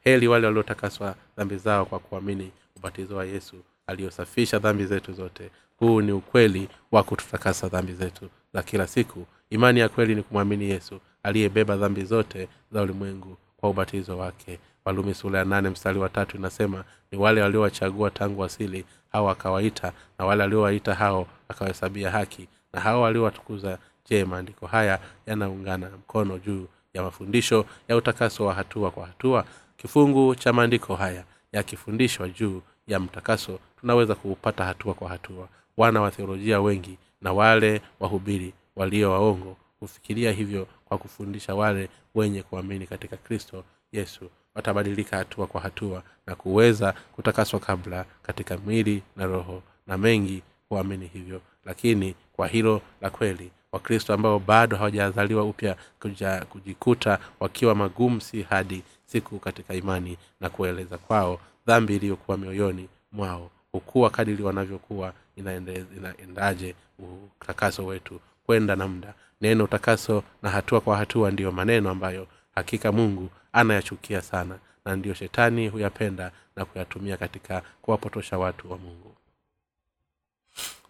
Heli 0.00 0.28
wale 0.28 0.46
waliotakaswa 0.46 1.14
dhambi 1.36 1.56
zao 1.56 1.84
kwa 1.84 1.98
kuamini 1.98 2.50
ubatizo 2.76 3.16
wa 3.16 3.24
yesu 3.24 3.56
aliyosafisha 3.86 4.58
dhambi 4.58 4.86
zetu 4.86 5.12
zote. 5.12 5.50
Huu 5.76 6.00
ni 6.00 6.12
ukweli 6.12 6.68
wa 6.92 7.02
kututakasa 7.02 7.68
dhambi 7.68 7.92
zetu 7.92 8.28
za 8.54 8.62
kila 8.62 8.86
siku. 8.86 9.26
Imani 9.50 9.80
ya 9.80 9.88
kweli 9.88 10.14
ni 10.14 10.22
kumwamini 10.22 10.70
yesu 10.70 11.00
aliyebeba 11.22 11.76
dhambi 11.76 12.04
zote 12.04 12.48
za 12.72 12.82
ulimwengu 12.82 13.36
kwa 13.56 13.70
ubatizo 13.70 14.18
wake. 14.18 14.58
Walumi 14.84 15.14
sura 15.14 15.38
ya 15.38 15.44
nane 15.44 15.70
mstari 15.70 15.98
wa 15.98 16.08
tatu 16.08 16.36
inasema 16.36 16.84
ni 17.12 17.18
wale 17.18 17.42
waliowachagua 17.42 18.10
tangu 18.10 18.44
asili 18.44 18.84
hao 19.12 19.30
akawaita 19.30 19.92
na 20.18 20.24
wale 20.26 20.42
waliowaita 20.42 20.94
hao 20.94 21.26
akawahesabia 21.48 22.10
haki 22.10 22.48
na 22.72 22.80
hao 22.80 23.02
waliowatukuza 23.02 23.78
je 24.10 24.24
maandiko 24.24 24.66
haya 24.66 24.98
yanaungana 25.26 25.90
mkono 25.90 26.38
juu 26.38 26.66
ya 26.94 27.02
mafundisho 27.02 27.66
ya 27.88 27.96
utakaso 27.96 28.46
wa 28.46 28.54
hatua 28.54 28.90
kwa 28.90 29.06
hatua. 29.06 29.44
Kifungu 29.76 30.34
cha 30.34 30.52
maandiko 30.52 30.94
haya 30.96 31.24
yakifundishwa 31.52 32.28
juu 32.28 32.62
ya 32.86 33.00
mtakaso 33.00 33.58
tunaweza 33.80 34.14
kuupata 34.14 34.64
hatua 34.64 34.94
kwa 34.94 35.08
hatua. 35.08 35.48
Wana 35.76 36.00
wa 36.00 36.10
theolojia 36.10 36.60
wengi 36.60 36.98
na 37.20 37.32
wale 37.32 37.80
wahubiri 38.00 38.52
walio 38.76 39.10
waongo 39.10 39.56
hufikiria 39.80 40.32
hivyo 40.32 40.66
kwa 40.84 40.98
kufundisha 40.98 41.54
wale 41.54 41.88
wenye 42.14 42.42
kuamini 42.42 42.86
katika 42.86 43.16
kristo 43.16 43.64
yesu. 43.92 44.30
Watabadilika 44.54 45.16
hatua 45.16 45.46
kwa 45.46 45.60
hatua 45.60 46.02
na 46.26 46.34
kuweza 46.34 46.94
kutakaswa 47.12 47.60
kabla 47.60 48.04
katika 48.22 48.58
mwili 48.58 49.02
na 49.16 49.26
roho 49.26 49.62
na 49.86 49.98
mengi 49.98 50.42
huamini 50.68 51.06
hivyo. 51.06 51.40
Lakini 51.64 52.14
kwa 52.32 52.48
hilo 52.48 52.82
la 53.00 53.10
kweli 53.10 53.50
wakristo 53.74 54.14
ambao 54.14 54.38
bado 54.38 54.76
hawajazaliwa 54.76 55.44
upya 55.44 55.76
kujikuta 56.50 57.18
wakiwa 57.40 57.74
magumu 57.74 58.20
si 58.20 58.42
hadi 58.42 58.82
siku 59.06 59.38
katika 59.38 59.74
imani 59.74 60.18
na 60.40 60.50
kueleza 60.50 60.98
kwao 60.98 61.40
dhambi 61.66 61.96
iliyokuwa 61.96 62.36
mioyoni 62.36 62.88
mwao. 63.12 63.50
Hukuwa 63.72 64.10
kadiri 64.10 64.42
wanavyokuwa 64.42 65.12
inaendaje 65.36 66.74
utakaso 66.98 67.86
wetu 67.86 68.20
kwenda 68.46 68.76
na 68.76 68.88
muda. 68.88 69.14
Neno 69.40 69.64
utakaso 69.64 70.22
na 70.42 70.50
hatua 70.50 70.80
kwa 70.80 70.96
hatua 70.96 71.30
ndiyo 71.30 71.52
maneno 71.52 71.90
ambayo 71.90 72.26
hakika 72.54 72.92
mungu 72.92 73.28
anayachukia 73.52 74.22
sana 74.22 74.58
na 74.84 74.96
ndiyo 74.96 75.14
shetani 75.14 75.68
huyapenda 75.68 76.30
na 76.56 76.64
kuyatumia 76.64 77.16
katika 77.16 77.62
kuwapotosha 77.82 78.38
watu 78.38 78.72
wa 78.72 78.78
mungu 78.78 79.13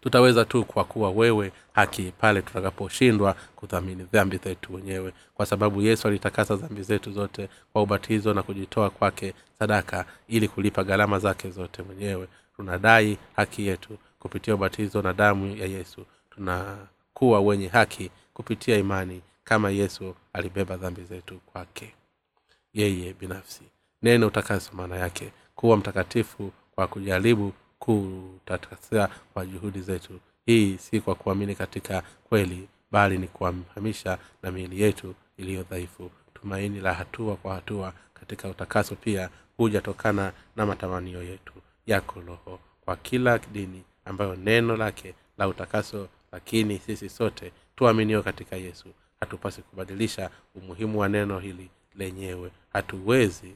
tutaweza 0.05 0.45
tu 0.45 0.65
kwa 0.65 0.85
kuwa 0.85 1.11
wewe 1.11 1.53
haki 1.73 2.13
pale 2.19 2.43
tutakaposhindwa 2.43 3.37
kudhamini 3.57 4.03
dhambi 4.13 4.37
zetu 4.37 4.75
wenyewe. 4.75 5.13
Kwa 5.35 5.47
sababu 5.47 5.83
yesu 5.83 6.09
alitakasa 6.09 6.57
dhambi 6.57 6.83
zetu 6.83 7.13
zote 7.13 7.49
kwa 7.73 7.83
ubatizo 7.83 8.35
na 8.35 8.43
kujitoa 8.43 8.91
kwake 8.91 9.35
sadaka 9.59 10.05
ili 10.29 10.49
kulipa 10.49 10.85
gharama 10.85 11.19
zake 11.19 11.51
zote 11.51 11.83
mwenyewe. 11.83 12.29
Tunadai 12.57 13.19
haki 13.37 13.67
yetu 13.67 13.99
kupitia 14.19 14.55
ubatizo 14.55 15.03
na 15.03 15.13
damu 15.13 15.57
ya 15.57 15.67
yesu. 15.67 16.05
Tunakuwa 16.31 17.41
wenye 17.41 17.69
haki 17.69 18.11
kupitia 18.35 18.77
imani 18.79 19.23
kama 19.45 19.71
yesu 19.71 20.15
alibeba 20.33 20.77
dhambi 20.77 21.03
zetu 21.05 21.39
kwake. 21.47 21.95
Yeye 22.75 23.13
binafsi. 23.21 23.63
Neno 24.03 24.27
utakaso 24.27 24.71
maana 24.75 24.97
yake. 24.97 25.33
Kuwa 25.55 25.77
mtakatifu 25.77 26.53
kwa 26.75 26.87
kujaribu 26.87 27.53
kutakasia 27.79 29.09
kwa 29.35 29.47
juhudi 29.47 29.81
zetu. 29.81 30.21
Hii 30.47 30.79
si 30.79 31.01
kwa 31.01 31.15
kuamini 31.15 31.55
katika 31.55 32.03
kweli 32.29 32.69
bali 32.91 33.19
ni 33.19 33.29
kuhamisha 33.29 34.19
na 34.43 34.51
miili 34.51 34.83
yetu 34.83 35.15
iliyo 35.37 35.63
dhaifu. 35.63 36.11
Tumaini 36.35 36.81
la 36.81 36.95
hatua 36.95 37.37
kwa 37.37 37.55
hatua 37.55 37.93
katika 38.15 38.49
utakaso 38.49 38.95
pia 38.95 39.31
hujatokana 39.57 40.33
na 40.57 40.67
matamanio 40.67 41.23
yetu. 41.23 41.53
Yako 41.87 42.21
roho 42.21 42.59
kwa 42.85 42.97
kila 42.97 43.39
dini 43.39 43.83
ambayo 44.05 44.37
neno 44.37 44.77
lake 44.77 45.15
la 45.39 45.49
utakaso 45.49 46.09
lakini 46.33 46.79
sisi 46.79 47.09
sote 47.09 47.53
tuaminio 47.77 48.23
katika 48.23 48.57
yesu. 48.57 48.89
Hatupasi 49.21 49.63
kubadilisha 49.63 50.31
umuhimu 50.55 50.99
wa 50.99 51.09
neno 51.09 51.39
hili 51.39 51.71
lenyewe. 51.95 52.51
Hatuwezi 52.73 53.55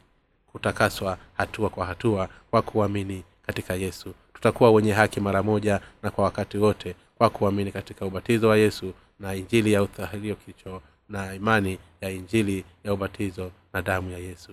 kutakaswa 0.52 1.18
hatua 1.36 1.70
kwa 1.70 1.86
hatua 1.86 2.28
kwa 2.50 2.62
kuamini 2.62 3.24
katika 3.48 3.74
yesu. 3.74 4.14
Tutakuwa 4.34 4.70
wenye 4.70 4.92
haki 4.92 5.20
mara 5.20 5.42
moja 5.42 5.80
na 6.02 6.10
kwa 6.10 6.24
wakati 6.24 6.58
wote 6.58 6.94
kwa 7.18 7.30
kuamini 7.30 7.72
katika 7.72 8.06
ubatizo 8.06 8.48
wa 8.48 8.56
yesu 8.56 8.92
na 9.20 9.34
injili 9.34 9.72
ya 9.72 9.82
uthahirio 9.82 10.34
kicho 10.34 10.82
na 11.08 11.34
imani 11.34 11.78
ya 12.00 12.10
injili 12.10 12.64
ya 12.84 12.92
ubatizo 12.92 13.50
na 13.72 13.82
damu 13.82 14.10
ya 14.12 14.18
yesu. 14.18 14.52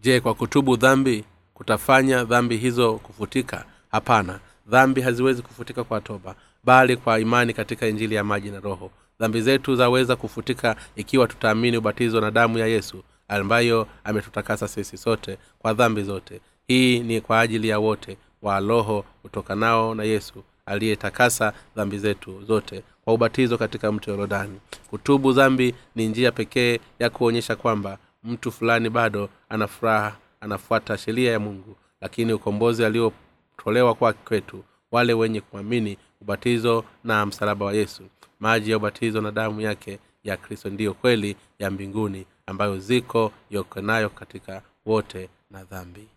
Je 0.00 0.20
kwa 0.20 0.34
kutubu 0.34 0.76
dhambi 0.76 1.24
kutafanya 1.54 2.24
dhambi 2.24 2.56
hizo 2.56 2.94
kufutika? 2.94 3.64
Hapana 3.90 4.40
dhambi 4.66 5.00
haziwezi 5.00 5.42
kufutika 5.42 5.84
kwa 5.84 6.00
toba 6.00 6.34
bali 6.64 6.96
kwa 6.96 7.20
imani 7.20 7.52
katika 7.52 7.86
injili 7.86 8.14
ya 8.14 8.24
maji 8.24 8.50
na 8.50 8.60
roho. 8.60 8.90
Dhambi 9.20 9.40
zetu 9.42 9.76
zaweza 9.76 10.16
kufutika 10.16 10.76
ikiwa 10.96 11.26
tutaamini 11.28 11.76
ubatizo 11.76 12.20
na 12.20 12.30
damu 12.30 12.58
ya 12.58 12.66
yesu 12.66 13.02
ambayo 13.28 13.86
ametutakasa 14.04 14.68
sisi 14.68 14.96
sote 14.96 15.38
kwa 15.58 15.74
dhambi 15.74 16.02
zote 16.02 16.40
hii 16.66 17.00
ni 17.00 17.20
kwa 17.20 17.40
ajili 17.40 17.68
ya 17.68 17.78
wote 17.78 18.16
wa 18.42 18.60
roho 18.60 19.04
utokanao 19.24 19.94
na 19.94 20.04
yesu 20.04 20.44
aliyetakasa 20.66 21.52
dhambi 21.76 21.98
zetu 21.98 22.44
zote 22.44 22.82
kwa 23.04 23.14
ubatizo 23.14 23.58
katika 23.58 23.92
mto 23.92 24.10
yorodani. 24.10 24.60
Kutubu 24.90 25.32
dhambi 25.32 25.74
ni 25.94 26.08
njia 26.08 26.32
pekee 26.32 26.78
ya 26.98 27.10
kuonyesha 27.10 27.56
kwamba 27.56 27.98
mtu 28.24 28.52
fulani 28.52 28.90
bado 28.90 29.28
anafuraha 29.48 30.16
anafuata 30.40 30.98
sheria 30.98 31.32
ya 31.32 31.40
mungu. 31.40 31.76
Lakini 32.00 32.32
ukombozi 32.32 32.84
aliotolewa 32.84 33.94
kwa 33.94 34.12
kwetu 34.12 34.64
wale 34.92 35.12
wenye 35.14 35.40
kuamini 35.40 35.98
ubatizo 36.20 36.84
na 37.04 37.26
msalaba 37.26 37.66
wa 37.66 37.72
yesu. 37.74 38.02
Maji 38.40 38.70
ya 38.70 38.76
ubatizo 38.76 39.20
na 39.20 39.30
damu 39.30 39.60
yake 39.60 39.98
ya 40.24 40.36
kristo 40.36 40.70
ndiyo 40.70 40.94
kweli 40.94 41.36
ya 41.58 41.70
mbinguni 41.70 42.26
ambayo 42.46 42.78
ziko 42.78 43.32
yokenayo 43.50 44.08
katika 44.08 44.62
wote 44.86 45.28
na 45.50 45.64
dhambi 45.64 46.08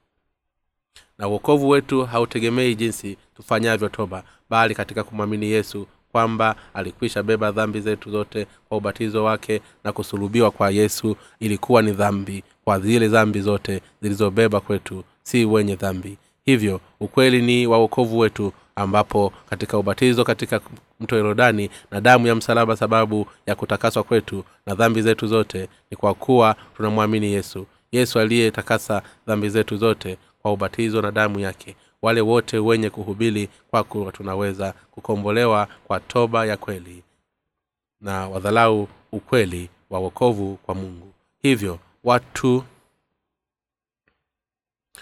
na 1.17 1.27
uokovu 1.27 1.69
wetu 1.69 2.05
hautegemei 2.05 2.75
jinsi 2.75 3.17
tufanyavyo 3.35 3.89
toba 3.89 4.23
bali 4.49 4.75
katika 4.75 5.03
kumwamini 5.03 5.45
yesu 5.51 5.87
kwamba 6.11 6.55
alikwisha 6.73 7.23
beba 7.23 7.51
dhambi 7.51 7.81
zetu 7.81 8.11
zote 8.11 8.47
kwa 8.69 8.77
ubatizo 8.77 9.23
wake 9.23 9.61
na 9.83 9.91
kusulubiwa 9.91 10.51
kwa 10.51 10.69
yesu. 10.71 11.15
Ilikuwa 11.39 11.81
ni 11.81 11.91
dhambi 11.91 12.43
kwa 12.63 12.79
zile 12.79 13.07
dhambi 13.07 13.41
zote 13.41 13.81
zilizobeba 14.01 14.59
kwetu 14.59 15.03
si 15.23 15.45
wenye 15.45 15.75
dhambi. 15.75 16.17
Hivyo 16.45 16.81
ukweli 16.99 17.41
ni 17.41 17.67
wa 17.67 17.79
uokovu 17.79 18.19
wetu 18.19 18.53
ambapo 18.75 19.33
katika 19.49 19.77
ubatizo 19.77 20.23
katika 20.23 20.61
mto 20.99 21.15
yorodani 21.15 21.69
na 21.91 22.01
damu 22.01 22.27
ya 22.27 22.35
msalaba 22.35 22.75
sababu 22.75 23.27
ya 23.45 23.55
kutakaswa 23.55 24.03
kwetu 24.03 24.43
na 24.65 24.75
dhambi 24.75 25.01
zetu 25.01 25.27
zote 25.27 25.69
ni 25.91 25.97
kwa 25.97 26.13
kuwa 26.13 26.55
tunamwamini 26.77 27.33
yesu. 27.33 27.65
Yesu 27.91 28.19
aliyetakasa 28.19 29.01
dhambi 29.27 29.49
zetu 29.49 29.77
zote 29.77 30.17
kwa 30.45 30.53
ubatizo 30.53 31.01
na 31.01 31.11
damu 31.11 31.39
yake. 31.39 31.75
Wale 32.01 32.21
wote 32.21 32.57
wenye 32.59 32.89
kuhubiri 32.89 33.49
kwako 33.69 34.11
tunaweza 34.11 34.73
kukombolewa 34.91 35.67
kwa 35.87 35.99
toba 35.99 36.45
ya 36.45 36.57
kweli 36.57 37.03
na 38.01 38.27
wadhalau 38.27 38.87
ukweli 39.11 39.69
wa 39.89 39.99
wokovu 39.99 40.55
kwa 40.65 40.75
mungu. 40.75 41.13
Hivyo 41.41 41.79
watu 42.03 42.63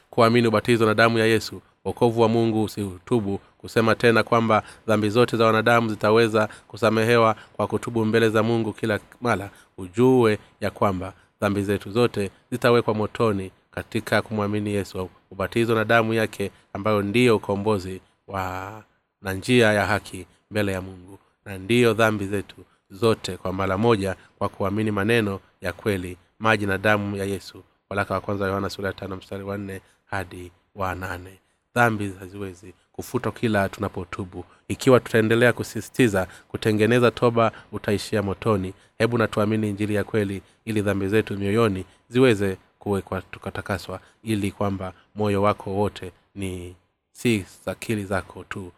kuamini 0.09 0.47
ubatizo 0.47 0.85
na 0.85 0.93
damu 0.93 1.17
ya 1.19 1.25
yesu 1.25 1.61
wokovu 1.85 2.21
wa 2.21 2.29
mungu 2.29 2.63
usihutubu 2.63 3.37
kusema 3.57 3.95
tena 3.95 4.23
kwamba 4.23 4.63
dhambi 4.87 5.09
zote 5.09 5.37
za 5.37 5.45
wanadamu 5.45 5.89
zitaweza 5.89 6.49
kusamehewa 6.67 7.35
kwa 7.53 7.67
kutubu 7.67 8.05
mbele 8.05 8.29
za 8.29 8.43
mungu 8.43 8.73
kila 8.73 8.99
mara. 9.21 9.49
Ujue 9.77 10.39
ya 10.61 10.71
kwamba 10.71 11.13
dhambi 11.41 11.61
zetu 11.63 11.91
zote 11.91 12.31
zitawekwa 12.51 12.93
motoni 12.93 13.51
katika 13.75 14.21
kumwamini 14.21 14.73
yesu 14.73 15.09
ubatizo 15.31 15.75
na 15.75 15.85
damu 15.85 16.13
yake 16.13 16.51
ambayo 16.73 17.01
ndiyo 17.01 17.35
ukombozi 17.35 18.01
wa 18.27 18.83
na 19.21 19.33
njia 19.33 19.73
ya 19.73 19.85
haki 19.85 20.25
mbele 20.51 20.71
ya 20.71 20.81
mungu. 20.81 21.19
Na 21.45 21.57
ndiyo 21.57 21.93
dhambi 21.93 22.25
zetu 22.25 22.55
zote 22.89 23.37
kwa 23.37 23.53
mara 23.53 23.77
moja 23.77 24.15
kwa 24.37 24.49
kuamini 24.49 24.91
maneno 24.91 25.39
ya 25.61 25.73
kweli 25.73 26.17
maji 26.39 26.65
na 26.65 26.77
damu 26.77 27.15
ya 27.17 27.25
yesu. 27.25 27.63
Walaka 27.89 28.13
wa 28.13 28.21
kwanza 28.21 28.47
yohana 28.47 28.69
mstari 29.15 29.43
wa 29.43 29.59
hadi 30.05 30.51
wa 30.75 30.95
nane. 30.95 31.39
Dhambi 31.75 32.13
haziwezi 32.19 32.73
kufutwa 32.91 33.31
kila 33.31 33.69
tunapotubu. 33.69 34.45
Ikiwa 34.67 34.99
tutaendelea 34.99 35.53
kusisitiza 35.53 36.27
kutengeneza 36.47 37.11
toba 37.11 37.51
utaishia 37.71 38.21
motoni. 38.23 38.73
Hebu 38.97 39.17
natuamini 39.17 39.69
injili 39.69 39.95
ya 39.95 40.03
kweli 40.03 40.41
ili 40.65 40.81
dhambi 40.81 41.07
zetu 41.07 41.37
mioyoni 41.37 41.85
ziweze 42.09 42.57
kuwekwa 42.83 43.21
tukatakaswa 43.21 43.99
ili 44.23 44.51
kwamba 44.51 44.93
moyo 45.15 45.41
wako 45.41 45.69
wote 45.69 46.11
ni 46.35 46.75
si 47.11 47.45
akili 47.65 48.05
zako 48.05 48.43
tu 48.43 48.71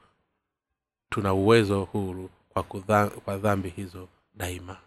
tuna 1.10 1.34
uwezo 1.34 1.84
huru 1.84 2.30
kwa, 2.50 2.64
kudha, 2.64 3.08
kwa 3.08 3.38
dhambi 3.38 3.70
hizo 3.70 4.08
daima. 4.36 4.78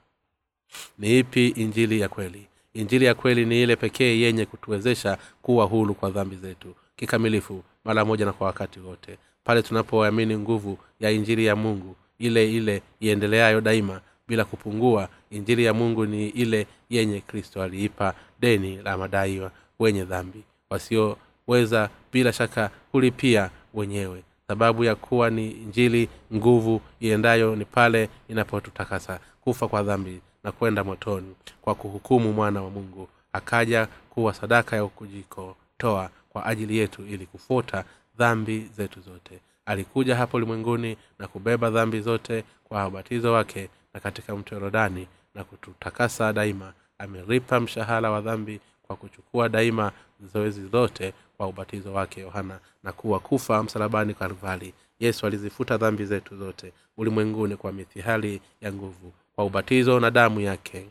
Ni 0.98 1.18
ipi 1.18 1.48
injili 1.48 2.00
ya 2.00 2.08
kweli? 2.08 2.46
Injili 2.74 3.04
ya 3.04 3.14
kweli 3.14 3.46
ni 3.46 3.62
ile 3.62 3.76
pekee 3.76 4.18
yenye 4.20 4.46
kutuwezesha 4.46 5.18
kuwa 5.42 5.64
huru 5.64 5.94
kwa 5.94 6.10
dhambi 6.10 6.36
zetu 6.36 6.74
kikamilifu 6.96 7.62
mara 7.84 8.04
moja 8.04 8.24
na 8.24 8.32
kwa 8.32 8.46
wakati 8.46 8.80
wote. 8.80 9.18
Pale 9.44 9.62
tunapoamini 9.62 10.36
nguvu 10.38 10.78
ya 11.00 11.10
injili 11.10 11.46
ya 11.46 11.56
mungu 11.56 11.96
ile 12.18 12.52
ile 12.52 12.82
iendeleayo 13.00 13.60
daima 13.60 14.00
bila 14.28 14.44
kupungua. 14.44 15.08
Injili 15.30 15.64
ya 15.64 15.74
mungu 15.74 16.06
ni 16.06 16.28
ile 16.28 16.66
yenye 16.90 17.20
kristo 17.20 17.62
aliipa 17.62 18.14
deni 18.40 18.76
la 18.76 18.98
madaiwa 18.98 19.50
wenye 19.78 20.04
dhambi 20.04 20.42
wasioweza 20.70 21.90
bila 22.12 22.32
shaka 22.32 22.70
kulipia 22.92 23.50
wenyewe. 23.74 24.22
Sababu 24.48 24.84
ya 24.84 24.94
kuwa 24.94 25.30
ni 25.30 25.50
injili 25.50 26.08
nguvu 26.34 26.80
iendayo 27.00 27.56
ni 27.56 27.64
pale 27.64 28.08
inapotutakasa 28.28 29.20
kufa 29.40 29.68
kwa 29.68 29.82
dhambi 29.82 30.20
na 30.44 30.52
kwenda 30.52 30.84
motoni 30.84 31.34
kwa 31.62 31.74
kuhukumu 31.74 32.32
mwana 32.32 32.62
wa 32.62 32.70
mungu 32.70 33.08
akaja 33.32 33.88
kuwa 34.10 34.34
sadaka 34.34 34.76
ya 34.76 34.86
kujikotoa 34.86 36.10
kwa 36.28 36.46
ajili 36.46 36.78
yetu 36.78 37.06
ili 37.06 37.26
kufuta 37.26 37.84
dhambi 38.18 38.70
zetu 38.76 39.00
zote. 39.00 39.38
Alikuja 39.66 40.16
hapo 40.16 40.36
ulimwenguni 40.36 40.96
na 41.18 41.28
kubeba 41.28 41.70
dhambi 41.70 42.00
zote 42.00 42.44
kwa 42.64 42.86
ubatizo 42.88 43.32
wake 43.32 43.68
na 43.94 44.00
katika 44.00 44.36
mto 44.36 44.54
yorodani 44.54 45.06
na 45.34 45.44
kututakasa 45.44 46.32
daima. 46.32 46.72
Ameripa 46.98 47.60
mshahara 47.60 48.10
wa 48.10 48.20
dhambi 48.20 48.60
kwa 48.82 48.96
kuchukua 48.96 49.48
daima 49.48 49.92
zoezi 50.32 50.66
zote 50.66 51.12
kwa 51.36 51.46
ubatizo 51.46 51.92
wake 51.94 52.20
yohana 52.20 52.58
na 52.84 52.92
kuwa 52.92 53.20
kufa 53.20 53.62
msalabani 53.62 54.14
karvali 54.14 54.74
yesu 55.00 55.26
alizifuta 55.26 55.76
dhambi 55.76 56.04
zetu 56.04 56.36
zote 56.36 56.72
ulimwenguni 56.96 57.56
kwa 57.56 57.72
mithihali 57.72 58.40
ya 58.60 58.72
nguvu 58.72 59.12
kwa 59.34 59.44
ubatizo 59.44 60.00
na 60.00 60.10
damu 60.10 60.40
yake. 60.40 60.86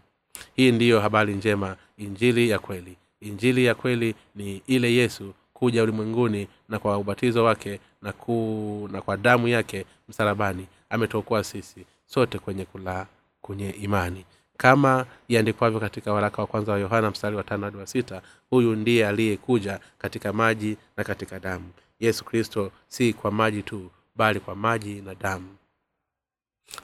Hii 0.55 0.71
ndiyo 0.71 0.99
habari 0.99 1.33
njema 1.35 1.75
injili 1.97 2.49
ya 2.49 2.59
kweli. 2.59 2.97
Injili 3.21 3.65
ya 3.65 3.75
kweli 3.75 4.15
ni 4.35 4.61
ile 4.67 4.93
yesu 4.93 5.33
kuja 5.53 5.83
ulimwenguni 5.83 6.47
na 6.69 6.79
kwa 6.79 6.97
ubatizo 6.97 7.43
wake 7.43 7.79
na, 8.01 8.13
ku, 8.13 8.89
na 8.91 9.01
kwa 9.01 9.17
damu 9.17 9.47
yake 9.47 9.85
msalabani. 10.09 10.67
Ametokoa 10.89 11.43
sisi 11.43 11.85
sote 12.07 12.39
kwenye 12.39 12.65
kula 12.65 13.07
kwenye 13.41 13.69
imani. 13.69 14.25
Kama 14.57 15.05
iandikwavyo 15.27 15.79
katika 15.79 16.13
waraka 16.13 16.41
wa 16.41 16.47
kwanza 16.47 16.71
wa 16.71 16.79
yohana 16.79 17.11
mstari 17.11 17.35
wa 17.35 17.43
tano 17.43 17.65
hadi 17.65 17.77
wa 17.77 17.87
sita 17.87 18.21
huyu 18.49 18.75
ndiye 18.75 19.07
aliyekuja 19.07 19.79
katika 19.97 20.33
maji 20.33 20.77
na 20.97 21.03
katika 21.03 21.39
damu. 21.39 21.69
Yesu 21.99 22.25
kristo 22.25 22.71
si 22.87 23.13
kwa 23.13 23.31
maji 23.31 23.63
tu 23.63 23.91
bali 24.15 24.39
kwa 24.39 24.55
maji 24.55 25.01
na 25.01 25.15
damu 25.15 25.47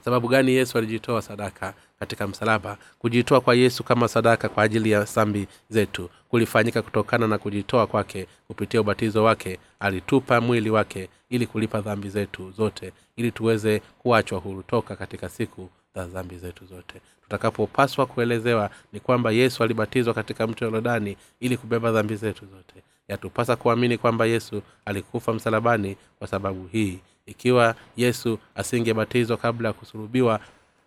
sababu 0.06 0.28
gani 0.28 0.52
yesu 0.52 0.78
alijitoa 0.78 1.22
sadaka 1.22 1.74
katika 2.00 2.28
msalaba? 2.28 2.78
Kujitoa 3.00 3.42
kwa 3.42 3.56
yesu 3.56 3.84
kama 3.84 4.08
sadaka 4.08 4.50
kwa 4.50 4.64
ajili 4.64 4.92
ya 4.92 5.06
sambi 5.06 5.48
zetu. 5.70 6.10
Kulifanyika 6.30 6.82
kutokana 6.82 7.28
na 7.28 7.38
kujitoa 7.38 7.88
kwake. 7.88 8.28
Kupitia 8.48 8.82
ubatizo 8.82 9.24
wake 9.24 9.60
alitupa 9.80 10.42
mwili 10.42 10.70
wake 10.70 11.10
ili 11.30 11.48
kulipa 11.48 11.82
dhambi 11.82 12.10
zetu 12.10 12.52
zote 12.52 12.94
ili 13.16 13.32
tuweze 13.32 13.82
kuachwa 14.00 14.40
huru 14.40 14.64
toka 14.64 14.96
katika 14.96 15.30
siku 15.30 15.70
za 15.96 16.06
dhambi 16.06 16.38
zetu 16.38 16.66
zote. 16.66 17.02
Tutakapopaswa 17.24 18.06
kuelezewa 18.06 18.70
ni 18.94 19.00
kwamba 19.00 19.32
yesu 19.32 19.64
alibatizwa 19.64 20.14
katika 20.14 20.48
mto 20.48 20.66
yorodani 20.66 21.18
ili 21.40 21.58
kubeba 21.58 21.92
dhambi 21.92 22.16
zetu 22.16 22.46
zote. 22.46 22.74
Yatupasa 23.08 23.56
kuamini 23.56 23.98
kwamba 23.98 24.26
yesu 24.26 24.62
alikufa 24.86 25.34
msalabani 25.34 25.98
kwa 26.20 26.28
sababu 26.28 26.68
hii 26.68 27.00
ikiwa 27.34 27.76
yesu 27.98 28.40
asingebatizwa 28.56 29.38
kabla 29.38 29.68
ya 29.68 29.74
kusulubiwa 29.74 30.40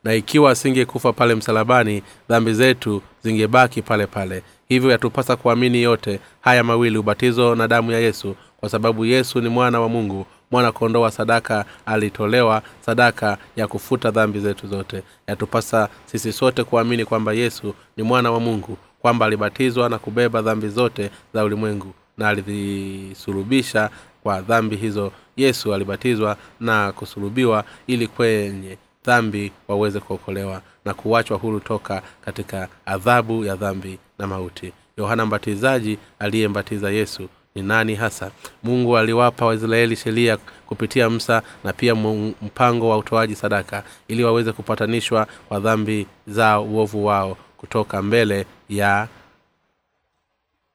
na 0.05 0.14
ikiwa 0.14 0.51
asingekufa 0.51 1.12
pale 1.12 1.34
msalabani 1.34 2.03
dhambi 2.28 2.55
zetu 2.55 3.03
zingebaki 3.22 3.82
pale 3.82 4.07
pale. 4.07 4.43
Hivyo 4.68 4.91
yatupasa 4.91 5.37
kuamini 5.37 5.82
yote 5.82 6.20
haya 6.41 6.64
mawili 6.64 6.99
ubatizo 6.99 7.55
na 7.55 7.68
damu 7.68 7.93
ya 7.93 7.99
yesu 8.01 8.37
kwa 8.61 8.68
sababu 8.68 9.05
yesu 9.05 9.41
ni 9.41 9.49
mwana 9.49 9.80
wa 9.80 9.89
mungu 9.89 10.26
mwana 10.51 10.72
kondoo 10.72 11.11
sadaka 11.11 11.64
alitolewa 11.87 12.62
sadaka 12.80 13.39
ya 13.57 13.66
kufuta 13.68 14.11
dhambi 14.11 14.41
zetu 14.41 14.66
zote. 14.66 15.03
Yatupasa 15.26 15.89
sisi 16.05 16.32
sote 16.32 16.64
kuamini 16.64 17.05
kwamba 17.05 17.32
yesu 17.32 17.74
ni 17.97 18.03
mwana 18.03 18.30
wa 18.32 18.41
mungu 18.41 18.78
kwamba 19.03 19.26
alibatizwa 19.26 19.89
na 19.89 19.99
kubeba 19.99 20.43
dhambi 20.43 20.68
zote 20.68 21.11
za 21.34 21.45
ulimwengu 21.45 21.95
na 22.18 22.28
alizisulubisha 22.28 23.91
kwa 24.22 24.41
dhambi 24.41 24.76
hizo 24.76 25.12
yesu 25.37 25.74
alibatizwa 25.74 26.37
na 26.61 26.93
kusulubiwa 26.93 27.64
ili 27.87 28.07
kwenye 28.09 28.78
dhambi 29.05 29.53
waweze 29.68 30.01
kuokolewa 30.01 30.62
na 30.84 30.95
kuwachwa 30.95 31.39
huru 31.39 31.61
toka 31.61 32.03
katika 32.24 32.68
adhabu 32.87 33.45
ya 33.45 33.57
dhambi 33.57 33.99
na 34.18 34.26
mauti. 34.26 34.72
Yohana 34.97 35.26
mbatizaji 35.26 35.99
aliyembatiza 36.18 36.91
yesu 36.91 37.28
ni 37.55 37.62
nani 37.62 37.95
hasa? 37.95 38.30
Mungu 38.62 38.97
aliwapa 38.99 39.47
waisraeli 39.47 39.97
sheria 39.97 40.37
kupitia 40.66 41.11
msa 41.11 41.43
na 41.64 41.72
pia 41.72 41.95
mpango 42.43 42.89
wa 42.89 42.99
utoaji 42.99 43.34
sadaka 43.34 43.82
ili 44.09 44.24
waweze 44.24 44.53
kupatanishwa 44.53 45.26
kwa 45.49 45.61
dhambi 45.61 46.07
zao 46.26 46.64
uovu 46.64 47.07
wao 47.07 47.37
kutoka 47.57 48.03
mbele 48.03 48.47
ya 48.68 49.09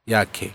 yake. 0.07 0.53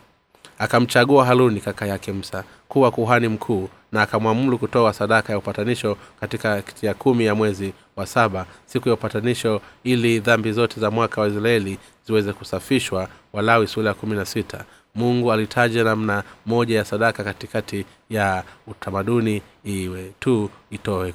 Akamchagua 0.59 1.25
haruni 1.25 1.61
kaka 1.61 1.87
yake 1.87 2.13
msa 2.13 2.45
kuwa 2.69 2.91
kuhani 2.91 3.29
mkuu 3.29 3.69
na 3.97 4.03
akamwamuru 4.03 4.59
kutoa 4.59 4.93
sadaka 4.93 5.33
ya 5.33 5.39
upatanisho 5.39 5.97
katika 6.21 6.63
ya 6.83 6.95
kumi 6.95 7.25
ya 7.25 7.35
mwezi 7.35 7.73
wa 7.97 8.07
saba 8.07 8.47
siku 8.67 8.89
ya 8.89 8.95
upatanisho 8.95 9.61
ili 9.85 10.21
dhambi 10.21 10.53
zote 10.53 10.81
za 10.81 10.91
mwaka 10.91 11.21
wa 11.21 11.29
israeli 11.29 11.79
ziweze 12.07 12.33
kusafishwa. 12.33 13.09
Walawi 13.33 13.67
sura 13.67 13.89
ya 13.89 13.95
kumi 13.95 14.17
na 14.17 14.25
sita. 14.25 14.65
Mungu 14.95 15.33
alitaja 15.33 15.85
namna 15.85 16.23
moja 16.47 16.77
ya 16.77 16.85
sadaka 16.85 17.25
katikati 17.25 17.85
ya 18.11 18.45
utamaduni 18.67 19.43
iwe 19.65 20.13
tu 20.21 20.51
itoe 20.71 21.13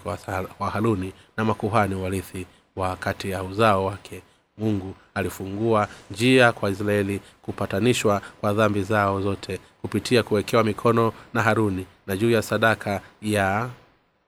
kwa 0.58 0.70
haruni 0.70 1.14
na 1.38 1.46
makuhani 1.46 1.96
warithi 1.96 2.46
wa 2.76 2.96
kati 2.96 3.30
ya 3.30 3.44
uzao 3.44 3.86
wake 3.86 4.22
mungu 4.58 4.95
alifungua 5.16 5.88
njia 6.12 6.52
kwa 6.52 6.70
israeli 6.70 7.20
kupatanishwa 7.41 8.22
kwa 8.41 8.54
dhambi 8.54 8.84
zao 8.84 9.22
zote 9.22 9.60
kupitia 9.82 10.24
kuwekewa 10.24 10.64
mikono 10.64 11.14
na 11.34 11.41
haruni 11.41 11.86
na 12.08 12.18
juu 12.18 12.32
ya 12.32 12.41
sadaka 12.41 13.02
ya 13.22 13.70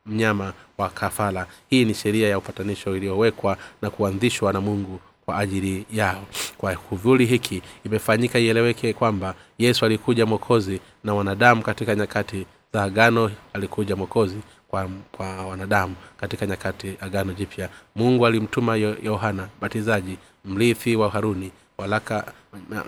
mnyama 0.06 0.54
wa 0.78 0.90
kafala 0.90 1.48
hii 1.70 1.86
ni 1.86 1.94
sheria 1.94 2.30
ya 2.30 2.38
upatanisho 2.38 2.98
iliyowekwa 2.98 3.58
na 3.82 3.90
kuanzishwa 3.90 4.54
na 4.54 4.62
mungu 4.62 5.00
kwa 5.26 5.38
ajili 5.40 5.86
yao. 5.94 6.26
Kwa 6.58 6.76
kivuli 6.76 7.26
hiki 7.26 7.62
imefanyika 7.86 8.40
ieleweke 8.40 8.94
kwamba 8.94 9.36
yesu 9.58 9.86
alikuja 9.86 10.26
mwokozi 10.26 10.80
na 11.04 11.14
wanadamu 11.14 11.62
katika 11.62 11.96
nyakati 11.96 12.46
za 12.74 12.84
agano 12.84 13.32
alikuja 13.54 13.96
mwokozi 13.96 14.38
kwa, 14.74 14.90
kwa 15.12 15.46
wanadamu 15.46 15.96
katika 16.18 16.46
nyakati 16.46 16.98
agano 17.02 17.34
jipya. 17.34 17.70
Mungu 17.96 18.26
alimtuma 18.26 18.76
yohana 18.78 19.48
batizaji 19.62 20.18
mrithi 20.46 20.96
wa 20.96 21.10
haruni 21.10 21.52
walaka 21.78 22.34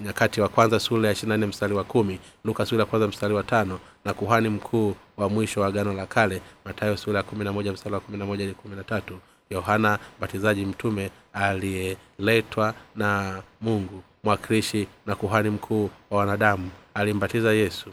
nyakati 0.03 0.41
wa 0.41 0.49
kwanza 0.49 0.79
sura 0.79 1.07
ya 1.07 1.13
ishirina 1.13 1.47
mstari 1.47 1.73
wa 1.73 1.83
kumi 1.83 2.19
luka 2.45 2.65
sura 2.65 2.79
ya 2.79 2.85
kwanza 2.85 3.07
mstari 3.07 3.33
wa 3.33 3.43
tano 3.43 3.79
na 4.05 4.13
kuhani 4.13 4.49
mkuu 4.49 4.95
wa 5.17 5.29
mwisho 5.29 5.61
wa 5.61 5.67
agano 5.67 5.93
la 5.93 6.05
kale 6.05 6.41
matayo 6.65 6.97
sura 6.97 7.17
ya 7.17 7.23
kumi 7.23 7.43
na 7.45 7.53
moja 7.53 7.73
mstari 7.73 7.95
wa 7.95 8.01
kumi 8.01 8.17
na 8.17 8.25
moja 8.25 8.53
kumi 8.53 8.75
na 8.75 8.83
tatu. 8.83 9.19
Yohana 9.49 9.99
batizaji 10.19 10.65
mtume 10.65 11.11
aliyeletwa 11.33 12.73
na 12.95 13.41
mungu 13.61 14.03
mwakilishi 14.23 14.87
na 15.05 15.15
kuhani 15.15 15.49
mkuu 15.49 15.89
wa 16.09 16.17
wanadamu 16.19 16.69
alimbatiza 16.93 17.53
yesu 17.53 17.89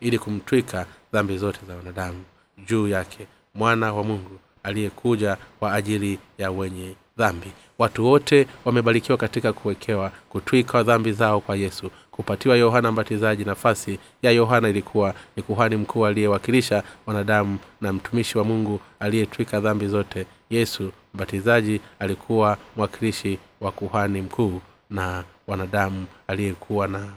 ili 0.00 0.18
kumtwika 0.18 0.86
dhambi 1.12 1.38
zote 1.38 1.60
za 1.68 1.76
wanadamu 1.76 2.24
juu 2.66 2.88
yake 2.88 3.26
mwana 3.54 3.92
wa 3.92 4.04
mungu 4.04 4.38
aliyekuja 4.62 5.36
kwa 5.58 5.74
ajili 5.74 6.18
ya 6.38 6.50
wenye 6.50 6.94
dhambi. 7.16 7.52
Watu 7.78 8.06
wote 8.06 8.46
wamebarikiwa 8.64 9.18
katika 9.18 9.52
kuwekewa 9.52 10.12
kutwika 10.28 10.82
dhambi 10.82 11.12
zao 11.12 11.40
kwa 11.40 11.56
yesu 11.56 11.90
kupatiwa 12.10 12.56
yohana 12.56 12.92
mbatizaji 12.92 13.44
nafasi 13.44 13.98
ya 14.22 14.30
yohana. 14.30 14.68
Ilikuwa 14.68 15.14
ni 15.36 15.42
kuhani 15.42 15.76
mkuu 15.76 16.06
aliyewakilisha 16.06 16.82
wanadamu 17.06 17.58
na 17.80 17.92
mtumishi 17.92 18.38
wa 18.38 18.44
mungu 18.44 18.80
aliyetwika 19.00 19.60
dhambi 19.60 19.86
zote. 19.88 20.26
Yesu 20.50 20.92
mbatizaji 21.14 21.80
alikuwa 21.98 22.58
mwakilishi 22.76 23.38
wa 23.60 23.72
kuhani 23.72 24.20
mkuu 24.22 24.60
na 24.90 25.24
wanadamu 25.46 26.06
aliyekuwa 26.26 26.88
na 26.88 27.08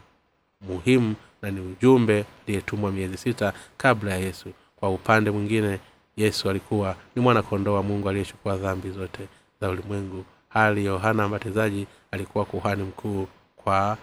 muhimu 0.62 1.16
na 1.42 1.52
ni 1.52 1.60
ujumbe 1.62 2.26
aliyetumwa 2.48 2.92
miezi 2.92 3.18
sita 3.18 3.54
kabla 3.78 4.12
ya 4.12 4.18
yesu 4.18 4.50
kwa 4.82 4.90
upande 4.90 5.32
mwingine 5.32 5.80
yesu 6.18 6.50
alikuwa 6.50 6.96
ni 7.16 7.22
mwana 7.22 7.42
kondoo 7.42 7.74
wa 7.74 7.84
mungu 7.84 8.10
aliyechukua 8.10 8.58
dhambi 8.58 8.90
zote 8.90 9.28
za 9.62 9.70
ulimwengu. 9.70 10.26
Hali 10.50 10.86
yohana 10.86 11.28
mbatizaji 11.28 11.88
alikuwa 12.12 12.46
kuhani 12.46 12.84
mkuu 12.84 13.28
kwa 13.56 13.98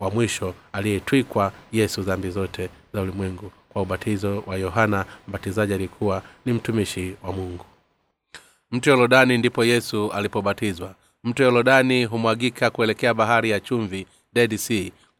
wa 0.00 0.10
mwisho 0.10 0.54
aliyetwikwa 0.72 1.52
yesu 1.72 2.02
dhambi 2.02 2.30
zote 2.30 2.70
za 2.94 3.02
ulimwengu. 3.02 3.52
Kwa 3.68 3.82
ubatizo 3.82 4.42
wa 4.46 4.56
yohana 4.56 5.04
mbatizaji 5.28 5.74
alikuwa 5.74 6.22
ni 6.46 6.52
mtumishi 6.52 7.16
wa 7.22 7.32
mungu. 7.32 7.64
Mto 8.70 8.90
yorodani 8.90 9.38
ndipo 9.38 9.64
yesu 9.64 10.12
alipobatizwa. 10.12 10.94
Mto 11.24 11.42
yorodani 11.42 12.04
humwagika 12.04 12.70
kuelekea 12.70 13.14
bahari 13.14 13.50
ya 13.50 13.60
chumvi 13.60 14.06
dead 14.32 14.56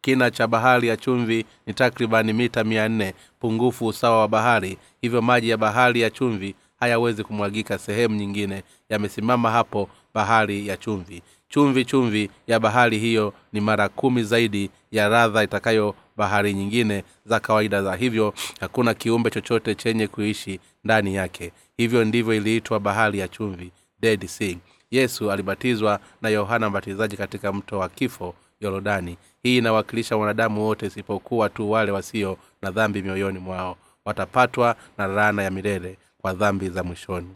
kina 0.05 0.31
cha 0.31 0.47
bahari 0.47 0.89
ya 0.89 0.97
chumvi 0.97 1.45
ni 1.67 1.75
takribani 1.75 2.33
mita 2.33 2.65
mia 2.65 2.89
nne 2.89 3.15
pungufu 3.41 3.87
usawa 3.87 4.21
wa 4.21 4.29
bahari 4.29 4.79
hivyo 5.01 5.23
maji 5.23 5.49
ya 5.49 5.57
bahari 5.57 6.01
ya 6.01 6.11
chumvi 6.11 6.55
hayawezi 6.81 7.25
kumwagika 7.25 7.79
sehemu 7.79 8.15
nyingine. 8.17 8.63
Yamesimama 8.89 9.51
hapo 9.51 9.89
bahari 10.15 10.69
ya 10.69 10.77
chumvi. 10.77 11.23
Chumvi 11.49 11.85
chumvi 11.85 12.31
ya 12.47 12.61
bahari 12.61 12.99
hiyo 12.99 13.33
ni 13.53 13.61
mara 13.61 13.89
kumi 13.89 14.23
zaidi 14.23 14.71
ya 14.93 15.09
radha 15.09 15.43
itakayo 15.43 15.95
bahari 16.17 16.55
nyingine 16.55 17.05
za 17.27 17.41
kawaida 17.41 17.83
za 17.83 17.95
hivyo 17.97 18.35
hakuna 18.61 18.95
kiumbe 18.95 19.31
chochote 19.31 19.75
chenye 19.75 20.07
kuishi 20.07 20.61
ndani 20.85 21.15
yake. 21.15 21.53
Hivyo 21.77 22.05
ndivyo 22.05 22.35
iliitwa 22.35 22.81
bahari 22.81 23.19
ya 23.19 23.29
chumvi 23.29 23.73
dead 24.01 24.27
sea. 24.27 24.57
Yesu 24.91 25.33
alibatizwa 25.33 26.01
na 26.23 26.29
yohana 26.29 26.71
mbatizaji 26.71 27.17
katika 27.17 27.53
mto 27.53 27.79
wa 27.79 27.89
kifo 27.89 28.35
yorodani. 28.67 29.17
Hii 29.43 29.59
inawakilisha 29.59 30.17
wanadamu 30.17 30.65
wote 30.67 30.87
isipokuwa 30.87 31.49
tu 31.49 31.71
wale 31.71 31.93
wasio 31.93 32.37
na 32.63 32.71
dhambi 32.71 33.03
mioyoni 33.03 33.39
mwao. 33.39 33.77
Watapatwa 34.05 34.77
na 34.99 35.07
laana 35.07 35.43
ya 35.43 35.51
milele 35.51 35.99
kwa 36.19 36.33
dhambi 36.33 36.69
za 36.69 36.83
mwishoni. 36.85 37.35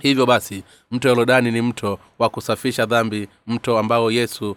Hivyo 0.00 0.26
basi 0.26 0.64
mto 0.90 1.08
yorodani 1.08 1.50
ni 1.50 1.62
mto 1.62 1.98
wa 2.18 2.28
kusafisha 2.28 2.86
dhambi 2.86 3.28
mto 3.46 3.78
ambao 3.78 4.10
yesu 4.10 4.56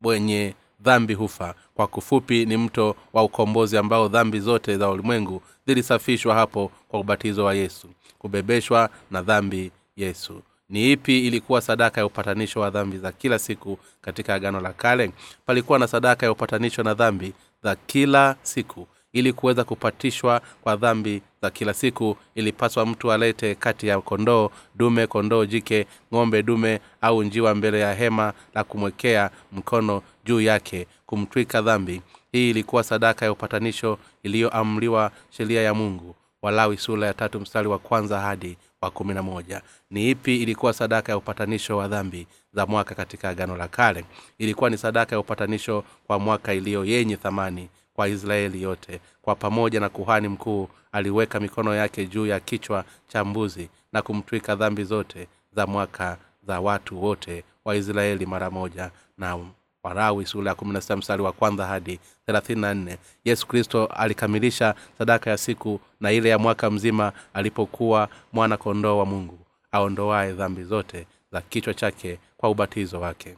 mwenye 0.00 0.54
dhambi 0.80 1.14
hufa. 1.14 1.54
Kwa 1.74 1.86
kufupi 1.86 2.46
ni 2.46 2.56
mto 2.56 2.96
wa 3.12 3.22
ukombozi 3.22 3.76
ambao 3.76 4.08
dhambi 4.08 4.40
zote 4.40 4.76
za 4.76 4.88
ulimwengu 4.90 5.42
zilisafishwa 5.66 6.34
hapo 6.34 6.70
kwa 6.88 7.00
ubatizo 7.00 7.44
wa 7.44 7.54
yesu 7.54 7.88
kubebeshwa 8.18 8.90
na 9.10 9.22
dhambi 9.22 9.70
yesu 9.96 10.42
ni 10.68 10.92
ipi 10.92 11.26
ilikuwa 11.26 11.60
sadaka 11.60 12.00
ya 12.00 12.06
upatanisho 12.06 12.60
wa 12.60 12.70
dhambi 12.70 12.98
za 12.98 13.12
kila 13.12 13.38
siku 13.38 13.78
katika 14.00 14.34
agano 14.34 14.60
la 14.60 14.72
kale? 14.72 15.10
Palikuwa 15.46 15.78
na 15.78 15.86
sadaka 15.86 16.26
ya 16.26 16.32
upatanisho 16.32 16.82
na 16.82 16.94
dhambi 16.94 17.32
za 17.62 17.76
kila 17.76 18.36
siku. 18.42 18.86
Ili 19.12 19.32
kuweza 19.32 19.64
kupatishwa 19.64 20.40
kwa 20.62 20.76
dhambi 20.76 21.22
za 21.42 21.50
kila 21.50 21.74
siku 21.74 22.16
ilipaswa 22.34 22.86
mtu 22.86 23.12
alete 23.12 23.54
kati 23.54 23.86
ya 23.86 24.00
kondoo 24.00 24.50
dume 24.74 25.06
kondoo 25.06 25.44
jike 25.44 25.86
ng'ombe 26.14 26.42
dume 26.42 26.80
au 27.00 27.22
njiwa 27.22 27.54
mbele 27.54 27.80
ya 27.80 27.94
hema 27.94 28.32
la 28.54 28.64
kumwekea 28.64 29.30
mkono 29.52 30.02
juu 30.24 30.40
yake 30.40 30.86
kumtwika 31.06 31.62
dhambi. 31.62 32.02
Hii 32.32 32.50
ilikuwa 32.50 32.82
sadaka 32.84 33.24
ya 33.24 33.32
upatanisho 33.32 33.98
iliyoamriwa 34.22 35.10
sheria 35.30 35.62
ya 35.62 35.74
mungu. 35.74 36.14
Walawi 36.42 36.76
sura 36.76 37.06
ya 37.06 37.14
tatu 37.14 37.40
mstari 37.40 37.68
wa 37.68 37.78
kwanza 37.78 38.20
hadi 38.20 38.56
wa 38.86 38.90
kumi 38.90 39.14
na 39.14 39.22
moja. 39.22 39.62
Ni 39.90 40.10
ipi 40.10 40.42
ilikuwa 40.42 40.72
sadaka 40.72 41.12
ya 41.12 41.18
upatanisho 41.18 41.76
wa 41.76 41.88
dhambi 41.88 42.26
za 42.52 42.66
mwaka 42.66 42.94
katika 42.94 43.28
agano 43.28 43.56
la 43.56 43.68
kale? 43.68 44.04
Ilikuwa 44.38 44.70
ni 44.70 44.78
sadaka 44.78 45.16
ya 45.16 45.20
upatanisho 45.20 45.84
kwa 46.06 46.18
mwaka 46.18 46.54
iliyo 46.54 46.84
yenye 46.84 47.16
thamani 47.16 47.68
kwa 47.94 48.08
israeli 48.08 48.62
yote. 48.62 49.00
Kwa 49.22 49.34
pamoja 49.34 49.80
na 49.80 49.88
kuhani 49.88 50.28
mkuu 50.28 50.68
aliweka 50.92 51.40
mikono 51.40 51.74
yake 51.74 52.06
juu 52.06 52.26
ya 52.26 52.40
kichwa 52.40 52.84
cha 53.08 53.24
mbuzi 53.24 53.68
na 53.92 54.02
kumtwika 54.02 54.54
dhambi 54.56 54.84
zote 54.84 55.28
za 55.56 55.66
mwaka 55.66 56.18
za 56.46 56.60
watu 56.60 57.02
wote 57.04 57.44
wa 57.64 57.76
israeli 57.76 58.26
mara 58.26 58.50
moja 58.50 58.90
na 59.18 59.38
warawi 59.86 60.26
sura 60.26 60.48
ya 60.48 60.54
kumi 60.54 60.72
na 60.72 60.80
sita 60.80 60.96
mstari 60.96 61.22
wa 61.22 61.32
kwanza 61.32 61.66
hadi 61.66 62.00
thelathini 62.26 62.60
na 62.60 62.74
nne. 62.74 62.98
Yesu 63.24 63.46
kristo 63.46 63.86
alikamilisha 63.86 64.74
sadaka 64.98 65.30
ya 65.30 65.38
siku 65.38 65.80
na 66.00 66.12
ile 66.12 66.28
ya 66.28 66.38
mwaka 66.38 66.70
mzima 66.70 67.12
alipokuwa 67.34 68.08
mwana 68.32 68.56
kondoo 68.56 68.98
wa 68.98 69.06
mungu 69.06 69.38
aondoaye 69.72 70.32
dhambi 70.32 70.64
zote 70.64 71.06
za 71.32 71.40
kichwa 71.40 71.74
chake 71.74 72.18
kwa 72.36 72.50
ubatizo 72.50 73.00
wake. 73.00 73.36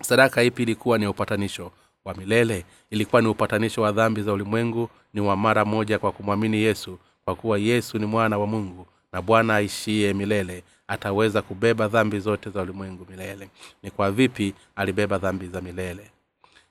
Sadaka 0.00 0.42
ipi 0.42 0.62
ilikuwa 0.62 0.98
ni 0.98 1.06
upatanisho 1.06 1.72
wa 2.04 2.14
milele? 2.14 2.64
Ilikuwa 2.90 3.22
ni 3.22 3.28
upatanisho 3.28 3.82
wa 3.82 3.92
dhambi 3.92 4.22
za 4.22 4.32
ulimwengu 4.32 4.88
ni 5.14 5.20
wa 5.20 5.36
mara 5.36 5.64
moja 5.64 5.98
kwa 5.98 6.12
kumwamini 6.12 6.56
yesu 6.56 6.98
kwa 7.24 7.34
kuwa 7.34 7.58
yesu 7.58 7.98
ni 7.98 8.06
mwana 8.06 8.38
wa 8.38 8.46
mungu 8.46 8.86
na 9.12 9.22
bwana 9.22 9.56
aishiye 9.56 10.14
milele 10.14 10.64
ataweza 10.88 11.42
kubeba 11.42 11.88
dhambi 11.88 12.18
zote 12.20 12.50
za 12.50 12.62
ulimwengu 12.62 13.06
milele. 13.10 13.48
Ni 13.82 13.90
kwa 13.90 14.10
vipi 14.10 14.54
alibeba 14.76 15.18
dhambi 15.18 15.46
za 15.46 15.60
milele? 15.60 16.10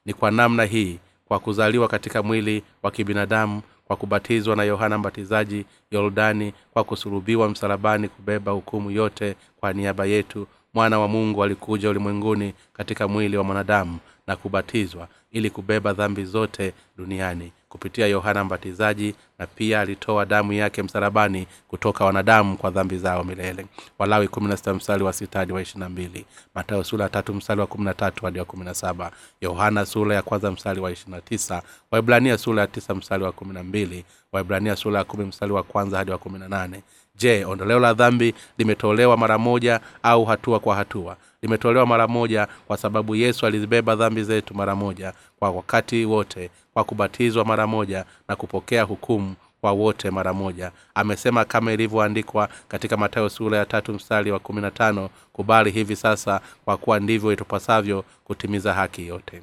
Ni 0.06 0.14
kwa 0.14 0.32
namna 0.32 0.64
hii 0.66 1.00
kwa 1.26 1.40
kuzaliwa 1.40 1.88
katika 1.88 2.24
mwili 2.24 2.64
wa 2.84 2.92
kibinadamu 2.92 3.62
kwa 3.88 3.96
kubatizwa 3.96 4.56
na 4.56 4.64
yohana 4.64 4.98
mbatizaji 4.98 5.66
yordani 5.92 6.54
kwa 6.74 6.84
kusulubiwa 6.84 7.50
msalabani 7.50 8.08
kubeba 8.10 8.52
hukumu 8.52 8.92
yote 8.92 9.36
kwa 9.60 9.74
niaba 9.74 10.06
yetu 10.06 10.48
mwana 10.74 11.00
wa 11.00 11.08
mungu 11.08 11.44
alikuja 11.44 11.90
ulimwenguni 11.90 12.54
katika 12.74 13.08
mwili 13.08 13.38
wa 13.38 13.44
mwanadamu 13.44 14.00
na 14.28 14.36
kubatizwa 14.36 15.08
ili 15.32 15.50
kubeba 15.50 15.94
dhambi 15.94 16.26
zote 16.26 16.74
duniani 16.98 17.52
kupitia 17.74 18.08
yohana 18.08 18.44
mbatizaji 18.44 19.16
na 19.40 19.48
pia 19.48 19.82
alitoa 19.82 20.26
damu 20.26 20.54
yake 20.54 20.84
msalabani 20.84 21.48
kutoka 21.68 22.06
wanadamu 22.06 22.58
kwa 22.58 22.70
dhambi 22.72 22.98
zao 22.98 23.24
milele. 23.24 23.66
Walawi 24.00 24.30
mstari 24.76 25.04
wa 25.04 25.14
sita 25.14 25.40
hadi 25.40 25.54
wa 25.54 25.62
ishirina 25.62 25.90
mbili. 25.90 26.26
Matayo 26.56 26.84
sura 26.84 27.04
ya 27.04 27.10
tatu 27.10 27.34
mstari 27.34 27.62
wa 27.62 27.68
kumi 27.68 27.86
na 27.86 27.94
tatu 27.94 28.26
hadi 28.26 28.40
wa 28.40 28.46
kumi 28.46 28.66
na 28.66 28.74
saba. 28.74 29.12
Yohana 29.42 29.86
sura 29.86 30.16
ya 30.16 30.22
kwanza 30.22 30.52
mstari 30.52 30.82
wa 30.82 30.92
ishirina 30.92 31.22
tisa. 31.22 31.62
Waibrania 31.92 32.38
sura 32.38 32.62
ya 32.62 32.68
tisa 32.68 32.96
mstari 32.96 33.24
wa 33.24 33.32
kumi 33.32 33.54
na 33.54 33.64
mbili. 33.64 34.06
Waibrania 34.32 34.76
sura 34.76 34.98
ya 35.00 35.04
kumi 35.06 35.26
mstari 35.26 35.52
wa 35.52 35.64
kwanza 35.64 35.98
hadi 35.98 36.12
wa 36.12 36.18
kumi 36.18 36.40
na 36.40 36.48
nane. 36.48 36.84
Je 37.16 37.46
ondoleo 37.46 37.80
la 37.80 37.94
dhambi 37.94 38.34
limetolewa 38.58 39.18
mara 39.18 39.38
moja 39.38 39.80
au 40.04 40.26
hatua 40.26 40.60
kwa 40.60 40.76
hatua 40.76 41.18
limetolewa 41.44 41.86
mara 41.86 42.08
moja 42.08 42.48
kwa 42.68 42.78
sababu 42.78 43.16
yesu 43.16 43.46
alizibeba 43.46 43.96
dhambi 43.96 44.24
zetu 44.24 44.56
mara 44.56 44.76
moja 44.76 45.14
kwa 45.40 45.50
wakati 45.52 46.06
wote 46.06 46.50
kwa 46.74 46.84
kubatizwa 46.84 47.46
mara 47.46 47.68
moja 47.68 48.06
na 48.28 48.36
kupokea 48.36 48.84
hukumu 48.84 49.36
kwa 49.62 49.72
wote 49.72 50.12
mara 50.12 50.34
moja. 50.34 50.72
Amesema 50.96 51.46
kama 51.46 51.74
ilivyoandikwa 51.74 52.50
katika 52.68 52.98
matayo 52.98 53.30
sura 53.30 53.58
ya 53.58 53.66
tatu 53.66 53.94
mstari 53.94 54.32
wa 54.32 54.40
kumi 54.40 54.62
na 54.62 54.72
tano 54.72 55.10
kubali 55.34 55.72
hivi 55.72 55.96
sasa 55.96 56.42
kwa 56.66 56.78
kuwa 56.78 57.00
ndivyo 57.00 57.34
itupasavyo 57.34 58.06
kutimiza 58.24 58.74
haki 58.74 59.08
yote. 59.08 59.42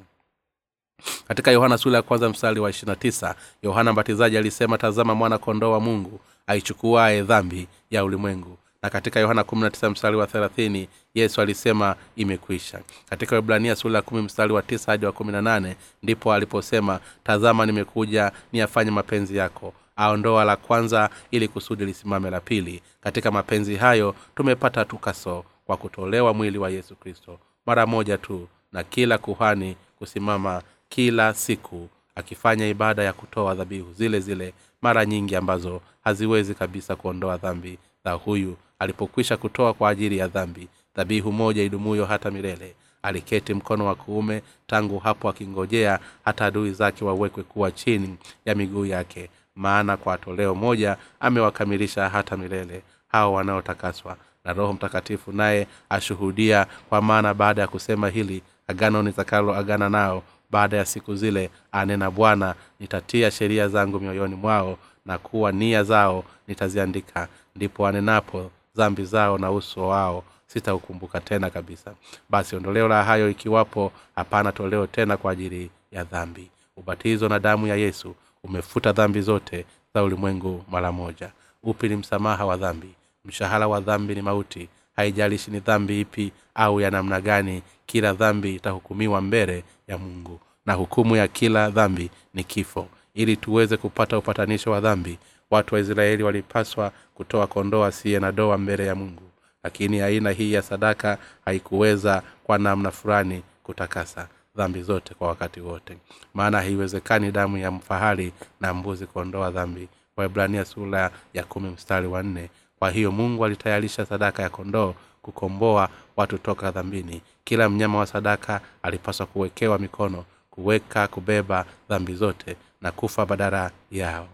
Katika 1.27 1.51
yohana 1.51 1.77
sura 1.77 1.95
ya 1.95 2.01
kwanza 2.01 2.29
mstari 2.29 2.59
wa 2.59 2.69
ishirina 2.69 2.95
tisa 2.95 3.35
yohana 3.63 3.93
mbatizaji 3.93 4.37
alisema 4.37 4.77
tazama 4.77 5.15
mwana 5.15 5.37
kondoo 5.37 5.71
wa 5.71 5.79
mungu 5.79 6.19
aichukuaye 6.47 7.21
dhambi 7.23 7.67
ya 7.91 8.03
ulimwengu 8.05 8.57
na 8.83 8.89
katika 8.89 9.19
yohana 9.19 9.45
mstari 9.91 10.15
wa 10.17 10.27
thelathini 10.27 10.87
yesu 11.13 11.41
alisema 11.41 11.95
imekwisha. 12.15 12.79
Katika 13.09 13.37
ibrania 13.37 13.75
sura 13.75 13.95
ya 13.95 14.01
kumi 14.01 14.21
mstari 14.21 14.53
wa 14.53 14.61
tisa 14.61 14.91
hadi 14.91 15.05
wa 15.05 15.11
kumi 15.11 15.31
na 15.31 15.41
nane 15.41 15.75
ndipo 16.03 16.33
aliposema 16.33 16.99
tazama 17.23 17.65
nimekuja 17.65 18.31
niyafanye 18.53 18.91
mapenzi 18.91 19.37
yako. 19.37 19.73
Aondoa 19.95 20.43
la 20.45 20.55
kwanza 20.55 21.09
ili 21.31 21.47
kusudi 21.47 21.85
lisimame 21.85 22.29
la 22.29 22.39
pili. 22.39 22.81
Katika 23.01 23.31
mapenzi 23.31 23.75
hayo 23.75 24.15
tumepata 24.35 24.85
tukaso 24.85 25.45
kwa 25.65 25.77
kutolewa 25.77 26.33
mwili 26.33 26.57
wa 26.57 26.69
yesu 26.69 26.95
kristo. 26.95 27.39
Mara 27.65 27.85
moja 27.85 28.17
tu 28.17 28.47
na 28.71 28.83
kila 28.83 29.17
kuhani 29.17 29.75
kusimama 29.99 30.61
kila 30.89 31.33
siku 31.33 31.89
akifanya 32.15 32.67
ibada 32.67 33.03
ya 33.03 33.13
kutoa 33.13 33.55
dhabihu 33.55 33.93
zile 33.93 34.19
zile 34.19 34.53
mara 34.81 35.05
nyingi 35.05 35.35
ambazo 35.35 35.81
haziwezi 36.03 36.53
kabisa 36.55 36.95
kuondoa 36.95 37.37
dhambi 37.37 37.77
za 38.05 38.11
huyu 38.11 38.57
alipokwisha 38.79 39.37
kutoa 39.37 39.73
kwa 39.73 39.89
ajili 39.89 40.17
ya 40.17 40.27
dhambi 40.27 40.67
dhabihu 40.95 41.31
moja 41.31 41.63
idumuyo 41.63 42.05
hata 42.05 42.31
milele. 42.31 42.75
Aliketi 43.03 43.53
mkono 43.53 43.85
wa 43.85 43.95
kuume 43.95 44.41
tangu 44.67 44.99
hapo 44.99 45.29
akingojea 45.29 45.99
hata 46.25 46.45
adui 46.45 46.71
zake 46.71 47.05
wawekwe 47.05 47.43
kuwa 47.43 47.71
chini 47.71 48.17
ya 48.45 48.55
miguu 48.55 48.85
yake 48.85 49.29
maana 49.55 49.97
kwa 49.97 50.17
toleo 50.17 50.55
moja 50.55 50.97
amewakamilisha 51.19 52.09
hata 52.09 52.37
milele 52.37 52.81
hao 53.07 53.33
wanaotakaswa. 53.33 54.17
Na 54.45 54.53
roho 54.53 54.73
mtakatifu 54.73 55.31
naye 55.31 55.67
ashuhudia 55.89 56.67
kwa 56.89 57.01
maana 57.01 57.33
baada 57.33 57.61
ya 57.61 57.67
kusema 57.67 58.09
hili 58.09 58.43
agano 58.67 59.03
nitakalo 59.03 59.55
agana 59.55 59.89
nao 59.89 60.23
baada 60.51 60.77
ya 60.77 60.85
siku 60.85 61.15
zile 61.15 61.49
anena 61.71 62.11
bwana 62.11 62.55
nitatia 62.79 63.31
sheria 63.31 63.67
zangu 63.67 63.99
mioyoni 63.99 64.35
mwao 64.35 64.77
na 65.05 65.17
kuwa 65.17 65.51
nia 65.51 65.83
zao 65.83 66.23
nitaziandika 66.47 67.27
ndipo 67.55 67.87
anenapo 67.87 68.51
dhambi 68.75 69.05
zao 69.05 69.37
na 69.37 69.51
uso 69.51 69.87
wao 69.87 70.23
sitaukumbuka 70.47 71.19
tena 71.21 71.49
kabisa. 71.49 71.93
Basi 72.29 72.55
ondoleo 72.55 72.87
la 72.87 73.03
hayo 73.03 73.29
ikiwapo 73.29 73.91
hapana 74.15 74.51
toleo 74.51 74.87
tena 74.87 75.17
kwa 75.17 75.31
ajili 75.31 75.69
ya 75.91 76.03
dhambi. 76.03 76.49
Ubatizo 76.77 77.29
na 77.29 77.39
damu 77.39 77.67
ya 77.67 77.75
yesu 77.75 78.15
umefuta 78.43 78.91
dhambi 78.91 79.21
zote 79.21 79.65
za 79.93 80.03
ulimwengu 80.03 80.65
mara 80.71 80.91
moja. 80.91 81.31
Upi 81.63 81.89
ni 81.89 81.95
msamaha 81.95 82.45
wa 82.45 82.57
dhambi? 82.57 82.89
Mshahara 83.25 83.67
wa 83.67 83.79
dhambi 83.79 84.15
ni 84.15 84.21
mauti. 84.21 84.69
Haijalishi 84.95 85.51
ni 85.51 85.59
dhambi 85.59 86.01
ipi 86.01 86.31
au 86.55 86.81
ya 86.81 86.91
namna 86.91 87.21
gani 87.21 87.61
kila 87.85 88.13
dhambi 88.13 88.55
itahukumiwa 88.55 89.21
mbele 89.21 89.63
ya 89.87 89.97
mungu. 89.97 90.39
Na 90.65 90.73
hukumu 90.73 91.15
ya 91.15 91.27
kila 91.27 91.69
dhambi 91.69 92.09
ni 92.33 92.43
kifo 92.43 92.87
ili 93.13 93.37
tuweze 93.37 93.77
kupata 93.77 94.17
upatanisho 94.17 94.71
wa 94.71 94.79
dhambi. 94.81 95.17
Watu 95.51 95.75
wa 95.75 95.81
israeli 95.81 96.23
walipaswa 96.23 96.91
kutoa 97.15 97.47
kondoo 97.47 97.83
asiye 97.83 98.19
na 98.19 98.31
doa 98.31 98.57
mbele 98.57 98.85
ya 98.85 98.95
mungu. 98.95 99.23
Lakini 99.63 100.01
aina 100.01 100.31
hii 100.31 100.53
ya 100.53 100.61
sadaka 100.61 101.17
haikuweza 101.45 102.23
kwa 102.43 102.57
namna 102.57 102.91
fulani 102.91 103.43
kutakasa 103.63 104.27
dhambi 104.55 104.81
zote 104.81 105.13
kwa 105.13 105.27
wakati 105.27 105.59
wote. 105.61 105.97
Maana 106.33 106.57
haiwezekani 106.61 107.31
damu 107.31 107.57
ya 107.57 107.71
mfahari 107.71 108.33
na 108.61 108.73
mbuzi 108.73 109.05
kuondoa 109.05 109.51
dhambi. 109.51 109.87
Waibrania 110.17 110.65
sura 110.65 111.11
ya 111.33 111.43
kumi 111.43 111.69
mstari 111.69 112.07
wa 112.07 112.23
nne. 112.23 112.49
Kwa 112.79 112.91
hiyo 112.91 113.11
mungu 113.11 113.45
alitayarisha 113.45 114.05
sadaka 114.05 114.43
ya 114.43 114.49
kondoo 114.49 114.93
kukomboa 115.21 115.89
watu 116.17 116.37
toka 116.37 116.71
dhambini. 116.71 117.21
Kila 117.43 117.69
mnyama 117.69 117.97
wa 117.97 118.05
sadaka 118.05 118.61
alipaswa 118.83 119.25
kuwekewa 119.25 119.79
mikono 119.79 120.25
kuweka 120.51 121.07
kubeba 121.07 121.65
dhambi 121.89 122.13
zote 122.15 122.55
na 122.81 122.91
kufa 122.91 123.25
badala 123.25 123.71
yao. 123.91 124.27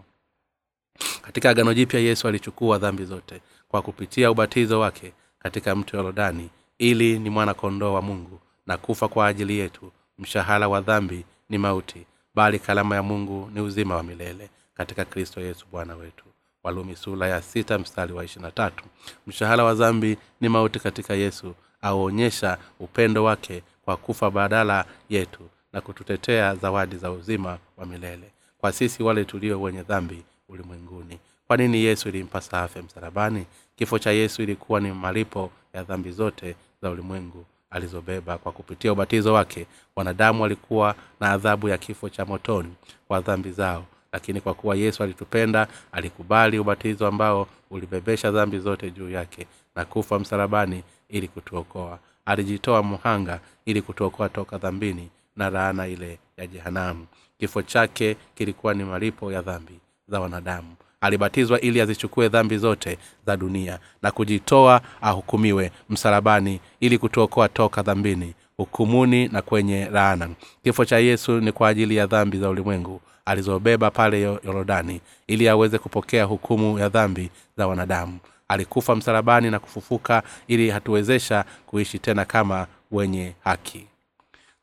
Katika 1.22 1.50
agano 1.50 1.74
jipya 1.74 2.00
yesu 2.00 2.28
alichukua 2.28 2.78
dhambi 2.78 3.04
zote 3.04 3.40
kwa 3.68 3.82
kupitia 3.82 4.30
ubatizo 4.30 4.80
wake 4.80 5.12
katika 5.38 5.76
mto 5.76 5.96
yorodani 5.96 6.50
ili 6.78 7.18
ni 7.18 7.30
mwana 7.30 7.54
kondoo 7.54 7.92
wa 7.94 8.02
mungu 8.02 8.40
na 8.66 8.76
kufa 8.78 9.08
kwa 9.08 9.26
ajili 9.26 9.58
yetu. 9.58 9.92
Mshahara 10.18 10.68
wa 10.68 10.80
dhambi 10.80 11.24
ni 11.48 11.58
mauti 11.58 12.06
bali 12.34 12.58
kalama 12.58 12.94
ya 12.96 13.02
mungu 13.02 13.50
ni 13.54 13.60
uzima 13.60 13.96
wa 13.96 14.02
milele 14.02 14.50
katika 14.74 15.04
kristo 15.04 15.40
yesu 15.40 15.66
bwana 15.72 15.96
wetu. 15.96 16.24
Walumi 16.62 16.96
sula 16.96 17.28
ya 17.28 17.42
sita 17.42 17.78
mstari 17.78 18.12
wa 18.12 18.24
ishirina 18.24 18.50
tatu. 18.50 18.84
Mshahara 19.26 19.64
wa 19.64 19.74
dhambi 19.74 20.16
ni 20.40 20.48
mauti 20.48 20.78
katika 20.78 21.14
yesu 21.14 21.54
auonyesha 21.82 22.58
upendo 22.80 23.24
wake 23.24 23.62
kwa 23.84 23.96
kufa 23.96 24.30
badala 24.30 24.84
yetu 25.08 25.48
na 25.72 25.80
kututetea 25.80 26.54
zawadi 26.54 26.96
za 26.96 27.10
uzima 27.10 27.58
wa 27.76 27.86
milele 27.86 28.30
kwa 28.58 28.72
sisi 28.72 29.02
wale 29.02 29.24
tulio 29.24 29.60
wenye 29.62 29.82
dhambi 29.82 30.22
ulimwenguni. 30.48 31.18
Kwa 31.46 31.56
nini 31.56 31.84
yesu 31.84 32.08
ilimpasa 32.08 32.62
afe 32.62 32.82
msalabani? 32.82 33.46
Kifo 33.76 33.98
cha 33.98 34.10
yesu 34.10 34.42
ilikuwa 34.42 34.80
ni 34.80 34.92
malipo 34.92 35.50
ya 35.74 35.82
dhambi 35.82 36.10
zote 36.10 36.56
za 36.82 36.90
ulimwengu 36.90 37.44
alizobeba. 37.70 38.38
Kwa 38.38 38.52
kupitia 38.52 38.92
ubatizo 38.92 39.32
wake 39.34 39.66
wanadamu 39.96 40.42
walikuwa 40.42 40.94
na 41.20 41.30
adhabu 41.30 41.68
ya 41.68 41.78
kifo 41.78 42.08
cha 42.08 42.24
motoni 42.24 42.72
kwa 43.08 43.20
dhambi 43.20 43.50
zao. 43.52 43.84
Lakini 44.12 44.40
kwa 44.40 44.54
kuwa 44.54 44.76
yesu 44.76 45.02
alitupenda 45.02 45.68
alikubali 45.92 46.58
ubatizo 46.58 47.06
ambao 47.06 47.46
ulibebesha 47.70 48.30
dhambi 48.30 48.58
zote 48.58 48.90
juu 48.90 49.10
yake 49.10 49.46
na 49.76 49.84
kufa 49.84 50.18
msalabani 50.18 50.82
ili 51.08 51.28
kutuokoa. 51.28 51.98
Alijitoa 52.26 52.82
mhanga 52.82 53.40
ili 53.64 53.82
kutuokoa 53.82 54.28
toka 54.28 54.58
dhambini 54.58 55.08
na 55.36 55.50
laana 55.50 55.86
ile 55.86 56.18
ya 56.36 56.46
jehanamu 56.46 57.06
kifo 57.38 57.62
chake 57.62 58.16
kilikuwa 58.34 58.74
ni 58.74 58.84
malipo 58.84 59.32
ya 59.32 59.42
dhambi 59.42 59.80
za 60.08 60.20
wanadamu. 60.20 60.74
Alibatizwa 61.00 61.60
ili 61.60 61.80
azichukue 61.80 62.28
dhambi 62.28 62.58
zote 62.58 62.98
za 63.26 63.36
dunia 63.36 63.78
na 64.02 64.10
kujitoa 64.10 64.80
ahukumiwe 65.00 65.72
msalabani 65.90 66.60
ili 66.80 66.98
kutuokoa 66.98 67.48
toka 67.48 67.82
dhambini 67.82 68.34
hukumuni 68.56 69.28
na 69.28 69.42
kwenye 69.42 69.84
laana. 69.90 70.28
Kifo 70.64 70.84
cha 70.84 70.98
yesu 70.98 71.40
ni 71.40 71.52
kwa 71.52 71.68
ajili 71.68 71.96
ya 71.96 72.06
dhambi 72.06 72.38
za 72.38 72.48
ulimwengu 72.48 73.00
alizobeba 73.24 73.90
pale 73.90 74.20
yorodani 74.20 75.00
ili 75.26 75.48
aweze 75.48 75.78
kupokea 75.78 76.24
hukumu 76.24 76.78
ya 76.78 76.88
dhambi 76.88 77.30
za 77.56 77.66
wanadamu. 77.66 78.18
Alikufa 78.48 78.96
msalabani 78.96 79.50
na 79.50 79.58
kufufuka 79.58 80.22
ili 80.48 80.70
hatuwezesha 80.70 81.44
kuishi 81.66 81.98
tena 81.98 82.24
kama 82.24 82.66
wenye 82.90 83.34
haki. 83.44 83.86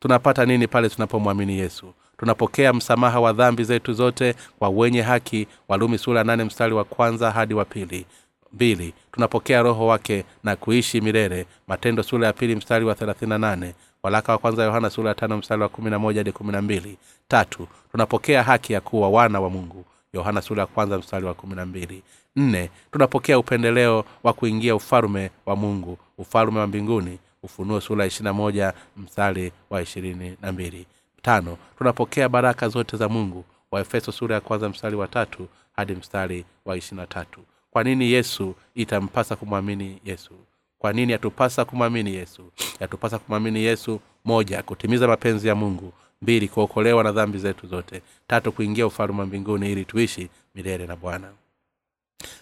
Tunapata 0.00 0.46
nini 0.46 0.68
pale 0.68 0.88
tunapomwamini 0.88 1.58
yesu 1.58 1.94
tunapokea 2.18 2.72
msamaha 2.72 3.20
wa 3.20 3.32
dhambi 3.32 3.64
zetu 3.64 3.92
zote 3.92 4.34
kwa 4.58 4.68
wenye 4.68 5.02
haki 5.02 5.46
walumi 5.68 5.98
sura 5.98 6.24
nane 6.24 6.44
mstari 6.44 6.74
wa 6.74 6.84
kwanza 6.84 7.30
hadi 7.30 7.54
wa 7.54 7.64
pili. 7.64 8.06
Mbili 8.52 8.94
tunapokea 9.12 9.62
roho 9.62 9.86
wake 9.86 10.24
na 10.44 10.56
kuishi 10.56 11.00
milele 11.00 11.46
matendo 11.68 12.02
sura 12.02 12.26
ya 12.26 12.32
pili 12.32 12.56
mstari 12.56 12.84
wa 12.84 12.94
thelathini 12.94 13.38
nane 13.38 13.74
walaka 14.02 14.32
wa 14.32 14.38
kwanza 14.38 14.64
yohana 14.64 14.90
sura 14.90 15.08
ya 15.08 15.14
tano 15.14 15.36
mstari 15.38 15.62
wa 15.62 15.68
kumi 15.68 15.90
na 15.90 15.98
moja 15.98 16.20
hadi 16.20 16.32
kumi 16.32 16.52
na 16.52 16.62
mbili. 16.62 16.98
Tatu 17.28 17.68
tunapokea 17.92 18.42
haki 18.42 18.72
ya 18.72 18.80
kuwa 18.80 19.08
wana 19.08 19.40
wa 19.40 19.50
mungu 19.50 19.84
yohana 20.12 20.42
sura 20.42 20.60
ya 20.60 20.66
kwanza 20.66 20.98
mstari 20.98 21.26
wa 21.26 21.34
kumi 21.34 21.54
na 21.54 21.66
mbili. 21.66 22.02
Nne 22.36 22.70
tunapokea 22.92 23.38
upendeleo 23.38 24.04
wa 24.22 24.32
kuingia 24.32 24.74
ufalume 24.76 25.30
wa 25.46 25.56
mungu 25.56 25.98
ufalume 26.18 26.58
wa 26.60 26.66
mbinguni 26.66 27.18
ufunuo 27.42 27.80
sura 27.80 28.04
ya 28.04 28.08
ishirina 28.08 28.32
moja 28.32 28.72
mstari 28.96 29.52
wa 29.70 29.82
ishirini 29.82 30.36
na 30.42 30.52
mbili 30.52 30.86
tano 31.26 31.58
tunapokea 31.78 32.28
baraka 32.28 32.68
zote 32.68 32.96
za 32.96 33.08
mungu 33.08 33.44
waefeso 33.70 34.12
sura 34.12 34.34
ya 34.34 34.40
kwanza 34.40 34.68
mstari 34.68 34.96
wa 34.96 35.08
tatu 35.08 35.48
hadi 35.76 35.92
mstari 35.94 36.44
wa 36.64 36.76
ishirina 36.76 37.06
tatu. 37.06 37.40
Kwa 37.70 37.84
nini 37.84 38.12
yesu 38.12 38.54
itampasa 38.74 39.36
kumwamini 39.36 40.00
yesu? 40.04 40.34
Kwa 40.78 40.92
nini 40.92 41.12
yatupasa 41.12 41.64
kumwamini 41.64 42.14
yesu? 42.14 42.42
Yatupasa 42.80 43.18
kumwamini 43.18 43.60
yesu 43.64 44.00
moja 44.24 44.62
kutimiza 44.62 45.08
mapenzi 45.08 45.48
ya 45.48 45.54
mungu 45.54 45.92
mbili 46.22 46.48
kuokolewa 46.48 47.04
na 47.04 47.12
dhambi 47.12 47.38
zetu 47.38 47.66
zote 47.66 48.02
tatu 48.26 48.52
kuingia 48.52 48.86
ufalume 48.86 49.20
wa 49.20 49.26
mbinguni 49.26 49.72
ili 49.72 49.84
tuishi 49.84 50.28
milele 50.54 50.86
na 50.86 50.96
bwana. 50.96 51.28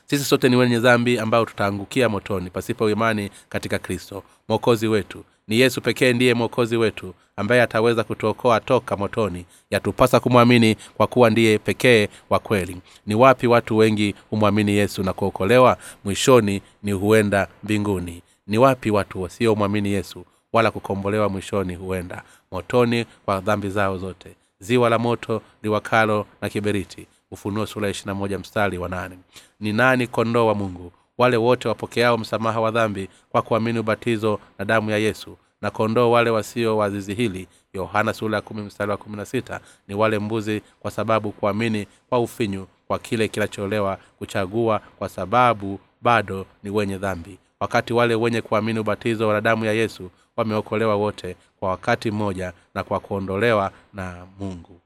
Sisi 0.06 0.24
sote 0.24 0.48
ni 0.48 0.56
wenye 0.56 0.78
dhambi 0.78 1.18
ambao 1.18 1.44
tutaangukia 1.44 2.08
motoni 2.08 2.50
pasipo 2.50 2.90
imani 2.90 3.30
katika 3.48 3.78
kristo 3.78 4.22
mwokozi 4.48 4.86
wetu 4.88 5.24
ni 5.48 5.60
yesu 5.60 5.80
pekee 5.80 6.12
ndiye 6.12 6.34
mwokozi 6.34 6.76
wetu 6.76 7.14
ambaye 7.36 7.62
ataweza 7.62 8.04
kutuokoa 8.04 8.60
toka 8.60 8.96
motoni. 8.96 9.46
Yatupasa 9.70 10.20
kumwamini 10.20 10.76
kwa 10.96 11.06
kuwa 11.06 11.30
ndiye 11.30 11.58
pekee 11.58 12.08
wa 12.30 12.38
kweli. 12.38 12.76
Ni 13.06 13.14
wapi 13.14 13.46
watu 13.46 13.76
wengi 13.76 14.14
humwamini 14.30 14.72
yesu 14.72 15.02
na 15.02 15.12
kuokolewa? 15.12 15.76
Mwishoni 16.04 16.62
ni 16.82 16.92
huenda 16.92 17.48
mbinguni. 17.64 18.22
Ni 18.46 18.58
wapi 18.58 18.90
watu 18.90 19.22
wasiomwamini 19.22 19.92
yesu 19.92 20.24
wala 20.52 20.70
kukombolewa 20.70 21.28
mwishoni 21.28 21.74
huenda? 21.74 22.22
Motoni 22.52 23.04
kwa 23.24 23.40
dhambi 23.40 23.68
zao 23.70 23.98
zote. 23.98 24.36
Ziwa 24.58 24.90
la 24.90 24.98
moto 24.98 25.42
liwakalo 25.62 26.26
na 26.40 26.48
kiberiti. 26.48 27.06
Ufunuo 27.30 27.66
sura 27.66 27.92
mstari 28.38 28.78
wa 28.78 28.88
nane. 28.88 29.18
Ni 29.60 29.72
nani 29.72 30.06
kondoo 30.06 30.46
wa 30.46 30.54
mungu 30.54 30.92
wale 31.18 31.36
wote 31.36 31.68
wapokeao 31.68 32.18
msamaha 32.18 32.60
wa 32.60 32.70
dhambi 32.70 33.08
kwa 33.28 33.42
kuamini 33.42 33.78
ubatizo 33.78 34.40
na 34.58 34.64
damu 34.64 34.90
ya 34.90 34.98
yesu 34.98 35.36
na 35.62 35.70
kondoo 35.70 36.10
wale 36.10 36.30
wasio 36.30 36.76
wazizi 36.76 37.14
hili 37.14 37.48
yohana 37.72 38.12
sura 38.12 38.36
ya 38.36 38.42
kumi 38.42 38.62
mstari 38.62 38.90
wa 38.90 38.96
kumi 38.96 39.16
na 39.16 39.24
sita 39.24 39.60
ni 39.88 39.94
wale 39.94 40.18
mbuzi 40.18 40.62
kwa 40.80 40.90
sababu 40.90 41.32
kuamini 41.32 41.86
kwa 42.08 42.18
ufinyu 42.18 42.66
kwa 42.86 42.98
kile 42.98 43.28
kinacholewa 43.28 43.98
kuchagua 44.18 44.78
kwa 44.98 45.08
sababu 45.08 45.80
bado 46.02 46.46
ni 46.62 46.70
wenye 46.70 46.98
dhambi. 46.98 47.38
Wakati 47.60 47.92
wale 47.92 48.14
wenye 48.14 48.40
kuamini 48.42 48.78
ubatizo 48.78 49.32
na 49.32 49.40
damu 49.40 49.64
ya 49.64 49.72
yesu 49.72 50.10
wameokolewa 50.36 50.96
wote 50.96 51.36
kwa 51.60 51.68
wakati 51.68 52.10
mmoja 52.10 52.52
na 52.74 52.84
kwa 52.84 53.00
kuondolewa 53.00 53.70
na 53.94 54.26
mungu. 54.38 54.80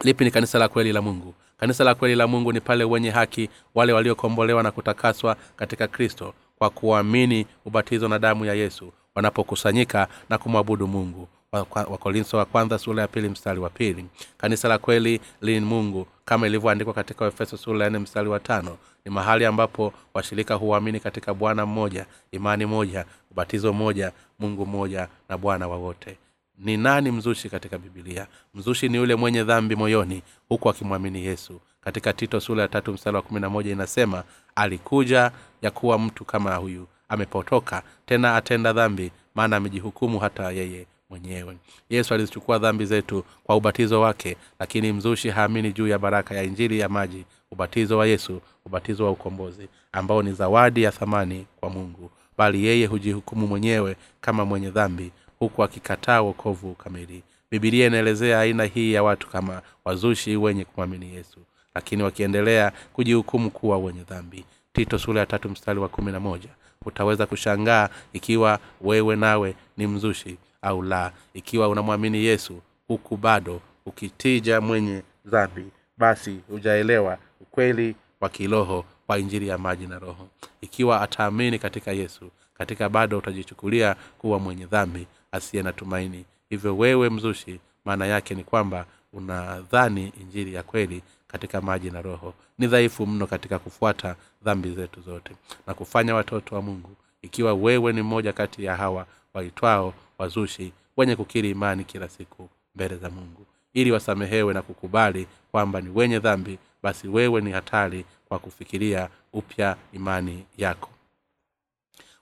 Lipi 0.00 0.24
ni 0.24 0.30
kanisa 0.30 0.58
la 0.58 0.68
kweli 0.68 0.92
la 0.92 1.02
mungu 1.02 1.34
kanisa 1.58 1.84
la 1.84 1.94
kweli 1.94 2.14
la 2.14 2.26
mungu 2.26 2.52
ni 2.52 2.60
pale 2.60 2.84
wenye 2.84 3.10
haki 3.10 3.48
wale 3.74 3.92
waliokombolewa 3.92 4.62
na 4.62 4.70
kutakaswa 4.70 5.36
katika 5.56 5.88
kristo 5.88 6.34
kwa 6.58 6.70
kuamini 6.70 7.46
ubatizo 7.64 8.08
na 8.08 8.18
damu 8.18 8.44
ya 8.44 8.54
yesu 8.54 8.92
wanapokusanyika 9.14 10.08
na 10.28 10.38
kumwabudu 10.38 10.86
mungu. 10.86 11.28
Wakorintho 11.74 12.36
wa 12.36 12.44
kwanza 12.44 12.78
sura 12.78 13.02
ya 13.02 13.08
pili 13.08 13.28
mstari 13.28 13.60
wa 13.60 13.70
pili. 13.70 14.04
Kanisa 14.38 14.68
la 14.68 14.78
kweli 14.78 15.20
li 15.42 15.60
mungu 15.60 16.06
kama 16.24 16.46
ilivyoandikwa 16.46 16.94
katika 16.94 17.26
efeso 17.26 17.56
sura 17.56 17.84
ya 17.84 17.90
nne 17.90 17.98
mstari 17.98 18.28
wa 18.28 18.40
tano. 18.40 18.76
Ni 19.04 19.10
mahali 19.10 19.44
ambapo 19.44 19.92
washirika 20.14 20.54
huamini 20.54 21.00
katika 21.00 21.34
bwana 21.34 21.66
mmoja 21.66 22.06
imani 22.32 22.66
moja 22.66 23.04
ubatizo 23.30 23.72
mmoja 23.72 24.12
mungu 24.38 24.66
mmoja 24.66 25.08
na 25.28 25.38
bwana 25.38 25.68
wa 25.68 25.76
wote 25.76 26.18
ni 26.58 26.76
nani 26.76 27.10
mzushi 27.10 27.48
katika 27.50 27.78
bibilia 27.78 28.26
mzushi 28.54 28.88
ni 28.88 28.96
yule 28.96 29.14
mwenye 29.14 29.44
dhambi 29.44 29.76
moyoni 29.76 30.22
huku 30.48 30.70
akimwamini 30.70 31.24
yesu. 31.24 31.60
Katika 31.80 32.12
tito 32.12 32.40
sura 32.40 32.62
ya 32.62 32.68
tatu 32.68 32.92
mstari 32.92 33.16
wa 33.16 33.22
kumi 33.22 33.40
na 33.40 33.48
moja 33.50 33.72
inasema 33.72 34.24
alikuja 34.54 35.32
ya 35.62 35.70
kuwa 35.70 35.98
mtu 35.98 36.24
kama 36.24 36.54
huyu 36.56 36.86
amepotoka 37.08 37.82
tena 38.06 38.36
atenda 38.36 38.72
dhambi 38.72 39.10
maana 39.34 39.56
amejihukumu 39.56 40.18
hata 40.18 40.50
yeye 40.50 40.86
mwenyewe. 41.10 41.56
Yesu 41.90 42.14
alizichukua 42.14 42.58
dhambi 42.58 42.84
zetu 42.86 43.24
kwa 43.44 43.56
ubatizo 43.56 44.00
wake 44.00 44.36
lakini 44.58 44.92
mzushi 44.92 45.30
haamini 45.30 45.72
juu 45.72 45.88
ya 45.88 45.98
baraka 45.98 46.34
ya 46.34 46.42
injili 46.42 46.78
ya 46.78 46.88
maji 46.88 47.24
ubatizo 47.50 47.98
wa 47.98 48.06
yesu 48.06 48.40
ubatizo 48.66 49.04
wa 49.04 49.10
ukombozi 49.10 49.68
ambao 49.92 50.22
ni 50.22 50.32
zawadi 50.32 50.82
ya 50.82 50.90
thamani 50.92 51.46
kwa 51.60 51.70
mungu. 51.70 52.10
Bali 52.38 52.64
yeye 52.66 52.86
hujihukumu 52.86 53.46
mwenyewe 53.46 53.96
kama 54.20 54.44
mwenye 54.44 54.70
dhambi 54.70 55.12
huku 55.38 55.62
akikataa 55.62 56.22
uokovu 56.22 56.74
kamili. 56.74 57.22
Bibilia 57.50 57.86
inaelezea 57.86 58.40
aina 58.40 58.64
hii 58.64 58.92
ya 58.92 59.02
watu 59.02 59.28
kama 59.28 59.62
wazushi 59.84 60.36
wenye 60.36 60.64
kumwamini 60.64 61.14
yesu 61.14 61.40
lakini 61.78 62.02
wakiendelea 62.02 62.72
kujihukumu 62.92 63.50
kuwa 63.50 63.78
wenye 63.78 64.02
dhambi. 64.02 64.44
Tito 64.72 64.98
sura 64.98 65.20
ya 65.20 65.26
tatu 65.26 65.48
mstari 65.50 65.78
wa 65.80 65.88
kumi 65.88 66.12
na 66.12 66.20
moja. 66.20 66.48
Utaweza 66.86 67.26
kushangaa 67.26 67.88
ikiwa 68.12 68.58
wewe 68.80 69.16
nawe 69.16 69.54
ni 69.76 69.86
mzushi 69.86 70.38
au 70.62 70.82
la. 70.82 71.12
Ikiwa 71.34 71.68
unamwamini 71.68 72.24
yesu 72.24 72.60
huku 72.88 73.16
bado 73.16 73.60
ukitija 73.86 74.60
mwenye 74.60 75.02
dhambi 75.26 75.64
basi 75.98 76.40
hujaelewa 76.50 77.18
ukweli 77.40 77.96
wa 78.20 78.28
kiroho 78.28 78.84
wa 79.08 79.18
injili 79.18 79.48
ya 79.48 79.58
maji 79.58 79.86
na 79.86 79.98
roho. 79.98 80.28
Ikiwa 80.60 81.00
ataamini 81.00 81.58
katika 81.58 81.92
yesu 81.92 82.30
katika 82.54 82.88
bado 82.88 83.18
utajichukulia 83.18 83.96
kuwa 84.18 84.38
mwenye 84.38 84.66
dhambi 84.66 85.06
asiye 85.32 85.62
na 85.62 85.72
tumaini. 85.72 86.24
Hivyo 86.50 86.76
wewe 86.76 87.10
mzushi 87.10 87.60
maana 87.84 88.06
yake 88.06 88.34
ni 88.34 88.44
kwamba 88.44 88.86
unadhani 89.12 90.12
injili 90.20 90.54
ya 90.54 90.62
kweli 90.62 91.02
katika 91.28 91.60
maji 91.60 91.90
na 91.90 92.02
roho. 92.02 92.34
Ni 92.58 92.66
dhaifu 92.66 93.06
mno 93.06 93.26
katika 93.26 93.58
kufuata 93.58 94.16
dhambi 94.42 94.70
zetu 94.74 95.00
zote 95.00 95.32
na 95.66 95.74
kufanya 95.74 96.14
watoto 96.14 96.54
wa 96.54 96.62
mungu 96.62 96.90
ikiwa 97.22 97.54
wewe 97.54 97.92
ni 97.92 98.02
mmoja 98.02 98.32
kati 98.32 98.64
ya 98.64 98.76
hawa 98.76 99.06
waitwao 99.34 99.94
wazushi 100.18 100.72
wenye 100.96 101.16
kukiri 101.16 101.50
imani 101.50 101.84
kila 101.84 102.08
siku 102.08 102.48
mbele 102.74 102.96
za 102.96 103.10
mungu. 103.10 103.46
Ili 103.74 103.92
wasamehewe 103.92 104.54
na 104.54 104.62
kukubali 104.62 105.26
kwamba 105.50 105.80
ni 105.80 105.90
wenye 105.90 106.18
dhambi 106.18 106.58
basi 106.82 107.08
wewe 107.08 107.40
ni 107.40 107.50
hatari 107.52 108.04
kwa 108.28 108.38
kufikiria 108.38 109.08
upya 109.32 109.76
imani 109.92 110.44
yako 110.58 110.90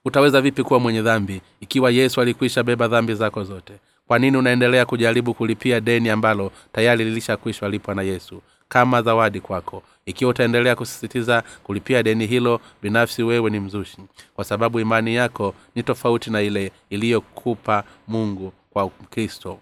utaweza 0.07 0.41
vipi 0.41 0.63
kuwa 0.63 0.81
mwenye 0.81 1.03
dhambi 1.03 1.41
ikiwa 1.61 1.91
yesu 1.91 2.21
alikwisha 2.21 2.63
beba 2.63 2.89
dhambi 2.89 3.15
zako 3.15 3.45
zote? 3.45 3.73
Kwa 4.07 4.19
nini 4.19 4.37
unaendelea 4.37 4.87
kujaribu 4.87 5.35
kulipia 5.35 5.81
deni 5.81 6.09
ambalo 6.11 6.53
tayari 6.73 7.05
lilishakwishwa 7.05 7.69
lipwa 7.69 7.95
na 7.95 8.03
yesu 8.03 8.43
kama 8.69 9.03
zawadi 9.03 9.41
kwako? 9.41 9.83
Ikiwa 10.07 10.31
utaendelea 10.31 10.77
kusisitiza 10.77 11.43
kulipia 11.63 12.03
deni 12.03 12.27
hilo 12.27 12.61
binafsi 12.83 13.23
wewe 13.23 13.51
ni 13.51 13.61
mzushi. 13.61 13.99
Kwa 14.35 14.45
sababu 14.45 14.81
imani 14.81 15.15
yako 15.15 15.55
ni 15.75 15.83
tofauti 15.83 16.31
na 16.31 16.43
ile 16.43 16.73
iliyokupa 16.91 17.85
mungu 18.09 18.53
kwa 18.71 18.89
kristo. 19.11 19.59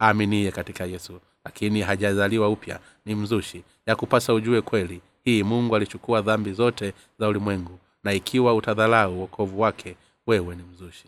Aaminie 0.00 0.50
katika 0.50 0.84
yesu. 0.84 1.20
Lakini 1.44 1.80
hajazaliwa 1.82 2.48
upya 2.48 2.78
ni 3.06 3.14
mzushi. 3.14 3.62
Ya 3.86 3.96
kupasa 3.96 4.34
ujue 4.34 4.60
kweli 4.62 5.00
hii 5.24 5.42
mungu 5.42 5.76
alichukua 5.76 6.22
dhambi 6.22 6.52
zote 6.52 6.92
za 7.18 7.28
ulimwengu 7.28 7.78
na 8.06 8.12
ikiwa 8.12 8.54
utadhalau 8.54 9.18
uokovu 9.18 9.60
wake 9.60 9.96
wewe 10.26 10.56
ni 10.56 10.62
mzushi. 10.62 11.04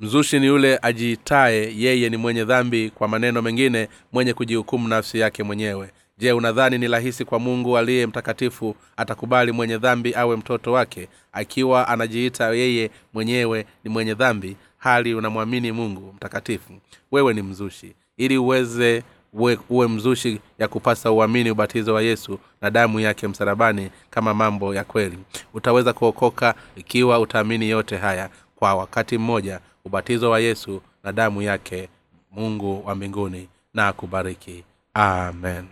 Mzushi 0.00 0.40
ni 0.40 0.46
yule 0.46 0.78
ajiitaye 0.82 1.74
yeye 1.76 2.10
ni 2.10 2.16
mwenye 2.16 2.44
dhambi 2.44 2.90
kwa 2.90 3.08
maneno 3.08 3.42
mengine 3.42 3.88
mwenye 4.12 4.34
kujihukumu 4.34 4.88
nafsi 4.88 5.18
yake 5.18 5.42
mwenyewe. 5.42 5.90
Je 6.18 6.32
unadhani 6.32 6.78
ni 6.78 6.88
rahisi 6.88 7.24
kwa 7.24 7.38
mungu 7.38 7.78
aliye 7.78 8.06
mtakatifu 8.06 8.76
atakubali 8.96 9.52
mwenye 9.52 9.78
dhambi 9.78 10.14
awe 10.14 10.36
mtoto 10.36 10.72
wake? 10.72 11.08
Akiwa 11.32 11.88
anajiita 11.88 12.50
yeye 12.54 12.90
mwenyewe 13.12 13.66
ni 13.84 13.90
mwenye 13.90 14.14
dhambi 14.14 14.56
hali 14.78 15.14
unamwamini 15.14 15.72
mungu 15.72 16.12
mtakatifu. 16.16 16.72
Wewe 17.10 17.34
ni 17.34 17.42
mzushi. 17.42 17.94
Ili 18.16 18.38
uweze 18.38 19.02
uwe, 19.32 19.88
mzushi 19.88 20.40
ya 20.58 20.68
kupasa 20.68 21.10
uamini 21.12 21.50
ubatizo 21.50 21.94
wa 21.94 22.02
yesu 22.02 22.38
na 22.60 22.70
damu 22.70 23.00
yake 23.00 23.28
msalabani 23.28 23.90
kama 24.10 24.34
mambo 24.34 24.74
ya 24.74 24.84
kweli. 24.84 25.18
Utaweza 25.54 25.92
kuokoka 25.92 26.54
ikiwa 26.76 27.18
utaamini 27.20 27.68
yote 27.70 27.96
haya 27.96 28.30
kwa 28.56 28.74
wakati 28.74 29.18
mmoja 29.18 29.60
ubatizo 29.84 30.30
wa 30.30 30.40
yesu 30.40 30.82
na 31.04 31.12
damu 31.12 31.42
yake 31.42 31.88
mungu 32.30 32.82
wa 32.86 32.94
mbinguni 32.94 33.48
na 33.74 33.92
kubariki 33.92 34.64
amen 34.94 35.64